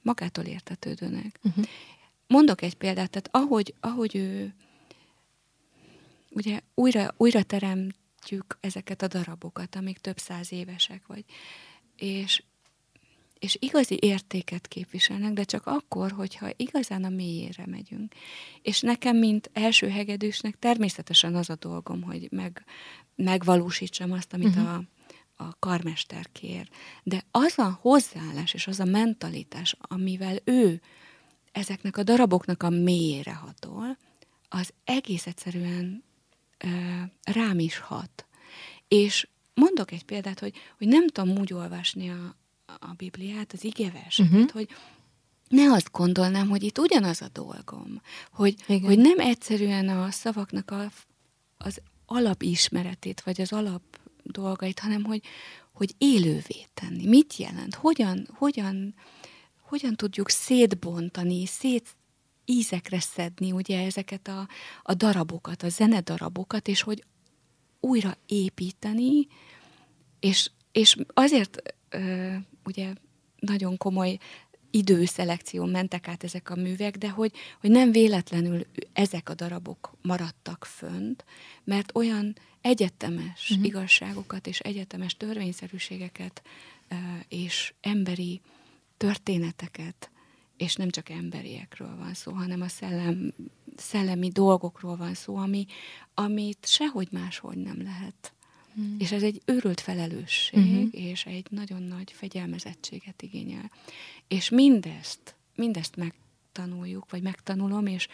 magától 0.02 0.44
értetődőnek. 0.44 1.38
Uh-huh. 1.42 1.64
Mondok 2.26 2.62
egy 2.62 2.74
példát, 2.74 3.10
tehát 3.10 3.28
ahogy, 3.30 3.74
ahogy 3.80 4.16
ő 4.16 4.54
ugye 6.34 6.60
újra, 6.74 7.14
újra 7.16 7.42
teremtjük 7.42 8.58
ezeket 8.60 9.02
a 9.02 9.08
darabokat, 9.08 9.76
amik 9.76 9.98
több 9.98 10.18
száz 10.18 10.52
évesek 10.52 11.06
vagy, 11.06 11.24
és 11.96 12.42
és 13.42 13.56
igazi 13.60 13.98
értéket 14.00 14.68
képviselnek, 14.68 15.32
de 15.32 15.44
csak 15.44 15.66
akkor, 15.66 16.10
hogyha 16.10 16.48
igazán 16.56 17.04
a 17.04 17.08
mélyére 17.08 17.66
megyünk. 17.66 18.14
És 18.62 18.80
nekem, 18.80 19.16
mint 19.16 19.50
első 19.52 19.88
hegedűsnek 19.88 20.58
természetesen 20.58 21.34
az 21.34 21.50
a 21.50 21.56
dolgom, 21.58 22.02
hogy 22.02 22.28
meg, 22.30 22.64
megvalósítsam 23.14 24.12
azt, 24.12 24.32
amit 24.32 24.56
uh-huh. 24.56 24.74
a, 24.74 24.82
a 25.36 25.56
karmester 25.58 26.26
kér. 26.32 26.68
De 27.02 27.24
az 27.30 27.58
a 27.58 27.78
hozzáállás 27.80 28.54
és 28.54 28.66
az 28.66 28.80
a 28.80 28.84
mentalitás, 28.84 29.76
amivel 29.80 30.36
ő 30.44 30.80
ezeknek 31.52 31.96
a 31.96 32.02
daraboknak 32.02 32.62
a 32.62 32.70
mélyére 32.70 33.34
hatol, 33.34 33.98
az 34.48 34.72
egész 34.84 35.26
egyszerűen 35.26 36.04
rám 37.22 37.58
is 37.58 37.78
hat. 37.78 38.26
És 38.88 39.28
mondok 39.54 39.92
egy 39.92 40.04
példát, 40.04 40.38
hogy, 40.38 40.54
hogy 40.78 40.86
nem 40.86 41.08
tudom 41.08 41.38
úgy 41.38 41.52
olvasni 41.52 42.10
a, 42.10 42.36
a 42.66 42.92
Bibliát, 42.96 43.52
az 43.52 43.64
igeverseket, 43.64 44.32
uh-huh. 44.32 44.50
hogy 44.50 44.68
ne 45.48 45.72
azt 45.72 45.90
gondolnám, 45.92 46.48
hogy 46.48 46.62
itt 46.62 46.78
ugyanaz 46.78 47.22
a 47.22 47.28
dolgom, 47.32 48.00
hogy, 48.32 48.54
hogy 48.66 48.98
nem 48.98 49.18
egyszerűen 49.18 49.88
a 49.88 50.10
szavaknak 50.10 50.70
a, 50.70 50.90
az 51.56 51.80
alapismeretét, 52.06 53.20
vagy 53.20 53.40
az 53.40 53.52
alap 53.52 53.82
dolgait, 54.22 54.78
hanem 54.78 55.04
hogy, 55.04 55.22
hogy 55.72 55.94
élővé 55.98 56.66
tenni. 56.74 57.06
Mit 57.06 57.36
jelent? 57.36 57.74
Hogyan, 57.74 58.28
hogyan, 58.34 58.94
hogyan 59.60 59.96
tudjuk 59.96 60.28
szétbontani, 60.28 61.46
szét 61.46 61.88
ízekre 62.44 63.00
szedni 63.00 63.52
ugye 63.52 63.84
ezeket 63.84 64.28
a, 64.28 64.48
a 64.82 64.94
darabokat, 64.94 65.62
a 65.62 65.68
zenedarabokat, 65.68 66.68
és 66.68 66.82
hogy 66.82 67.04
újra 67.80 68.16
építeni, 68.26 69.26
és, 70.20 70.50
és 70.72 70.96
azért 71.14 71.62
ö, 71.88 72.34
ugye 72.64 72.92
nagyon 73.38 73.76
komoly 73.76 74.18
időszelekció 74.70 75.64
mentek 75.64 76.08
át 76.08 76.24
ezek 76.24 76.50
a 76.50 76.54
művek, 76.54 76.96
de 76.96 77.10
hogy, 77.10 77.32
hogy 77.60 77.70
nem 77.70 77.92
véletlenül 77.92 78.66
ezek 78.92 79.28
a 79.28 79.34
darabok 79.34 79.96
maradtak 80.02 80.64
fönt, 80.64 81.24
mert 81.64 81.96
olyan 81.96 82.36
egyetemes 82.60 83.50
uh-huh. 83.50 83.66
igazságokat 83.66 84.46
és 84.46 84.58
egyetemes 84.58 85.16
törvényszerűségeket 85.16 86.42
és 87.28 87.74
emberi 87.80 88.40
történeteket, 88.96 90.10
és 90.62 90.74
nem 90.74 90.90
csak 90.90 91.08
emberiekről 91.08 91.96
van 91.96 92.14
szó, 92.14 92.32
hanem 92.32 92.60
a 92.60 92.68
szellem, 92.68 93.34
szellemi 93.76 94.28
dolgokról 94.28 94.96
van 94.96 95.14
szó, 95.14 95.36
ami, 95.36 95.66
amit 96.14 96.66
sehogy 96.66 97.08
máshogy 97.10 97.56
nem 97.56 97.82
lehet 97.82 98.32
Mm. 98.80 98.98
És 98.98 99.12
ez 99.12 99.22
egy 99.22 99.42
őrült 99.44 99.80
felelősség, 99.80 100.58
mm-hmm. 100.58 100.86
és 100.90 101.26
egy 101.26 101.46
nagyon 101.50 101.82
nagy 101.82 102.12
fegyelmezettséget 102.12 103.22
igényel. 103.22 103.70
És 104.28 104.50
mindezt, 104.50 105.36
mindezt 105.54 105.96
megtanuljuk, 105.96 107.10
vagy 107.10 107.22
megtanulom, 107.22 107.86
és, 107.86 108.08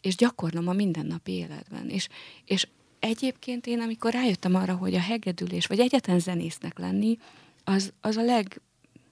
és 0.00 0.16
gyakorlom 0.16 0.68
a 0.68 0.72
mindennapi 0.72 1.32
életben. 1.32 1.88
És, 1.88 2.08
és 2.44 2.68
egyébként 2.98 3.66
én, 3.66 3.80
amikor 3.80 4.12
rájöttem 4.12 4.54
arra, 4.54 4.76
hogy 4.76 4.94
a 4.94 5.00
hegedülés, 5.00 5.66
vagy 5.66 5.80
egyetlen 5.80 6.18
zenésznek 6.18 6.78
lenni, 6.78 7.18
az, 7.64 7.92
az 8.00 8.16
a 8.16 8.22
leg, 8.22 8.60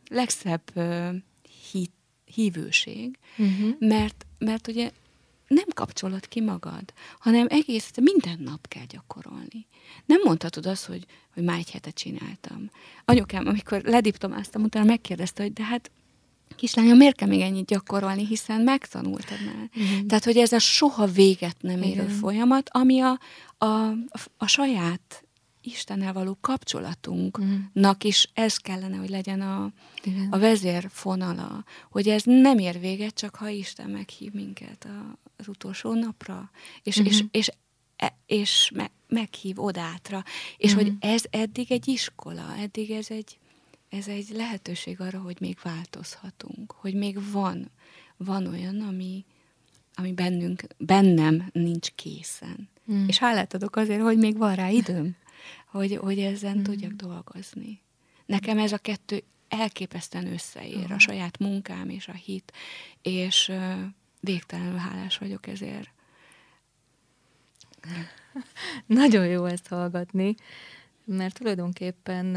legszebb 0.09 0.73
hívőség, 2.35 3.19
uh-huh. 3.39 3.75
mert, 3.79 4.27
mert 4.39 4.69
ugye 4.69 4.91
nem 5.47 5.67
kapcsolod 5.75 6.29
ki 6.29 6.41
magad, 6.41 6.93
hanem 7.19 7.47
egész 7.49 7.91
minden 8.03 8.39
nap 8.45 8.69
kell 8.69 8.85
gyakorolni. 8.89 9.67
Nem 10.07 10.21
mondhatod 10.25 10.67
azt, 10.67 10.85
hogy, 10.85 11.07
hogy 11.35 11.43
már 11.43 11.59
egy 11.59 11.71
hetet 11.71 11.95
csináltam. 11.95 12.71
Anyukám, 13.05 13.47
amikor 13.47 13.83
lediptomáztam, 13.83 14.63
utána 14.63 14.85
megkérdezte, 14.85 15.43
hogy 15.43 15.53
de 15.53 15.63
hát 15.63 15.91
kislányom, 16.57 16.97
miért 16.97 17.17
kell 17.17 17.29
még 17.29 17.41
ennyit 17.41 17.67
gyakorolni, 17.67 18.27
hiszen 18.27 18.61
megtanultad 18.61 19.39
már. 19.45 19.71
Mm. 19.81 20.07
Tehát, 20.07 20.25
hogy 20.25 20.37
ez 20.37 20.53
a 20.53 20.59
soha 20.59 21.07
véget 21.07 21.57
nem 21.61 21.83
érő 21.83 22.03
Igen. 22.03 22.09
folyamat, 22.09 22.69
ami 22.73 23.01
a, 23.01 23.19
a, 23.59 23.91
a 24.37 24.47
saját 24.47 25.25
Istennel 25.63 26.13
való 26.13 26.39
kapcsolatunknak 26.41 28.05
is 28.05 28.31
ez 28.35 28.57
kellene, 28.57 28.97
hogy 28.97 29.09
legyen 29.09 29.41
a, 29.41 29.73
a 30.31 30.39
vezérfonala, 30.39 31.65
hogy 31.91 32.09
ez 32.09 32.23
nem 32.25 32.59
ér 32.59 32.81
véget, 32.81 33.15
csak 33.15 33.35
ha 33.35 33.49
Isten 33.49 33.91
meghív 33.91 34.33
minket 34.33 34.85
a, 34.85 35.19
az 35.37 35.49
utolsó 35.49 35.95
napra, 35.95 36.51
és, 36.83 36.97
uh-huh. 36.97 37.13
és, 37.13 37.25
és, 37.31 37.51
e, 37.97 38.19
és 38.27 38.71
me, 38.75 38.91
meghív 39.09 39.61
odátra, 39.61 40.25
és 40.57 40.73
uh-huh. 40.73 40.89
hogy 40.89 40.97
ez 41.01 41.23
eddig 41.31 41.73
egy 41.73 41.89
iskola, 41.89 42.57
eddig 42.59 42.91
ez 42.91 43.11
egy, 43.11 43.39
ez 43.89 44.09
egy 44.09 44.29
lehetőség 44.35 45.01
arra, 45.01 45.21
hogy 45.21 45.37
még 45.41 45.59
változhatunk, 45.63 46.73
hogy 46.73 46.95
még 46.95 47.31
van, 47.33 47.71
van 48.17 48.47
olyan, 48.47 48.81
ami, 48.81 49.25
ami 49.95 50.13
bennünk, 50.13 50.63
bennem 50.79 51.49
nincs 51.53 51.91
készen. 51.91 52.69
Mm. 52.93 53.07
És 53.07 53.19
hálát 53.19 53.55
adok 53.55 53.77
azért, 53.77 54.03
hogy 54.03 54.19
még 54.19 54.37
van 54.37 54.55
rá 54.55 54.69
időm, 54.69 55.17
hogy, 55.67 55.97
hogy 55.97 56.19
ezen 56.19 56.59
mm. 56.59 56.63
tudjak 56.63 56.93
dolgozni. 56.93 57.83
Nekem 58.27 58.59
ez 58.59 58.73
a 58.73 58.79
kettő 58.79 59.23
elképesztően 59.49 60.33
összeér, 60.33 60.77
uh-huh. 60.77 60.93
a 60.93 60.99
saját 60.99 61.39
munkám 61.39 61.89
és 61.89 62.09
a 62.09 62.13
hit, 62.13 62.53
és 63.03 63.53
végtelenül 64.21 64.77
hálás 64.77 65.19
vagyok 65.19 65.47
ezért. 65.47 65.91
Nagyon 68.87 69.27
jó 69.27 69.45
ezt 69.45 69.67
hallgatni, 69.67 70.35
mert 71.05 71.35
tulajdonképpen 71.35 72.37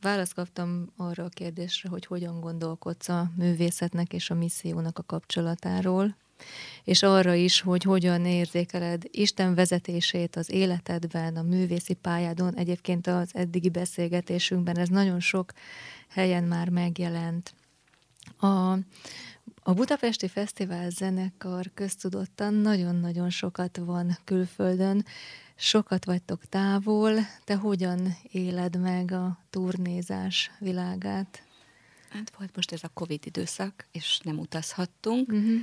választ 0.00 0.34
kaptam 0.34 0.92
arra 0.96 1.24
a 1.24 1.28
kérdésre, 1.28 1.88
hogy 1.88 2.06
hogyan 2.06 2.40
gondolkodsz 2.40 3.08
a 3.08 3.30
művészetnek 3.36 4.12
és 4.12 4.30
a 4.30 4.34
missziónak 4.34 4.98
a 4.98 5.02
kapcsolatáról, 5.02 6.16
és 6.84 7.02
arra 7.02 7.34
is, 7.34 7.60
hogy 7.60 7.82
hogyan 7.82 8.26
érzékeled 8.26 9.02
Isten 9.10 9.54
vezetését 9.54 10.36
az 10.36 10.50
életedben, 10.50 11.36
a 11.36 11.42
művészi 11.42 11.94
pályádon. 11.94 12.54
Egyébként 12.54 13.06
az 13.06 13.30
eddigi 13.32 13.70
beszélgetésünkben 13.70 14.78
ez 14.78 14.88
nagyon 14.88 15.20
sok 15.20 15.52
helyen 16.08 16.44
már 16.44 16.68
megjelent. 16.68 17.54
A, 18.38 18.72
a 19.62 19.74
Budapesti 19.74 20.28
Fesztivál 20.28 20.90
zenekar 20.90 21.70
köztudottan 21.74 22.54
nagyon-nagyon 22.54 23.30
sokat 23.30 23.76
van 23.76 24.18
külföldön, 24.24 25.04
sokat 25.56 26.04
vagytok 26.04 26.44
távol, 26.44 27.14
te 27.44 27.54
hogyan 27.54 28.16
éled 28.30 28.80
meg 28.80 29.12
a 29.12 29.38
turnézás 29.50 30.50
világát? 30.58 31.42
Hát 32.08 32.32
volt 32.38 32.56
most 32.56 32.72
ez 32.72 32.82
a 32.82 32.90
Covid 32.94 33.26
időszak, 33.26 33.86
és 33.92 34.20
nem 34.22 34.38
utazhattunk. 34.38 35.32
Uh-huh. 35.32 35.60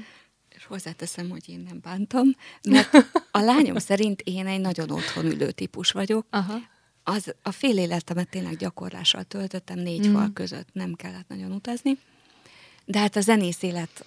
És 0.58 0.66
hozzáteszem, 0.66 1.30
hogy 1.30 1.50
én 1.50 1.60
nem 1.60 1.80
bántam, 1.82 2.28
mert 2.70 2.94
a 3.32 3.40
lányom 3.40 3.78
szerint 3.78 4.22
én 4.22 4.48
egy 4.48 4.62
nagyon 4.62 4.90
otthon 4.90 5.26
ülő 5.26 5.52
típus 5.52 5.92
vagyok. 5.92 6.28
Aha. 6.30 6.58
Az, 7.04 7.36
a 7.42 7.52
fél 7.52 7.78
életemet 7.78 8.30
tényleg 8.30 8.58
gyakorlással 8.58 9.24
töltöttem, 9.24 9.80
négy 9.80 10.08
mm. 10.08 10.14
fal 10.14 10.30
között, 10.34 10.68
nem 10.74 10.94
kellett 10.94 11.28
nagyon 11.28 11.52
utazni. 11.52 11.98
De 12.86 13.00
hát 13.00 13.16
a 13.16 13.22
zenész 13.22 13.62
élet 13.62 14.06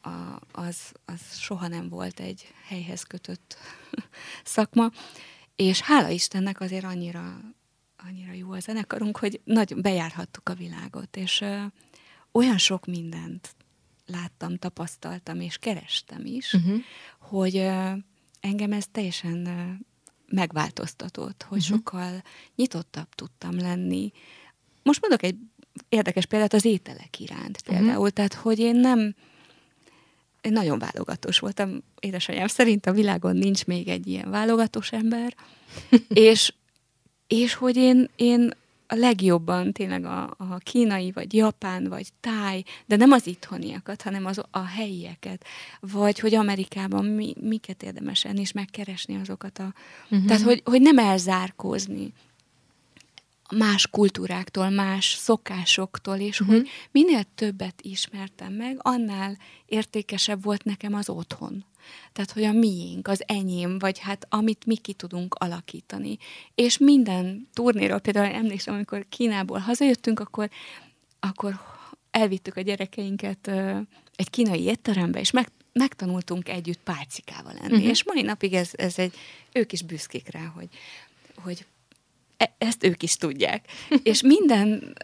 a, 0.00 0.38
az, 0.52 0.76
az 1.04 1.38
soha 1.38 1.68
nem 1.68 1.88
volt 1.88 2.20
egy 2.20 2.48
helyhez 2.66 3.02
kötött 3.02 3.56
szakma, 4.44 4.90
és 5.56 5.80
hála 5.80 6.08
Istennek 6.08 6.60
azért 6.60 6.84
annyira, 6.84 7.40
annyira 8.08 8.32
jó 8.32 8.52
a 8.52 8.60
zenekarunk, 8.60 9.16
hogy 9.16 9.40
nagyon 9.44 9.82
bejárhattuk 9.82 10.48
a 10.48 10.54
világot, 10.54 11.16
és 11.16 11.40
ö, 11.40 11.62
olyan 12.32 12.58
sok 12.58 12.86
mindent 12.86 13.54
láttam, 14.06 14.56
tapasztaltam, 14.56 15.40
és 15.40 15.58
kerestem 15.58 16.24
is, 16.24 16.52
uh-huh. 16.52 16.80
hogy 17.18 17.56
engem 18.40 18.72
ez 18.72 18.84
teljesen 18.92 19.48
megváltoztatott, 20.26 21.42
hogy 21.42 21.58
uh-huh. 21.58 21.76
sokkal 21.76 22.22
nyitottabb 22.56 23.08
tudtam 23.14 23.58
lenni. 23.58 24.12
Most 24.82 25.00
mondok 25.00 25.22
egy 25.22 25.36
érdekes 25.88 26.26
példát 26.26 26.52
az 26.52 26.64
ételek 26.64 27.20
iránt 27.20 27.62
például, 27.62 27.88
uh-huh. 27.88 28.08
tehát 28.08 28.34
hogy 28.34 28.58
én 28.58 28.76
nem 28.76 29.14
én 30.40 30.52
nagyon 30.52 30.78
válogatós 30.78 31.38
voltam. 31.38 31.82
Édesanyám 32.00 32.46
szerint 32.46 32.86
a 32.86 32.92
világon 32.92 33.36
nincs 33.36 33.64
még 33.64 33.88
egy 33.88 34.06
ilyen 34.06 34.30
válogatós 34.30 34.92
ember, 34.92 35.34
és, 36.08 36.52
és 37.26 37.54
hogy 37.54 37.76
én, 37.76 38.10
én 38.16 38.50
a 38.86 38.94
legjobban 38.94 39.72
tényleg 39.72 40.04
a, 40.04 40.34
a 40.38 40.56
kínai, 40.58 41.12
vagy 41.12 41.34
japán, 41.34 41.88
vagy 41.88 42.06
táj, 42.20 42.62
de 42.86 42.96
nem 42.96 43.12
az 43.12 43.26
itthoniakat, 43.26 44.02
hanem 44.02 44.26
az, 44.26 44.40
a 44.50 44.64
helyieket, 44.64 45.44
vagy 45.80 46.18
hogy 46.18 46.34
Amerikában 46.34 47.04
mi, 47.04 47.34
miket 47.40 47.82
érdemes 47.82 48.24
enni, 48.24 48.40
és 48.40 48.52
megkeresni 48.52 49.16
azokat 49.16 49.58
a... 49.58 49.72
Uh-huh. 50.10 50.26
Tehát, 50.26 50.42
hogy, 50.42 50.62
hogy 50.64 50.80
nem 50.80 50.98
elzárkózni 50.98 52.12
más 53.50 53.86
kultúráktól, 53.90 54.70
más 54.70 55.12
szokásoktól, 55.12 56.16
és 56.16 56.40
uh-huh. 56.40 56.56
hogy 56.56 56.68
minél 56.90 57.24
többet 57.34 57.82
ismertem 57.82 58.52
meg, 58.52 58.76
annál 58.78 59.38
értékesebb 59.66 60.42
volt 60.42 60.64
nekem 60.64 60.94
az 60.94 61.08
otthon. 61.08 61.64
Tehát, 62.12 62.30
hogy 62.30 62.42
a 62.42 62.52
miénk, 62.52 63.08
az 63.08 63.22
enyém, 63.26 63.78
vagy 63.78 63.98
hát 63.98 64.26
amit 64.28 64.66
mi 64.66 64.76
ki 64.76 64.92
tudunk 64.92 65.34
alakítani. 65.34 66.18
És 66.54 66.78
minden 66.78 67.48
turnéról, 67.52 67.98
például 67.98 68.34
emlékszem, 68.34 68.74
amikor 68.74 69.06
Kínából 69.08 69.58
hazajöttünk, 69.58 70.20
akkor, 70.20 70.50
akkor 71.20 71.60
elvittük 72.10 72.56
a 72.56 72.60
gyerekeinket 72.60 73.50
egy 74.16 74.30
kínai 74.30 74.62
étterembe, 74.62 75.20
és 75.20 75.30
meg, 75.30 75.48
megtanultunk 75.72 76.48
együtt 76.48 76.80
pálcikával 76.84 77.52
lenni. 77.52 77.74
Uh-huh. 77.74 77.88
És 77.88 78.04
mai 78.04 78.22
napig 78.22 78.54
ez, 78.54 78.70
ez 78.72 78.98
egy, 78.98 79.14
ők 79.52 79.72
is 79.72 79.82
büszkék 79.82 80.30
rá, 80.30 80.44
hogy, 80.54 80.68
hogy 81.36 81.66
ezt 82.58 82.84
ők 82.84 83.02
is 83.02 83.16
tudják. 83.16 83.66
És 84.02 84.22
minden, 84.22 84.96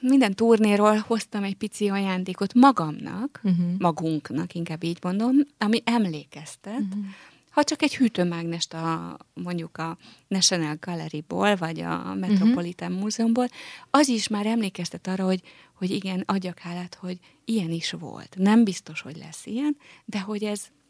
minden 0.00 0.34
turnéról 0.34 0.96
hoztam 0.96 1.44
egy 1.44 1.54
pici 1.54 1.88
ajándékot 1.88 2.54
magamnak, 2.54 3.40
uh-huh. 3.42 3.66
magunknak, 3.78 4.54
inkább 4.54 4.82
így 4.82 4.98
mondom, 5.02 5.34
ami 5.58 5.82
emlékeztet, 5.84 6.80
uh-huh. 6.80 7.04
ha 7.50 7.64
csak 7.64 7.82
egy 7.82 7.96
hűtőmágnest 7.96 8.74
a, 8.74 9.16
mondjuk 9.34 9.78
a 9.78 9.96
National 10.28 10.76
Gallery-ból, 10.80 11.56
vagy 11.56 11.80
a 11.80 12.14
Metropolitan 12.14 12.88
uh-huh. 12.88 13.02
Múzeumból, 13.02 13.46
az 13.90 14.08
is 14.08 14.28
már 14.28 14.46
emlékeztet 14.46 15.06
arra, 15.06 15.24
hogy, 15.24 15.40
hogy 15.74 15.90
igen, 15.90 16.22
adjak 16.26 16.58
hálát, 16.58 16.94
hogy 16.94 17.18
ilyen 17.44 17.70
is 17.70 17.90
volt. 17.90 18.34
Nem 18.38 18.64
biztos, 18.64 19.00
hogy 19.00 19.16
lesz 19.16 19.46
ilyen, 19.46 19.76
de 20.04 20.20
hogy 20.20 20.42
ez 20.42 20.62
E, 20.62 20.83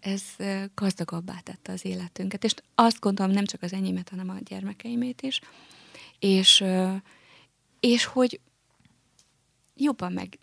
ez 0.00 0.22
e, 0.36 0.70
gazdagabbá 0.74 1.40
tette 1.40 1.72
az 1.72 1.84
életünket. 1.84 2.44
És 2.44 2.54
azt 2.74 3.00
gondolom 3.00 3.32
nem 3.32 3.44
csak 3.44 3.62
az 3.62 3.72
enyémet, 3.72 4.08
hanem 4.08 4.28
a 4.28 4.38
gyermekeimét 4.44 5.22
is. 5.22 5.40
És, 6.18 6.64
és 7.80 8.04
hogy 8.04 8.40
jobban 9.76 10.12
meg, 10.12 10.38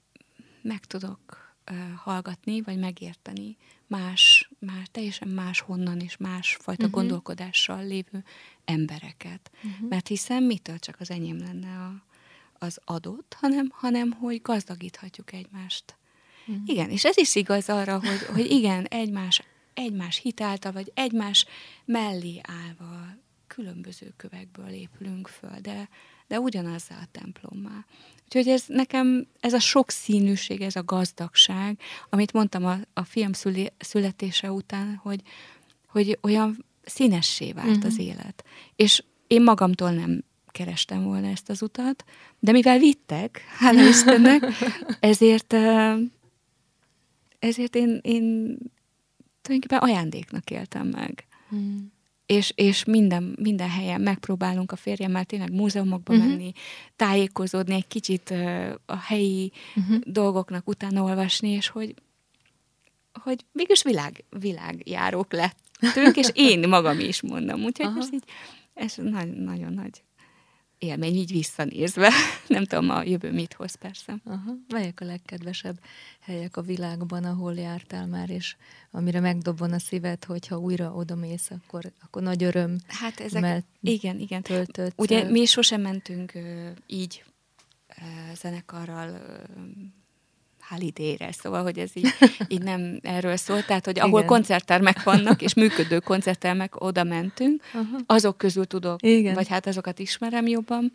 meg 0.61 0.85
tudok 0.85 1.53
hallgatni, 1.95 2.61
vagy 2.61 2.79
megérteni 2.79 3.57
más, 3.87 4.49
más 4.59 4.87
teljesen 4.91 5.27
más 5.27 5.59
honnan 5.59 5.99
és 5.99 6.17
másfajta 6.17 6.85
uh-huh. 6.85 6.99
gondolkodással 6.99 7.85
lévő 7.85 8.23
embereket. 8.65 9.51
Uh-huh. 9.63 9.89
Mert 9.89 10.07
hiszen 10.07 10.43
mitől 10.43 10.79
csak 10.79 10.95
az 10.99 11.11
enyém 11.11 11.37
lenne 11.37 11.79
a, 11.79 12.03
az 12.65 12.79
adott, 12.85 13.35
hanem, 13.39 13.69
hanem 13.73 14.11
hogy 14.11 14.41
gazdagíthatjuk 14.41 15.33
egymást 15.33 15.95
Mm. 16.51 16.55
Igen, 16.65 16.89
és 16.89 17.05
ez 17.05 17.17
is 17.17 17.35
igaz 17.35 17.69
arra, 17.69 17.99
hogy, 17.99 18.25
hogy 18.33 18.51
igen, 18.51 18.85
egymás, 18.85 19.41
egymás 19.73 20.17
hitáltal, 20.17 20.71
vagy 20.71 20.91
egymás 20.93 21.45
mellé 21.85 22.41
állva 22.43 23.15
különböző 23.47 24.13
kövekből 24.17 24.69
épülünk 24.69 25.27
föl, 25.27 25.59
de, 25.61 25.89
de 26.27 26.39
ugyanazzal 26.39 26.97
a 27.01 27.07
templommal. 27.11 27.85
Úgyhogy 28.23 28.47
ez 28.47 28.63
nekem, 28.67 29.27
ez 29.39 29.53
a 29.53 29.59
sokszínűség, 29.59 30.61
ez 30.61 30.75
a 30.75 30.83
gazdagság, 30.83 31.79
amit 32.09 32.33
mondtam 32.33 32.65
a, 32.65 32.77
a 32.93 33.03
film 33.03 33.33
szüli, 33.33 33.71
születése 33.77 34.51
után, 34.51 34.99
hogy, 35.03 35.21
hogy 35.87 36.17
olyan 36.21 36.65
színessé 36.83 37.51
vált 37.51 37.67
uh-huh. 37.67 37.85
az 37.85 37.99
élet. 37.99 38.43
És 38.75 39.03
én 39.27 39.43
magamtól 39.43 39.91
nem 39.91 40.23
kerestem 40.47 41.03
volna 41.03 41.27
ezt 41.27 41.49
az 41.49 41.61
utat, 41.61 42.03
de 42.39 42.51
mivel 42.51 42.79
vittek, 42.79 43.41
hála 43.57 43.87
Istennek, 43.89 44.43
ezért 44.99 45.55
ezért 47.45 47.75
én, 47.75 47.99
én 48.01 48.57
tulajdonképpen 49.41 49.79
ajándéknak 49.79 50.49
éltem 50.49 50.87
meg. 50.87 51.27
Hmm. 51.49 51.93
És, 52.25 52.51
és 52.55 52.83
minden, 52.83 53.35
minden 53.41 53.69
helyen 53.69 54.01
megpróbálunk 54.01 54.71
a 54.71 54.75
férjemmel 54.75 55.25
tényleg 55.25 55.51
múzeumokba 55.51 56.13
uh-huh. 56.13 56.29
menni, 56.29 56.51
tájékozódni, 56.95 57.73
egy 57.73 57.87
kicsit 57.87 58.29
uh, 58.29 58.73
a 58.85 58.97
helyi 58.97 59.51
uh-huh. 59.75 59.97
dolgoknak 59.99 60.67
utána 60.67 61.03
olvasni, 61.03 61.49
és 61.49 61.67
hogy, 61.67 61.93
hogy 63.23 63.45
mégis 63.51 63.83
világ, 63.83 64.23
világjárók 64.29 65.33
lettünk, 65.33 66.15
és 66.15 66.29
én 66.33 66.69
magam 66.69 66.99
is 66.99 67.21
mondom. 67.21 67.63
Úgyhogy 67.63 67.85
Aha. 67.85 67.99
ez 67.99 68.13
így, 68.13 68.23
ez 68.73 68.95
nagyon, 68.95 69.35
nagyon 69.37 69.73
nagy 69.73 70.03
élmény 70.85 71.15
így 71.15 71.31
visszanézve. 71.31 72.11
Nem 72.47 72.65
tudom, 72.65 72.89
a 72.89 73.03
jövő 73.03 73.31
mit 73.31 73.53
hoz 73.53 73.75
persze. 73.75 74.15
Aha. 74.25 74.53
Melyek 74.67 75.01
a 75.01 75.05
legkedvesebb 75.05 75.79
helyek 76.19 76.57
a 76.57 76.61
világban, 76.61 77.23
ahol 77.23 77.55
jártál 77.55 78.07
már, 78.07 78.29
és 78.29 78.55
amire 78.91 79.19
megdobban 79.19 79.71
a 79.71 79.79
szíved, 79.79 80.23
hogyha 80.23 80.57
újra 80.57 80.93
odamész, 80.93 81.49
akkor, 81.51 81.91
akkor 82.03 82.21
nagy 82.21 82.43
öröm. 82.43 82.77
Hát 82.87 83.19
ezek, 83.19 83.63
igen, 83.81 84.19
igen. 84.19 84.41
Töltött. 84.41 84.93
Ugye 84.97 85.29
mi 85.29 85.45
sosem 85.45 85.81
mentünk 85.81 86.33
így 86.87 87.23
zenekarral 88.33 89.21
holiday 90.69 91.17
szóval, 91.31 91.63
hogy 91.63 91.79
ez 91.79 91.91
így, 91.93 92.07
így 92.47 92.61
nem 92.61 92.99
erről 93.01 93.35
szól, 93.35 93.63
tehát, 93.63 93.85
hogy 93.85 93.99
ahol 93.99 94.19
Igen. 94.19 94.25
koncerttermek 94.25 95.03
vannak, 95.03 95.41
és 95.41 95.53
működő 95.63 95.99
koncerttermek, 95.99 96.81
oda 96.81 97.03
mentünk, 97.03 97.63
uh-huh. 97.73 97.99
azok 98.05 98.37
közül 98.37 98.65
tudok, 98.65 99.01
Igen. 99.03 99.33
vagy 99.33 99.47
hát 99.47 99.67
azokat 99.67 99.99
ismerem 99.99 100.47
jobban. 100.47 100.91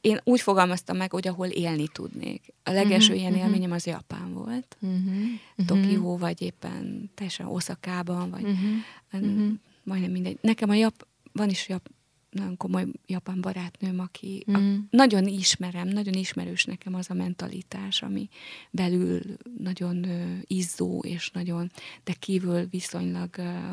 Én 0.00 0.20
úgy 0.24 0.40
fogalmaztam 0.40 0.96
meg, 0.96 1.10
hogy 1.10 1.28
ahol 1.28 1.46
élni 1.46 1.88
tudnék. 1.92 2.54
A 2.62 2.70
legelső 2.70 3.06
uh-huh, 3.06 3.20
ilyen 3.20 3.32
uh-huh. 3.32 3.46
élményem 3.46 3.72
az 3.72 3.86
Japán 3.86 4.32
volt. 4.32 4.76
Uh-huh. 4.80 5.66
Tokió, 5.66 6.16
vagy 6.16 6.42
éppen 6.42 7.10
teljesen 7.14 7.46
Oszakában, 7.46 8.30
vagy 8.30 8.42
uh-huh. 8.42 9.52
majdnem 9.82 10.10
mindegy. 10.10 10.38
Nekem 10.40 10.70
a 10.70 10.74
Jap, 10.74 11.06
van 11.32 11.48
is 11.48 11.68
Jap, 11.68 11.88
nagyon 12.34 12.56
komoly 12.56 12.86
japán 13.06 13.40
barátnőm, 13.40 13.98
aki 13.98 14.44
mm. 14.50 14.54
a, 14.54 14.58
nagyon 14.90 15.26
ismerem, 15.26 15.88
nagyon 15.88 16.14
ismerős 16.14 16.64
nekem 16.64 16.94
az 16.94 17.10
a 17.10 17.14
mentalitás, 17.14 18.02
ami 18.02 18.28
belül 18.70 19.20
nagyon 19.58 19.96
uh, 19.96 20.38
izzó, 20.42 21.00
és 21.00 21.30
nagyon, 21.30 21.70
de 22.04 22.12
kívül 22.12 22.66
viszonylag 22.66 23.30
uh, 23.38 23.72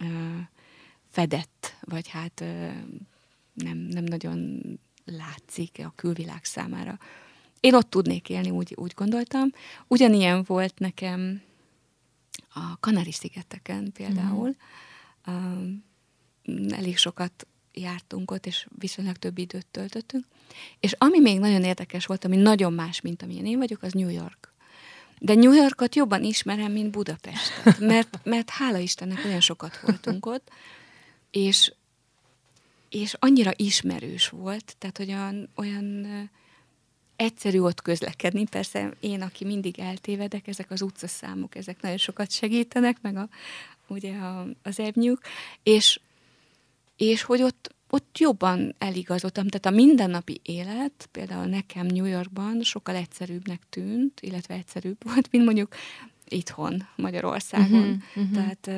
uh, 0.00 0.40
fedett, 1.10 1.76
vagy 1.80 2.08
hát 2.08 2.40
uh, 2.40 2.72
nem, 3.54 3.78
nem 3.78 4.04
nagyon 4.04 4.62
látszik 5.04 5.80
a 5.84 5.92
külvilág 5.96 6.44
számára. 6.44 6.98
Én 7.60 7.74
ott 7.74 7.90
tudnék 7.90 8.28
élni, 8.28 8.50
úgy, 8.50 8.72
úgy 8.76 8.92
gondoltam. 8.96 9.50
Ugyanilyen 9.86 10.44
volt 10.46 10.78
nekem 10.78 11.42
a 12.54 12.76
Kanári-szigeteken 12.80 13.92
például. 13.92 14.56
Mm. 15.30 15.34
Uh, 15.34 15.78
elég 16.68 16.96
sokat 16.96 17.46
jártunk 17.80 18.30
ott, 18.30 18.46
és 18.46 18.66
viszonylag 18.78 19.16
több 19.16 19.38
időt 19.38 19.66
töltöttünk. 19.66 20.24
És 20.80 20.94
ami 20.98 21.20
még 21.20 21.38
nagyon 21.38 21.64
érdekes 21.64 22.06
volt, 22.06 22.24
ami 22.24 22.36
nagyon 22.36 22.72
más, 22.72 23.00
mint 23.00 23.22
amilyen 23.22 23.46
én 23.46 23.58
vagyok, 23.58 23.82
az 23.82 23.92
New 23.92 24.08
York. 24.08 24.52
De 25.18 25.34
New 25.34 25.52
Yorkot 25.52 25.94
jobban 25.94 26.24
ismerem, 26.24 26.72
mint 26.72 26.90
Budapestet, 26.90 27.78
mert, 27.92 28.18
mert 28.24 28.50
hála 28.50 28.78
Istennek 28.78 29.24
olyan 29.24 29.40
sokat 29.40 29.80
voltunk 29.80 30.26
ott, 30.26 30.50
és, 31.30 31.72
és 32.88 33.14
annyira 33.18 33.52
ismerős 33.56 34.28
volt, 34.28 34.76
tehát 34.78 34.98
olyan, 34.98 35.48
olyan 35.54 36.06
egyszerű 37.16 37.58
ott 37.58 37.82
közlekedni. 37.82 38.44
Persze 38.44 38.90
én, 39.00 39.22
aki 39.22 39.44
mindig 39.44 39.78
eltévedek, 39.78 40.46
ezek 40.46 40.70
az 40.70 40.82
utcaszámok, 40.82 41.54
ezek 41.54 41.80
nagyon 41.80 41.96
sokat 41.96 42.30
segítenek, 42.30 42.96
meg 43.00 43.16
a, 43.16 43.28
ugye 43.86 44.16
a, 44.16 44.46
az 44.62 44.80
ebnyük, 44.80 45.20
és, 45.62 46.00
és 46.98 47.22
hogy 47.22 47.42
ott, 47.42 47.74
ott 47.90 48.18
jobban 48.18 48.74
eligazodtam. 48.78 49.48
Tehát 49.48 49.66
a 49.66 49.82
mindennapi 49.82 50.40
élet, 50.42 51.08
például 51.12 51.46
nekem 51.46 51.86
New 51.86 52.04
Yorkban 52.04 52.62
sokkal 52.62 52.94
egyszerűbbnek 52.94 53.62
tűnt, 53.70 54.20
illetve 54.20 54.54
egyszerűbb 54.54 55.04
volt, 55.04 55.30
mint 55.30 55.44
mondjuk 55.44 55.74
itthon, 56.28 56.86
Magyarországon. 56.96 58.02
Uh-huh, 58.14 58.24
uh-huh. 58.24 58.32
Tehát 58.32 58.70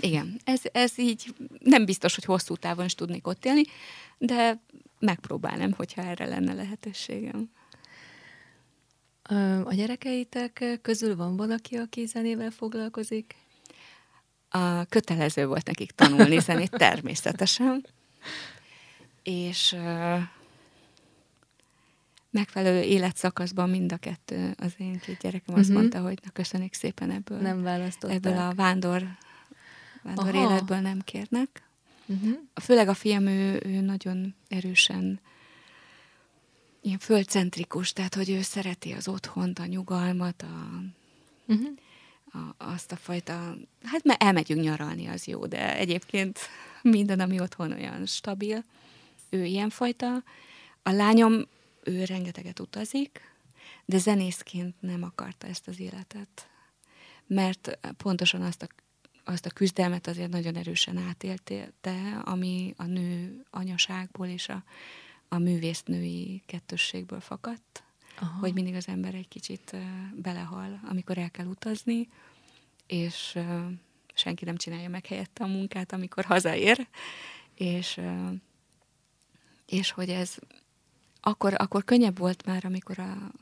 igen, 0.00 0.40
ez, 0.44 0.60
ez 0.72 0.98
így 0.98 1.34
nem 1.58 1.84
biztos, 1.84 2.14
hogy 2.14 2.24
hosszú 2.24 2.54
távon 2.54 2.84
is 2.84 2.94
tudnék 2.94 3.26
ott 3.26 3.44
élni, 3.44 3.62
de 4.18 4.60
megpróbálnám, 4.98 5.72
hogyha 5.72 6.02
erre 6.02 6.26
lenne 6.26 6.52
lehetőségem. 6.52 7.50
A 9.64 9.74
gyerekeitek 9.74 10.78
közül 10.82 11.16
van 11.16 11.36
valaki, 11.36 11.76
aki 11.76 12.06
zenével 12.06 12.50
foglalkozik? 12.50 13.34
A 14.56 14.84
kötelező 14.88 15.46
volt 15.46 15.66
nekik 15.66 15.90
tanulni 15.90 16.38
zenét, 16.38 16.70
természetesen. 16.70 17.86
És 19.22 19.72
uh, 19.72 20.20
megfelelő 22.30 22.80
életszakaszban 22.80 23.70
mind 23.70 23.92
a 23.92 23.96
kettő, 23.96 24.54
az 24.58 24.74
én 24.78 24.98
két 24.98 25.18
gyerekem 25.18 25.54
azt 25.54 25.68
uh-huh. 25.68 25.80
mondta, 25.80 26.00
hogy 26.00 26.18
na 26.24 26.30
köszönjük 26.30 26.72
szépen 26.72 27.10
ebből. 27.10 27.38
Nem 27.38 27.62
választották. 27.62 28.16
Ebből 28.16 28.38
a 28.38 28.54
vándor, 28.54 29.06
vándor 30.02 30.34
életből 30.34 30.78
nem 30.78 31.00
kérnek. 31.00 31.62
Uh-huh. 32.06 32.38
Főleg 32.54 32.88
a 32.88 32.94
fiam, 32.94 33.26
ő, 33.26 33.62
ő 33.64 33.80
nagyon 33.80 34.34
erősen 34.48 35.20
ilyen 36.80 36.98
földcentrikus, 36.98 37.92
tehát 37.92 38.14
hogy 38.14 38.30
ő 38.30 38.42
szereti 38.42 38.92
az 38.92 39.08
otthont, 39.08 39.58
a 39.58 39.66
nyugalmat, 39.66 40.42
a, 40.42 40.80
uh-huh. 41.46 41.68
Azt 42.56 42.92
a 42.92 42.96
fajta, 42.96 43.56
hát 43.82 44.04
mert 44.04 44.22
elmegyünk 44.22 44.62
nyaralni, 44.62 45.06
az 45.06 45.26
jó, 45.26 45.46
de 45.46 45.76
egyébként 45.76 46.38
minden, 46.82 47.20
ami 47.20 47.40
otthon 47.40 47.72
olyan 47.72 48.06
stabil, 48.06 48.64
ő 49.30 49.44
ilyenfajta. 49.44 50.22
A 50.82 50.90
lányom, 50.90 51.46
ő 51.84 52.04
rengeteget 52.04 52.60
utazik, 52.60 53.20
de 53.84 53.98
zenészként 53.98 54.74
nem 54.80 55.02
akarta 55.02 55.46
ezt 55.46 55.68
az 55.68 55.80
életet. 55.80 56.48
Mert 57.26 57.78
pontosan 57.96 58.42
azt 58.42 58.62
a 58.62 58.66
azt 59.28 59.46
a 59.46 59.50
küzdelmet 59.50 60.06
azért 60.06 60.30
nagyon 60.30 60.56
erősen 60.56 60.96
átélte, 60.96 61.72
ami 62.24 62.74
a 62.76 62.84
nő 62.84 63.44
anyaságból 63.50 64.26
és 64.26 64.48
a, 64.48 64.64
a 65.28 65.38
művésznői 65.38 66.42
kettősségből 66.46 67.20
fakadt, 67.20 67.85
Aha. 68.20 68.38
hogy 68.38 68.52
mindig 68.52 68.74
az 68.74 68.88
ember 68.88 69.14
egy 69.14 69.28
kicsit 69.28 69.76
belehal, 70.14 70.80
amikor 70.88 71.18
el 71.18 71.30
kell 71.30 71.46
utazni, 71.46 72.08
és 72.86 73.38
senki 74.14 74.44
nem 74.44 74.56
csinálja 74.56 74.88
meg 74.88 75.06
helyette 75.06 75.44
a 75.44 75.46
munkát, 75.46 75.92
amikor 75.92 76.24
hazaér, 76.24 76.88
és, 77.54 78.00
és 79.66 79.90
hogy 79.90 80.08
ez 80.08 80.36
akkor, 81.20 81.54
akkor 81.56 81.84
könnyebb 81.84 82.18
volt 82.18 82.46
már, 82.46 82.64
amikor 82.64 82.98
a, 82.98 83.32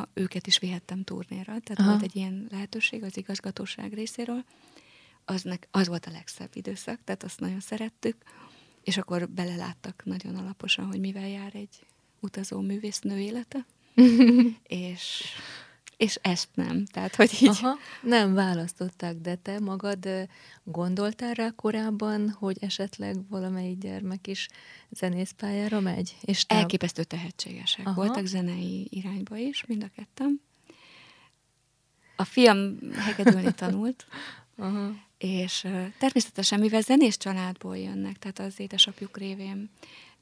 a, 0.00 0.08
őket 0.14 0.46
is 0.46 0.58
vihettem 0.58 1.04
turnéra, 1.04 1.44
tehát 1.44 1.78
Aha. 1.78 1.90
volt 1.90 2.02
egy 2.02 2.16
ilyen 2.16 2.46
lehetőség 2.50 3.02
az 3.02 3.16
igazgatóság 3.16 3.92
részéről, 3.92 4.44
aznek, 5.24 5.68
az 5.70 5.88
volt 5.88 6.06
a 6.06 6.10
legszebb 6.10 6.50
időszak, 6.52 7.00
tehát 7.04 7.22
azt 7.22 7.40
nagyon 7.40 7.60
szerettük, 7.60 8.16
és 8.82 8.96
akkor 8.96 9.28
beleláttak 9.28 10.02
nagyon 10.04 10.36
alaposan, 10.36 10.86
hogy 10.86 11.00
mivel 11.00 11.28
jár 11.28 11.54
egy 11.54 11.86
utazó 12.20 12.60
művésznő 12.60 13.18
élete, 13.18 13.66
és, 14.62 15.24
és 15.96 16.18
ezt 16.22 16.48
nem. 16.54 16.84
Tehát, 16.84 17.14
hogy 17.14 17.30
így... 17.40 17.48
Aha, 17.48 17.76
nem 18.02 18.34
választották, 18.34 19.16
de 19.16 19.34
te 19.34 19.58
magad 19.60 20.08
gondoltál 20.64 21.34
rá 21.34 21.50
korábban, 21.56 22.30
hogy 22.30 22.56
esetleg 22.60 23.28
valamelyik 23.28 23.78
gyermek 23.78 24.26
is 24.26 24.48
zenészpályára 24.90 25.80
megy? 25.80 26.16
És 26.20 26.46
te... 26.46 26.54
Elképesztő 26.54 27.04
tehetségesek 27.04 27.86
Aha. 27.86 28.04
voltak 28.04 28.26
zenei 28.26 28.86
irányba 28.90 29.36
is, 29.36 29.64
mind 29.66 29.82
a 29.82 29.90
ketten. 29.96 30.40
A 32.16 32.24
fiam 32.24 32.78
hegedülni 32.92 33.52
tanult, 33.62 34.06
Aha 34.56 35.06
és 35.18 35.66
természetesen, 35.98 36.60
mivel 36.60 36.80
zenés 36.80 37.16
családból 37.16 37.76
jönnek, 37.76 38.18
tehát 38.18 38.38
az 38.38 38.60
édesapjuk 38.60 39.16
révén 39.16 39.70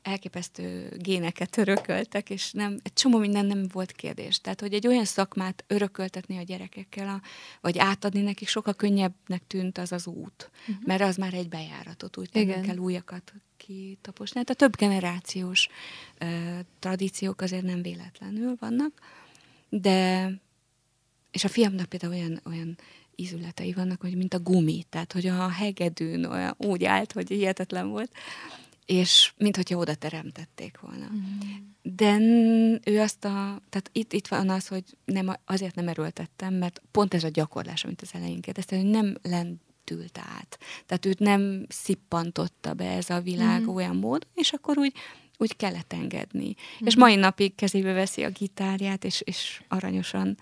elképesztő 0.07 0.97
géneket 0.99 1.57
örököltek, 1.57 2.31
és 2.31 2.53
nem, 2.53 2.79
egy 2.83 2.93
csomó 2.93 3.19
minden 3.19 3.47
nem 3.47 3.69
volt 3.73 3.93
kérdés. 3.93 4.41
Tehát, 4.41 4.61
hogy 4.61 4.75
egy 4.75 4.87
olyan 4.87 5.05
szakmát 5.05 5.65
örököltetni 5.67 6.39
a 6.39 6.43
gyerekekkel, 6.43 7.09
a, 7.09 7.21
vagy 7.61 7.79
átadni 7.79 8.21
nekik 8.21 8.49
sokkal 8.49 8.75
könnyebbnek 8.75 9.43
tűnt 9.47 9.79
az 9.79 9.93
az 9.93 10.07
út, 10.07 10.51
uh-huh. 10.61 10.87
mert 10.87 11.03
az 11.03 11.17
már 11.17 11.35
egy 11.35 11.49
bejáratot, 11.49 12.17
úgy 12.17 12.29
nem 12.33 12.63
kell 12.63 12.77
újakat 12.77 13.33
kitaposni. 13.57 14.33
Tehát 14.33 14.51
a 14.51 14.55
több 14.55 14.77
generációs 14.77 15.69
uh, 16.21 16.59
tradíciók 16.79 17.41
azért 17.41 17.65
nem 17.65 17.83
véletlenül 17.83 18.57
vannak, 18.59 18.93
de 19.69 20.31
és 21.31 21.45
a 21.45 21.49
fiamnak 21.49 21.87
például 21.87 22.13
olyan, 22.13 22.41
olyan 22.45 22.79
ízületei 23.17 23.73
vannak, 23.73 24.01
hogy 24.01 24.17
mint 24.17 24.35
a 24.35 24.41
gumi, 24.41 24.85
tehát 24.89 25.13
hogy 25.13 25.27
a 25.27 25.49
hegedűn 25.49 26.25
olyan 26.25 26.55
úgy 26.59 26.85
állt, 26.85 27.13
hogy 27.13 27.29
hihetetlen 27.29 27.89
volt, 27.89 28.13
és 28.87 29.33
mint 29.37 29.57
hogyha 29.57 29.77
oda 29.77 29.95
teremtették 29.95 30.79
volna. 30.81 31.07
Mm. 31.13 31.39
De 31.83 32.19
ő 32.91 33.01
azt 33.01 33.25
a, 33.25 33.63
tehát 33.69 33.91
itt, 33.93 34.13
itt 34.13 34.27
van 34.27 34.49
az, 34.49 34.69
hogy 34.69 34.85
nem, 35.05 35.37
azért 35.45 35.75
nem 35.75 35.89
erőltettem, 35.89 36.55
mert 36.55 36.83
pont 36.91 37.15
ez 37.15 37.25
a 37.25 37.29
gyakorlás, 37.29 37.85
amit 37.85 38.03
az 38.03 38.11
elején 38.13 38.41
kérdeztem, 38.41 38.79
hogy 38.79 38.91
nem 38.91 39.17
lentült 39.23 40.19
át. 40.19 40.59
Tehát 40.87 41.07
őt 41.07 41.19
nem 41.19 41.67
szippantotta 41.69 42.75
be 42.75 42.91
ez 42.91 43.11
a 43.11 43.21
világ 43.21 43.63
mm. 43.63 43.69
olyan 43.69 43.97
mód, 43.97 44.27
és 44.35 44.53
akkor 44.53 44.79
úgy 44.79 44.93
úgy 45.39 45.57
kellett 45.57 45.93
engedni. 45.93 46.47
Mm. 46.49 46.87
És 46.87 46.97
mai 46.97 47.15
napig 47.15 47.55
kezébe 47.55 47.93
veszi 47.93 48.25
a 48.25 48.31
gitárját, 48.31 49.05
és, 49.05 49.21
és 49.21 49.63
aranyosan, 49.69 50.39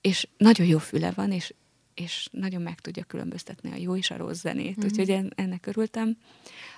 és 0.00 0.28
nagyon 0.36 0.66
jó 0.66 0.78
füle 0.78 1.10
van, 1.10 1.32
és 1.32 1.54
és 2.00 2.28
nagyon 2.32 2.62
meg 2.62 2.80
tudja 2.80 3.04
különböztetni 3.04 3.70
a 3.70 3.76
jó 3.76 3.96
és 3.96 4.10
a 4.10 4.16
rossz 4.16 4.40
zenét, 4.40 4.78
mm-hmm. 4.78 4.88
úgyhogy 4.88 5.10
en, 5.10 5.32
ennek 5.36 5.66
örültem. 5.66 6.16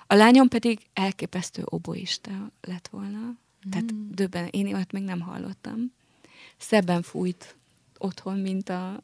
A 0.07 0.13
lányom 0.13 0.47
pedig 0.47 0.79
elképesztő 0.93 1.61
oboista 1.65 2.51
lett 2.61 2.87
volna, 2.87 3.17
mm-hmm. 3.17 3.69
tehát 3.69 4.09
döbben, 4.09 4.47
én 4.51 4.73
olyat 4.73 4.91
még 4.91 5.03
nem 5.03 5.19
hallottam. 5.19 5.93
Szebben 6.57 7.01
fújt 7.01 7.55
otthon, 7.97 8.39
mint 8.39 8.69
a, 8.69 9.03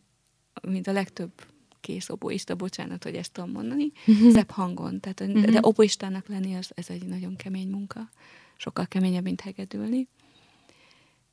mint 0.61 0.87
a 0.87 0.91
legtöbb 0.91 1.31
kész 1.81 2.09
oboista, 2.09 2.55
bocsánat, 2.55 3.03
hogy 3.03 3.15
ezt 3.15 3.31
tudom 3.31 3.51
mondani, 3.51 3.91
mm-hmm. 4.11 4.29
szebb 4.29 4.49
hangon. 4.49 4.99
Tehát, 4.99 5.23
mm-hmm. 5.23 5.51
De 5.51 5.59
oboistának 5.61 6.27
lenni, 6.27 6.55
az, 6.55 6.71
ez 6.75 6.89
egy 6.89 7.05
nagyon 7.05 7.35
kemény 7.35 7.69
munka, 7.69 8.09
sokkal 8.57 8.85
keményebb, 8.85 9.23
mint 9.23 9.41
hegedülni. 9.41 10.07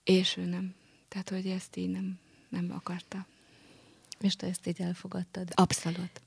És 0.04 0.36
ő 0.36 0.44
nem. 0.44 0.74
Tehát, 1.08 1.28
hogy 1.28 1.46
ezt 1.46 1.76
így 1.76 1.90
nem, 1.90 2.18
nem 2.48 2.70
akarta. 2.74 3.26
És 4.20 4.36
te 4.36 4.46
ezt 4.46 4.66
így 4.66 4.80
elfogadtad? 4.80 5.48
Abszolút. 5.54 6.20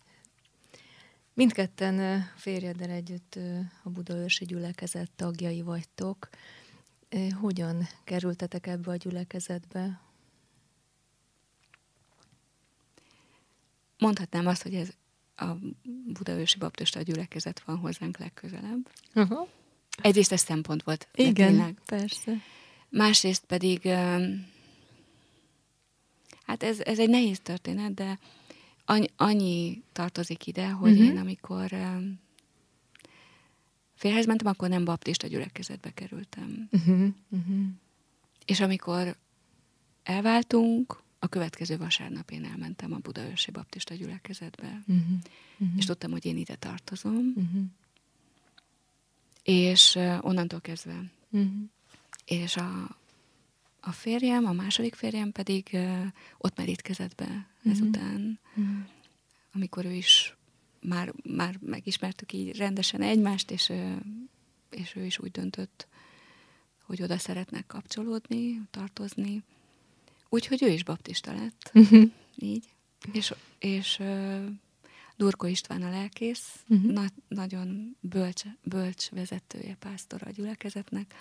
Mindketten 1.34 2.26
férjeddel 2.36 2.90
együtt 2.90 3.40
a 3.84 3.90
Budaörsi 3.90 4.46
gyülekezet 4.46 5.12
tagjai 5.16 5.62
vagytok. 5.62 6.30
Hogyan 7.40 7.88
kerültetek 8.04 8.68
ebbe 8.68 8.92
a 8.92 8.96
gyülekezetbe? 8.96 10.02
Mondhatnám 13.98 14.48
azt, 14.48 14.62
hogy 14.62 14.76
ez 14.76 14.90
a 15.36 15.46
Budaörsi 16.06 16.58
Baptista 16.58 17.02
gyülekezet 17.02 17.60
van 17.60 17.78
hozzánk 17.78 18.18
legközelebb. 18.18 18.90
Uh-huh. 19.16 19.48
Egyrészt 20.02 20.32
ez 20.32 20.42
szempont 20.42 20.84
volt. 20.84 21.08
Igen, 21.14 21.34
tényleg. 21.34 21.78
persze. 21.86 22.34
Másrészt 22.90 23.46
pedig 23.46 23.82
Hát 26.48 26.64
ez, 26.64 26.80
ez 26.80 27.00
egy 27.00 27.10
nehéz 27.10 27.40
történet, 27.40 27.94
de 27.94 28.20
annyi, 28.86 29.08
annyi 29.16 29.84
tartozik 29.92 30.48
ide, 30.48 30.70
hogy 30.70 30.92
uh-huh. 30.92 31.08
én 31.08 31.18
amikor 31.18 31.72
um, 31.72 32.20
férhez 33.96 34.26
mentem, 34.26 34.48
akkor 34.48 34.70
nem 34.70 34.86
baptista 34.86 35.28
gyülekezetbe 35.28 35.94
kerültem. 35.94 36.68
Uh-huh. 36.72 37.08
Uh-huh. 37.30 37.66
És 38.46 38.60
amikor 38.60 39.18
elváltunk, 40.04 41.02
a 41.20 41.28
következő 41.28 41.78
vasárnap 41.78 42.32
én 42.32 42.46
elmentem 42.46 42.94
a 42.94 42.98
Budaörsi 42.98 43.52
Baptista 43.52 43.94
gyülekezetbe, 43.94 44.84
uh-huh. 44.88 45.06
Uh-huh. 45.58 45.78
és 45.78 45.86
tudtam, 45.86 46.12
hogy 46.12 46.26
én 46.26 46.38
ide 46.38 46.56
tartozom. 46.56 47.34
Uh-huh. 47.36 47.64
És 49.44 49.96
uh, 49.96 50.26
onnantól 50.26 50.62
kezdve. 50.62 51.04
Uh-huh. 51.30 51.52
És 52.26 52.56
a, 52.56 52.98
a 53.88 53.92
férjem, 53.92 54.46
a 54.46 54.52
második 54.52 54.96
férjem 54.96 55.32
pedig 55.32 55.70
uh, 55.72 56.06
ott 56.38 56.58
merítkezett 56.58 57.16
be 57.16 57.26
mm-hmm. 57.26 57.72
ezután, 57.72 58.40
mm-hmm. 58.60 58.86
amikor 59.54 59.86
ő 59.86 59.94
is 59.94 60.38
már, 60.82 61.14
már 61.24 61.58
megismertük 61.62 62.34
így 62.34 62.58
rendesen 62.58 63.02
egymást, 63.02 63.52
és, 63.52 63.72
és 64.70 64.96
ő 64.96 65.06
is 65.06 65.20
úgy 65.20 65.32
döntött, 65.32 65.88
hogy 66.82 67.02
oda 67.02 67.18
szeretnek 67.18 67.68
kapcsolódni, 67.68 68.62
tartozni. 68.72 69.44
Úgyhogy 70.30 70.64
ő 70.64 70.70
is 70.70 70.84
baptista 70.84 71.34
lett, 71.34 71.72
így. 72.36 72.66
És, 73.12 73.34
és 73.60 74.00
uh, 74.00 74.46
Durko 75.16 75.48
István 75.48 75.82
a 75.82 75.90
lelkész, 75.90 76.64
uh-huh. 76.68 76.92
na, 76.92 77.06
nagyon 77.28 77.98
bölcs, 78.00 78.44
bölcs 78.64 79.10
vezetője, 79.10 79.76
pásztora 79.80 80.28
a 80.28 80.32
gyülekezetnek, 80.32 81.14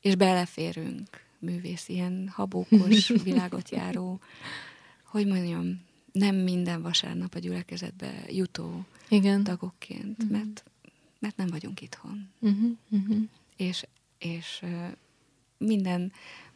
és 0.00 0.14
beleférünk 0.14 1.25
művész, 1.38 1.88
ilyen 1.88 2.28
habókos, 2.32 3.08
világot 3.24 3.70
járó, 3.70 4.20
hogy 5.04 5.26
mondjam, 5.26 5.84
nem 6.12 6.36
minden 6.36 6.82
vasárnap 6.82 7.34
a 7.34 7.38
gyülekezetbe 7.38 8.24
jutó 8.28 8.84
Igen. 9.08 9.44
tagokként, 9.44 10.22
uh-huh. 10.22 10.30
mert, 10.30 10.64
mert 11.18 11.36
nem 11.36 11.46
vagyunk 11.46 11.80
itthon. 11.80 12.28
Uh-huh. 12.40 12.70
Uh-huh. 12.90 13.22
És, 13.56 13.86
és 14.18 14.62
minden 15.58 16.12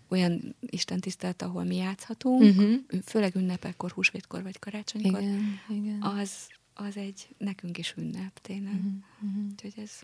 olyan 0.08 0.54
Isten 0.60 1.00
tisztelt, 1.00 1.42
ahol 1.42 1.64
mi 1.64 1.76
játszhatunk, 1.76 2.42
uh-huh. 2.42 2.74
főleg 3.04 3.34
ünnepekkor, 3.34 3.90
húsvétkor 3.90 4.42
vagy 4.42 4.58
karácsonykor, 4.58 5.20
igen, 5.20 5.60
igen. 5.68 6.02
Az, 6.02 6.48
az 6.74 6.96
egy 6.96 7.28
nekünk 7.38 7.78
is 7.78 7.94
ünnep, 7.96 8.38
tényleg. 8.38 8.74
Uh-huh. 8.74 8.92
Uh-huh. 9.22 9.50
Úgyhogy 9.50 9.74
ez 9.76 10.00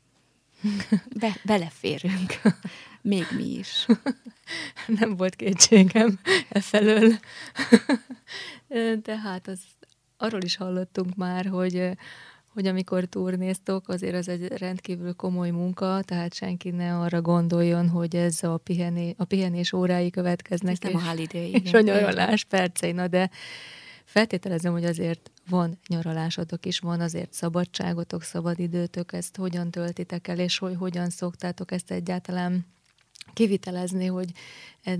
be, 1.20 1.36
beleférünk. 1.44 2.40
Még 3.02 3.26
mi 3.36 3.58
is. 3.58 3.86
Nem 5.00 5.16
volt 5.16 5.34
kétségem 5.34 6.18
e 6.48 6.60
felől. 6.60 7.12
Tehát 9.02 9.48
az, 9.48 9.60
arról 10.16 10.42
is 10.42 10.56
hallottunk 10.56 11.14
már, 11.14 11.46
hogy 11.46 11.96
hogy 12.56 12.66
amikor 12.66 13.04
turnéztok, 13.04 13.88
azért 13.88 14.14
az 14.14 14.28
egy 14.28 14.46
rendkívül 14.46 15.12
komoly 15.12 15.50
munka, 15.50 16.02
tehát 16.02 16.34
senki 16.34 16.70
ne 16.70 16.98
arra 16.98 17.20
gondoljon, 17.20 17.88
hogy 17.88 18.16
ez 18.16 18.42
a, 18.42 18.56
pihené, 18.56 19.14
a 19.18 19.24
pihenés 19.24 19.72
órái 19.72 20.10
következnek. 20.10 20.72
Ez 20.72 20.88
és, 20.88 20.94
nem 20.94 21.02
a 21.02 21.08
holiday. 21.08 21.50
És 21.50 21.72
a 21.72 22.44
percei, 22.48 22.92
na 22.92 23.06
de 23.06 23.30
feltételezem, 24.04 24.72
hogy 24.72 24.84
azért 24.84 25.30
van 25.48 25.78
nyaralásotok 25.88 26.66
is, 26.66 26.78
van 26.78 27.00
azért 27.00 27.32
szabadságotok, 27.32 28.22
szabadidőtök, 28.22 29.12
ezt 29.12 29.36
hogyan 29.36 29.70
töltitek 29.70 30.28
el, 30.28 30.38
és 30.38 30.58
hogy 30.58 30.76
hogyan 30.78 31.10
szoktátok 31.10 31.72
ezt 31.72 31.90
egyáltalán 31.90 32.66
kivitelezni, 33.32 34.06
hogy 34.06 34.32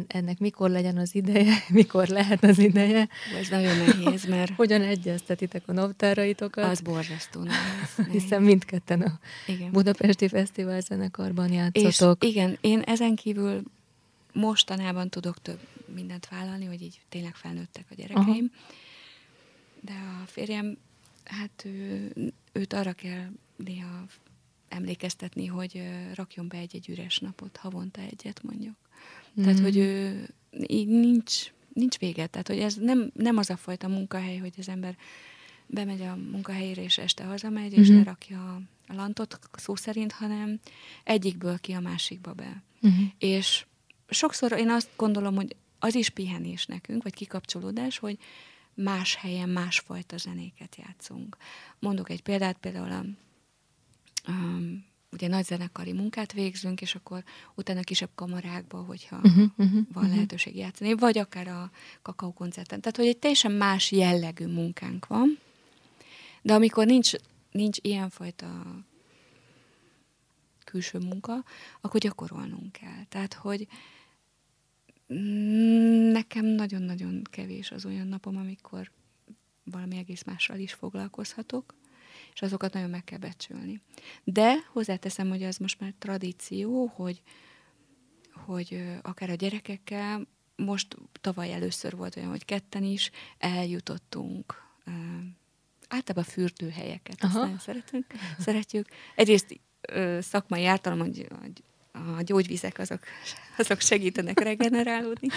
ennek 0.07 0.39
mikor 0.39 0.71
legyen 0.71 0.97
az 0.97 1.15
ideje, 1.15 1.55
mikor 1.69 2.09
lehet 2.09 2.45
az 2.45 2.59
ideje. 2.59 3.09
Ez 3.41 3.49
nagyon 3.49 3.77
nehéz, 3.77 4.25
mert... 4.35 4.53
Hogyan 4.53 4.83
egyeztetitek 4.83 5.63
a 5.67 5.73
naptáraitokat? 5.73 6.65
Az 6.65 6.81
borzasztó 6.81 7.43
nehéz. 7.43 8.07
Hiszen 8.21 8.43
mindketten 8.43 9.03
a 9.03 9.19
igen. 9.47 9.71
Budapesti 9.71 10.29
Fesztivál 10.29 10.81
zenekarban 10.81 11.53
játszotok. 11.53 12.25
És 12.25 12.31
igen, 12.31 12.59
én 12.61 12.81
ezen 12.81 13.15
kívül 13.15 13.63
mostanában 14.33 15.09
tudok 15.09 15.43
több 15.43 15.59
mindent 15.95 16.29
vállalni, 16.29 16.65
hogy 16.65 16.83
így 16.83 17.01
tényleg 17.09 17.35
felnőttek 17.35 17.85
a 17.91 17.95
gyerekeim. 17.95 18.53
Aha. 18.55 18.85
De 19.81 19.93
a 19.93 20.27
férjem, 20.27 20.77
hát 21.25 21.65
ő, 21.65 22.13
őt 22.53 22.73
arra 22.73 22.93
kell 22.93 23.31
néha 23.57 24.05
emlékeztetni, 24.69 25.47
hogy 25.47 25.83
rakjon 26.15 26.49
be 26.49 26.57
egy-egy 26.57 26.89
üres 26.89 27.19
napot, 27.19 27.57
havonta 27.57 28.01
egyet 28.01 28.43
mondjuk. 28.43 28.77
Mm. 29.41 29.43
Tehát, 29.43 29.59
hogy 29.59 29.77
ő 29.77 30.27
így 30.67 30.89
nincs, 30.89 31.53
nincs 31.73 31.99
vége. 31.99 32.27
Tehát, 32.27 32.49
hogy 32.49 32.59
ez 32.59 32.75
nem, 32.75 33.11
nem 33.15 33.37
az 33.37 33.51
a 33.51 33.57
fajta 33.57 33.89
munkahely, 33.89 34.37
hogy 34.37 34.55
az 34.59 34.69
ember 34.69 34.97
bemegy 35.67 36.03
a 36.03 36.17
munkahelyére, 36.17 36.83
és 36.83 36.99
este 36.99 37.25
hazamegy, 37.25 37.73
és 37.73 37.89
mm-hmm. 37.89 37.97
lerakja 37.97 38.55
a 38.87 38.95
lantot 38.95 39.39
szó 39.53 39.75
szerint, 39.75 40.13
hanem 40.13 40.61
egyikből 41.05 41.59
ki 41.59 41.73
a 41.73 41.81
másikba 41.81 42.33
be. 42.33 42.63
Mm-hmm. 42.87 43.05
És 43.19 43.67
sokszor 44.09 44.53
én 44.53 44.71
azt 44.71 44.89
gondolom, 44.97 45.35
hogy 45.35 45.57
az 45.79 45.95
is 45.95 46.09
pihenés 46.09 46.67
nekünk, 46.67 47.03
vagy 47.03 47.15
kikapcsolódás, 47.15 47.99
hogy 47.99 48.19
más 48.77 49.15
helyen 49.15 49.49
másfajta 49.49 50.17
zenéket 50.17 50.77
játszunk. 50.77 51.37
Mondok 51.79 52.11
egy 52.11 52.23
példát, 52.23 52.59
például 52.59 52.93
a 52.93 53.05
um, 54.29 54.85
ugye 55.13 55.29
nagy 55.29 55.45
zenekari 55.45 55.93
munkát 55.93 56.33
végzünk, 56.33 56.81
és 56.81 56.95
akkor 56.95 57.25
utána 57.55 57.81
kisebb 57.81 58.11
kamarákba, 58.15 58.79
hogyha 58.79 59.17
uh-huh, 59.17 59.45
uh-huh, 59.57 59.73
van 59.73 59.85
uh-huh. 59.95 60.11
lehetőség 60.15 60.57
játszani, 60.57 60.95
vagy 60.95 61.19
akár 61.19 61.49
a 61.49 61.71
kakaó 62.03 62.33
koncerten. 62.33 62.81
Tehát, 62.81 62.97
hogy 62.97 63.07
egy 63.07 63.19
teljesen 63.19 63.53
más 63.53 63.91
jellegű 63.91 64.47
munkánk 64.47 65.07
van, 65.07 65.39
de 66.43 66.55
amikor 66.55 66.87
nincs, 66.87 67.13
nincs 67.51 67.79
ilyenfajta 67.81 68.63
külső 70.65 70.99
munka, 70.99 71.45
akkor 71.81 72.01
gyakorolnunk 72.01 72.73
kell. 72.73 73.05
Tehát, 73.09 73.35
hogy 73.35 73.67
nekem 76.13 76.45
nagyon-nagyon 76.45 77.23
kevés 77.31 77.71
az 77.71 77.85
olyan 77.85 78.07
napom, 78.07 78.37
amikor 78.37 78.91
valami 79.65 79.97
egész 79.97 80.23
mással 80.23 80.59
is 80.59 80.73
foglalkozhatok, 80.73 81.75
és 82.33 82.43
azokat 82.43 82.73
nagyon 82.73 82.91
meg 82.91 83.05
kell 83.05 83.19
becsülni. 83.19 83.81
De 84.25 84.55
hozzáteszem, 84.73 85.29
hogy 85.29 85.43
az 85.43 85.57
most 85.57 85.81
már 85.81 85.95
tradíció, 85.99 86.87
hogy, 86.87 87.23
hogy 88.33 88.85
akár 89.03 89.31
a 89.31 89.35
gyerekekkel, 89.35 90.27
most 90.57 90.97
tavaly 91.21 91.53
először 91.53 91.97
volt 91.97 92.17
olyan, 92.17 92.29
hogy 92.29 92.45
ketten 92.45 92.83
is 92.83 93.11
eljutottunk 93.39 94.65
általában 95.89 96.25
fürdőhelyeket, 96.25 97.23
azt 97.23 97.35
nagyon 97.35 97.59
szeretünk, 97.59 98.07
szeretjük. 98.39 98.89
Egyrészt 99.15 99.61
szakmai 100.19 100.65
ártalom, 100.65 100.99
hogy 100.99 101.27
a 101.97 102.23
gyógyvizek 102.23 102.79
azok, 102.79 103.01
azok 103.59 103.81
segítenek 103.81 104.41
regenerálódni. 104.41 105.29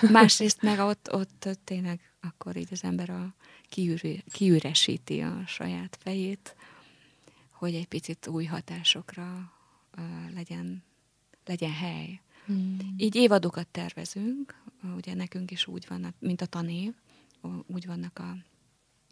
Másrészt 0.12 0.62
meg 0.62 0.78
ott, 0.78 1.12
ott 1.12 1.48
tényleg 1.64 2.00
akkor 2.20 2.56
így 2.56 2.68
az 2.70 2.84
ember 2.84 3.10
a 3.10 3.34
kiüre, 3.68 4.22
kiüresíti 4.32 5.20
a 5.20 5.42
saját 5.46 5.98
fejét, 6.00 6.56
hogy 7.50 7.74
egy 7.74 7.86
picit 7.86 8.26
új 8.26 8.44
hatásokra 8.44 9.52
uh, 9.98 10.34
legyen, 10.34 10.82
legyen 11.44 11.72
hely. 11.72 12.20
Hmm. 12.46 12.94
Így 12.96 13.14
évadokat 13.14 13.66
tervezünk, 13.66 14.62
ugye 14.96 15.14
nekünk 15.14 15.50
is 15.50 15.66
úgy 15.66 15.84
vannak, 15.88 16.14
mint 16.18 16.40
a 16.40 16.46
tanév, 16.46 16.92
úgy 17.66 17.86
vannak 17.86 18.18
a 18.18 18.36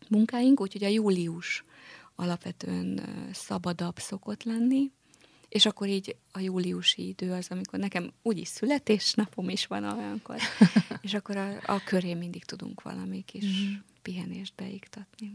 munkáink, 0.09 0.61
úgyhogy 0.61 0.85
a 0.85 0.89
július 0.89 1.65
alapvetően 2.15 3.01
szabadabb 3.33 3.99
szokott 3.99 4.43
lenni, 4.43 4.93
és 5.49 5.67
akkor 5.67 5.89
így 5.89 6.17
a 6.33 6.39
júliusi 6.39 7.09
idő 7.09 7.33
az, 7.33 7.47
amikor 7.51 7.79
nekem 7.79 8.13
úgyis 8.23 8.49
születésnapom 8.49 9.49
is 9.49 9.67
van 9.67 9.85
olyankor, 9.85 10.37
és 11.01 11.15
akkor 11.15 11.37
a, 11.37 11.61
a 11.65 11.83
köré 11.85 12.15
mindig 12.15 12.45
tudunk 12.45 12.83
valami 12.83 13.25
kis 13.25 13.45
mm. 13.45 13.75
pihenést 14.03 14.55
beiktatni. 14.55 15.33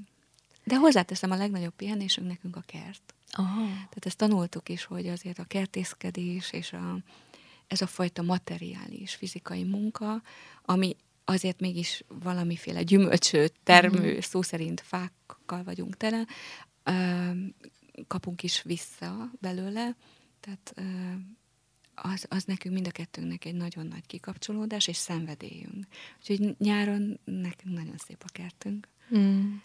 De 0.64 0.76
hozzáteszem, 0.76 1.31
a 1.31 1.35
legnagyobb 1.35 1.76
pihenésünk 1.76 2.27
nekünk 2.27 2.56
a 2.56 2.64
kert. 2.65 3.14
Aha. 3.31 3.65
Tehát 3.65 4.06
ezt 4.06 4.18
tanultuk 4.18 4.69
is, 4.69 4.84
hogy 4.84 5.07
azért 5.07 5.40
a 5.40 5.44
kertészkedés 5.44 6.52
és 6.52 6.73
a, 6.73 6.98
ez 7.68 7.81
a 7.81 7.88
fajta 7.88 8.22
materiális, 8.22 9.15
fizikai 9.15 9.64
munka, 9.64 10.22
ami 10.65 10.95
azért 11.26 11.60
mégis 11.60 12.03
valamiféle 12.07 12.84
gyümölcső 12.84 13.49
termő, 13.64 14.15
mm. 14.15 14.19
szó 14.19 14.41
szerint 14.41 14.81
fákkal 14.81 15.64
vagyunk 15.64 15.98
tele, 15.98 16.26
kapunk 18.07 18.43
is 18.43 18.61
vissza 18.61 19.31
belőle, 19.39 19.95
tehát 20.39 20.73
az, 21.95 22.25
az 22.29 22.43
nekünk 22.43 22.73
mind 22.73 22.87
a 22.87 22.91
kettőnknek 22.91 23.45
egy 23.45 23.55
nagyon 23.55 23.87
nagy 23.87 24.05
kikapcsolódás 24.05 24.87
és 24.87 24.97
szenvedélyünk. 24.97 25.87
Úgyhogy 26.19 26.55
nyáron 26.57 27.19
nekünk 27.23 27.75
nagyon 27.75 27.97
szép 27.97 28.23
a 28.25 28.31
kertünk, 28.31 28.87
mm. 29.17 29.55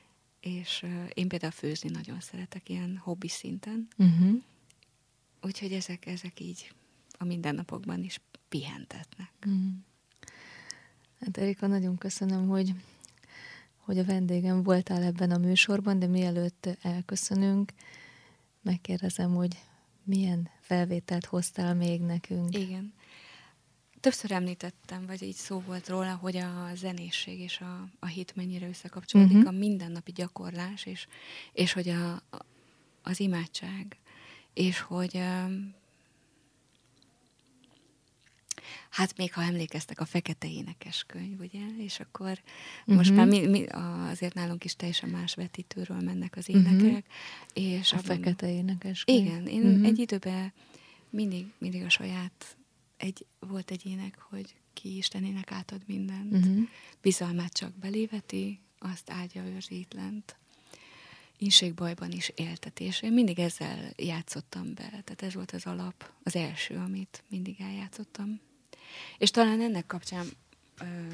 és 0.40 0.86
én 1.14 1.28
például 1.28 1.52
főzni 1.52 1.90
nagyon 1.90 2.20
szeretek 2.20 2.68
ilyen 2.68 2.96
hobbi 2.96 3.28
szinten, 3.28 3.88
uh-huh. 3.96 4.42
úgyhogy 5.42 5.72
ezek, 5.72 6.06
ezek 6.06 6.40
így 6.40 6.72
a 7.18 7.24
mindennapokban 7.24 8.04
is 8.04 8.20
pihentetnek. 8.48 9.32
Mm. 9.48 9.68
Hát 11.20 11.36
Erika, 11.36 11.66
nagyon 11.66 11.98
köszönöm, 11.98 12.48
hogy 12.48 12.74
hogy 13.88 13.98
a 13.98 14.04
vendégem 14.04 14.62
voltál 14.62 15.02
ebben 15.02 15.30
a 15.30 15.38
műsorban, 15.38 15.98
de 15.98 16.06
mielőtt 16.06 16.68
elköszönünk, 16.82 17.72
megkérdezem, 18.62 19.34
hogy 19.34 19.56
milyen 20.04 20.48
felvételt 20.60 21.24
hoztál 21.24 21.74
még 21.74 22.00
nekünk. 22.00 22.58
Igen. 22.58 22.92
Többször 24.00 24.32
említettem, 24.32 25.06
vagy 25.06 25.22
így 25.22 25.34
szó 25.34 25.60
volt 25.60 25.88
róla, 25.88 26.14
hogy 26.14 26.36
a 26.36 26.70
zenészség 26.74 27.40
és 27.40 27.60
a, 27.60 27.88
a 27.98 28.06
hit 28.06 28.36
mennyire 28.36 28.68
összekapcsolódik, 28.68 29.36
uh-huh. 29.36 29.54
a 29.54 29.58
mindennapi 29.58 30.12
gyakorlás, 30.12 30.86
és, 30.86 31.06
és 31.52 31.72
hogy 31.72 31.88
a, 31.88 32.12
a, 32.12 32.22
az 33.02 33.20
imádság, 33.20 33.96
és 34.54 34.80
hogy 34.80 35.20
hát 38.90 39.16
még 39.16 39.32
ha 39.32 39.42
emlékeztek, 39.42 40.00
a 40.00 40.04
Fekete 40.04 40.48
Énekes 40.48 41.04
könyv, 41.06 41.40
ugye? 41.40 41.60
És 41.78 42.00
akkor 42.00 42.40
uh-huh. 42.80 42.96
most 42.96 43.14
már 43.14 43.26
mi, 43.26 43.46
mi, 43.46 43.64
azért 44.10 44.34
nálunk 44.34 44.64
is 44.64 44.76
teljesen 44.76 45.08
más 45.08 45.34
vetítőről 45.34 46.00
mennek 46.00 46.36
az 46.36 46.46
mhm. 46.46 46.58
énekek. 46.58 47.04
Uh-huh. 47.54 47.78
És 47.78 47.92
a 47.92 47.96
abban, 47.96 48.16
Fekete 48.16 48.50
Énekes 48.50 49.04
könyv. 49.04 49.26
Igen, 49.26 49.46
én 49.46 49.62
uh-huh. 49.62 49.86
egy 49.86 49.98
időben 49.98 50.52
mindig, 51.10 51.46
mindig 51.58 51.82
a 51.82 51.88
saját 51.88 52.56
egy, 52.96 53.26
volt 53.38 53.70
egy 53.70 53.86
ének, 53.86 54.18
hogy 54.18 54.54
ki 54.72 54.96
Istenének 54.96 55.52
átad 55.52 55.82
mindent, 55.86 56.32
uh-huh. 56.32 56.68
bizalmát 57.00 57.52
csak 57.52 57.74
beléveti, 57.74 58.60
azt 58.78 59.10
áldja 59.10 59.44
őrzítlent. 59.44 60.36
Inségbajban 61.38 62.10
is 62.10 62.32
éltetés. 62.34 63.02
Én 63.02 63.12
mindig 63.12 63.38
ezzel 63.38 63.92
játszottam 63.96 64.74
be, 64.74 64.88
tehát 64.88 65.22
ez 65.22 65.34
volt 65.34 65.50
az 65.50 65.66
alap, 65.66 66.10
az 66.22 66.36
első, 66.36 66.74
amit 66.74 67.24
mindig 67.28 67.60
eljátszottam. 67.60 68.40
És 69.18 69.30
talán 69.30 69.60
ennek 69.60 69.86
kapcsán 69.86 70.26
ö, 70.80 71.06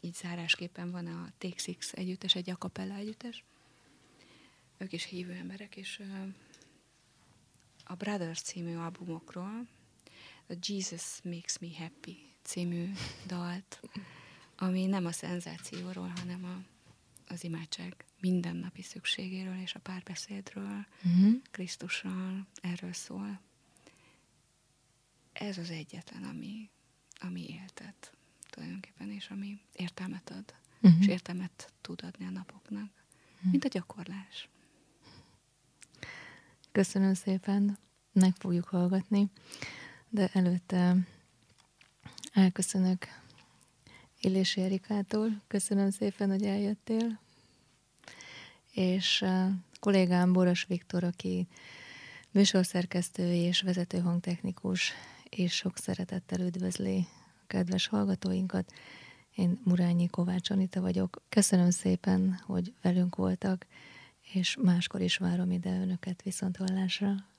így 0.00 0.14
zárásképpen 0.14 0.90
van 0.90 1.06
a 1.06 1.32
Six 1.56 1.92
együttes, 1.92 2.34
egy 2.34 2.50
akapella 2.50 2.94
együttes. 2.94 3.44
Ők 4.78 4.92
is 4.92 5.04
hívő 5.04 5.32
emberek, 5.32 5.76
és 5.76 5.98
ö, 5.98 6.28
a 7.84 7.94
Brothers 7.94 8.40
című 8.40 8.76
albumokról 8.76 9.66
a 10.48 10.54
Jesus 10.66 11.20
Makes 11.22 11.58
Me 11.58 11.68
Happy 11.78 12.30
című 12.42 12.92
dalt, 13.26 13.80
ami 14.56 14.86
nem 14.86 15.06
a 15.06 15.12
szenzációról, 15.12 16.12
hanem 16.16 16.44
a, 16.44 16.62
az 17.32 17.44
imádság 17.44 18.04
mindennapi 18.20 18.82
szükségéről 18.82 19.60
és 19.60 19.74
a 19.74 19.78
párbeszédről, 19.78 20.86
uh-huh. 21.04 21.34
Krisztussal, 21.50 22.46
erről 22.60 22.92
szól. 22.92 23.40
Ez 25.32 25.58
az 25.58 25.70
egyetlen, 25.70 26.24
ami, 26.24 26.70
ami 27.20 27.46
éltet 27.48 28.12
tulajdonképpen, 28.50 29.10
és 29.10 29.28
ami 29.30 29.60
értelmet 29.72 30.30
ad, 30.30 30.54
uh-huh. 30.80 31.00
és 31.00 31.06
értelmet 31.06 31.72
tud 31.80 32.02
adni 32.02 32.26
a 32.26 32.30
napoknak, 32.30 32.90
uh-huh. 33.36 33.50
mint 33.50 33.64
a 33.64 33.68
gyakorlás. 33.68 34.48
Köszönöm 36.72 37.14
szépen, 37.14 37.78
meg 38.12 38.34
fogjuk 38.36 38.68
hallgatni, 38.68 39.30
de 40.08 40.30
előtte 40.32 40.96
elköszönök 42.32 43.06
Illési 44.20 44.60
Erikától. 44.60 45.42
Köszönöm 45.46 45.90
szépen, 45.90 46.28
hogy 46.30 46.44
eljöttél. 46.44 47.20
És 48.72 49.22
a 49.22 49.50
kollégám 49.80 50.32
Boros 50.32 50.64
Viktor, 50.64 51.04
aki 51.04 51.48
műsorszerkesztő 52.30 53.32
és 53.32 53.60
vezető 53.60 53.98
hangtechnikus, 53.98 54.92
és 55.30 55.54
sok 55.54 55.78
szeretettel 55.78 56.40
üdvözli 56.40 57.06
a 57.42 57.46
kedves 57.46 57.86
hallgatóinkat. 57.86 58.72
Én 59.34 59.60
Murányi 59.64 60.06
Kovács 60.06 60.50
Anita 60.50 60.80
vagyok. 60.80 61.22
Köszönöm 61.28 61.70
szépen, 61.70 62.40
hogy 62.46 62.74
velünk 62.82 63.16
voltak, 63.16 63.66
és 64.32 64.56
máskor 64.62 65.00
is 65.00 65.16
várom 65.16 65.50
ide 65.50 65.80
önöket 65.80 66.22
viszont 66.22 66.56
hallásra. 66.56 67.29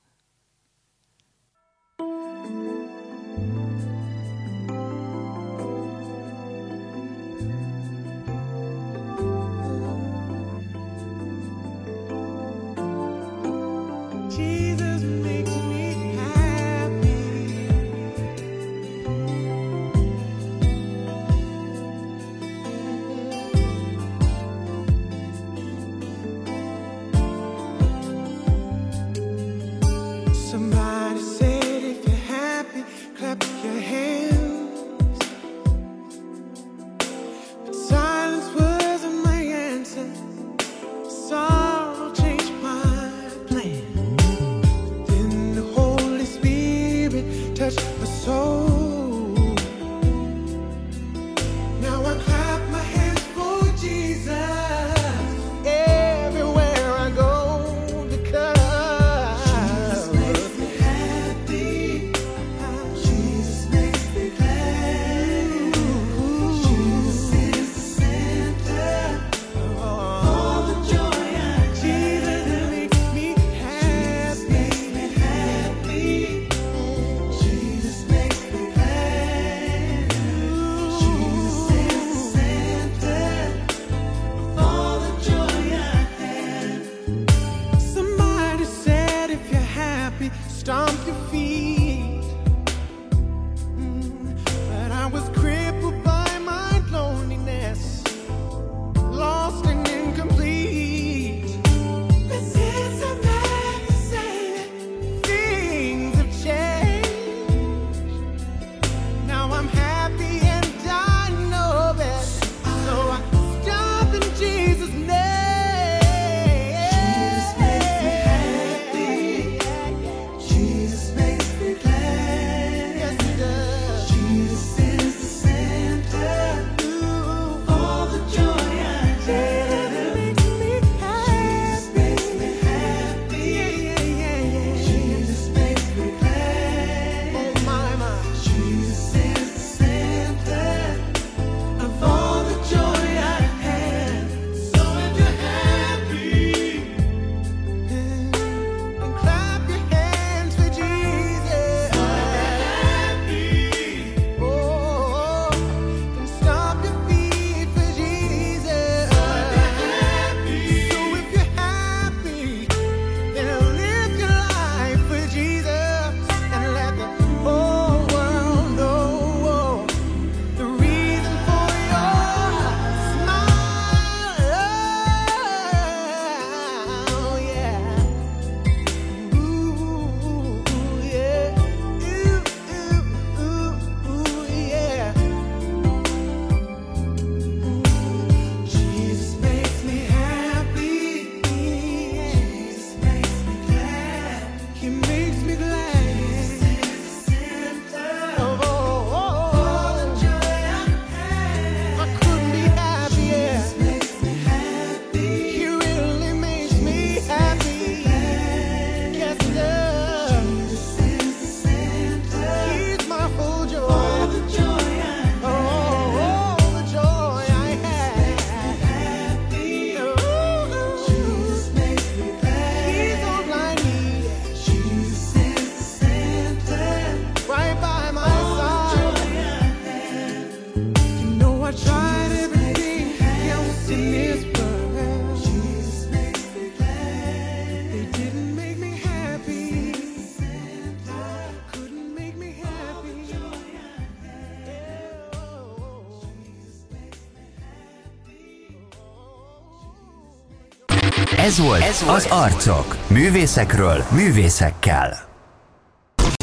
Ez 251.52 251.60
volt, 251.60 251.82
Ez 251.82 252.04
volt 252.04 252.16
az 252.16 252.26
Arcok. 252.30 252.98
Művészekről, 253.08 254.04
művészekkel. 254.12 255.20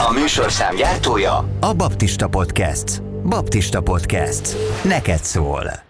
A 0.02 0.12
műsorszám 0.12 0.74
gyártója 0.74 1.48
a 1.60 1.74
Baptista 1.74 2.28
Podcast. 2.28 3.02
Baptista 3.24 3.80
Podcast. 3.80 4.56
Neked 4.84 5.22
szól. 5.22 5.87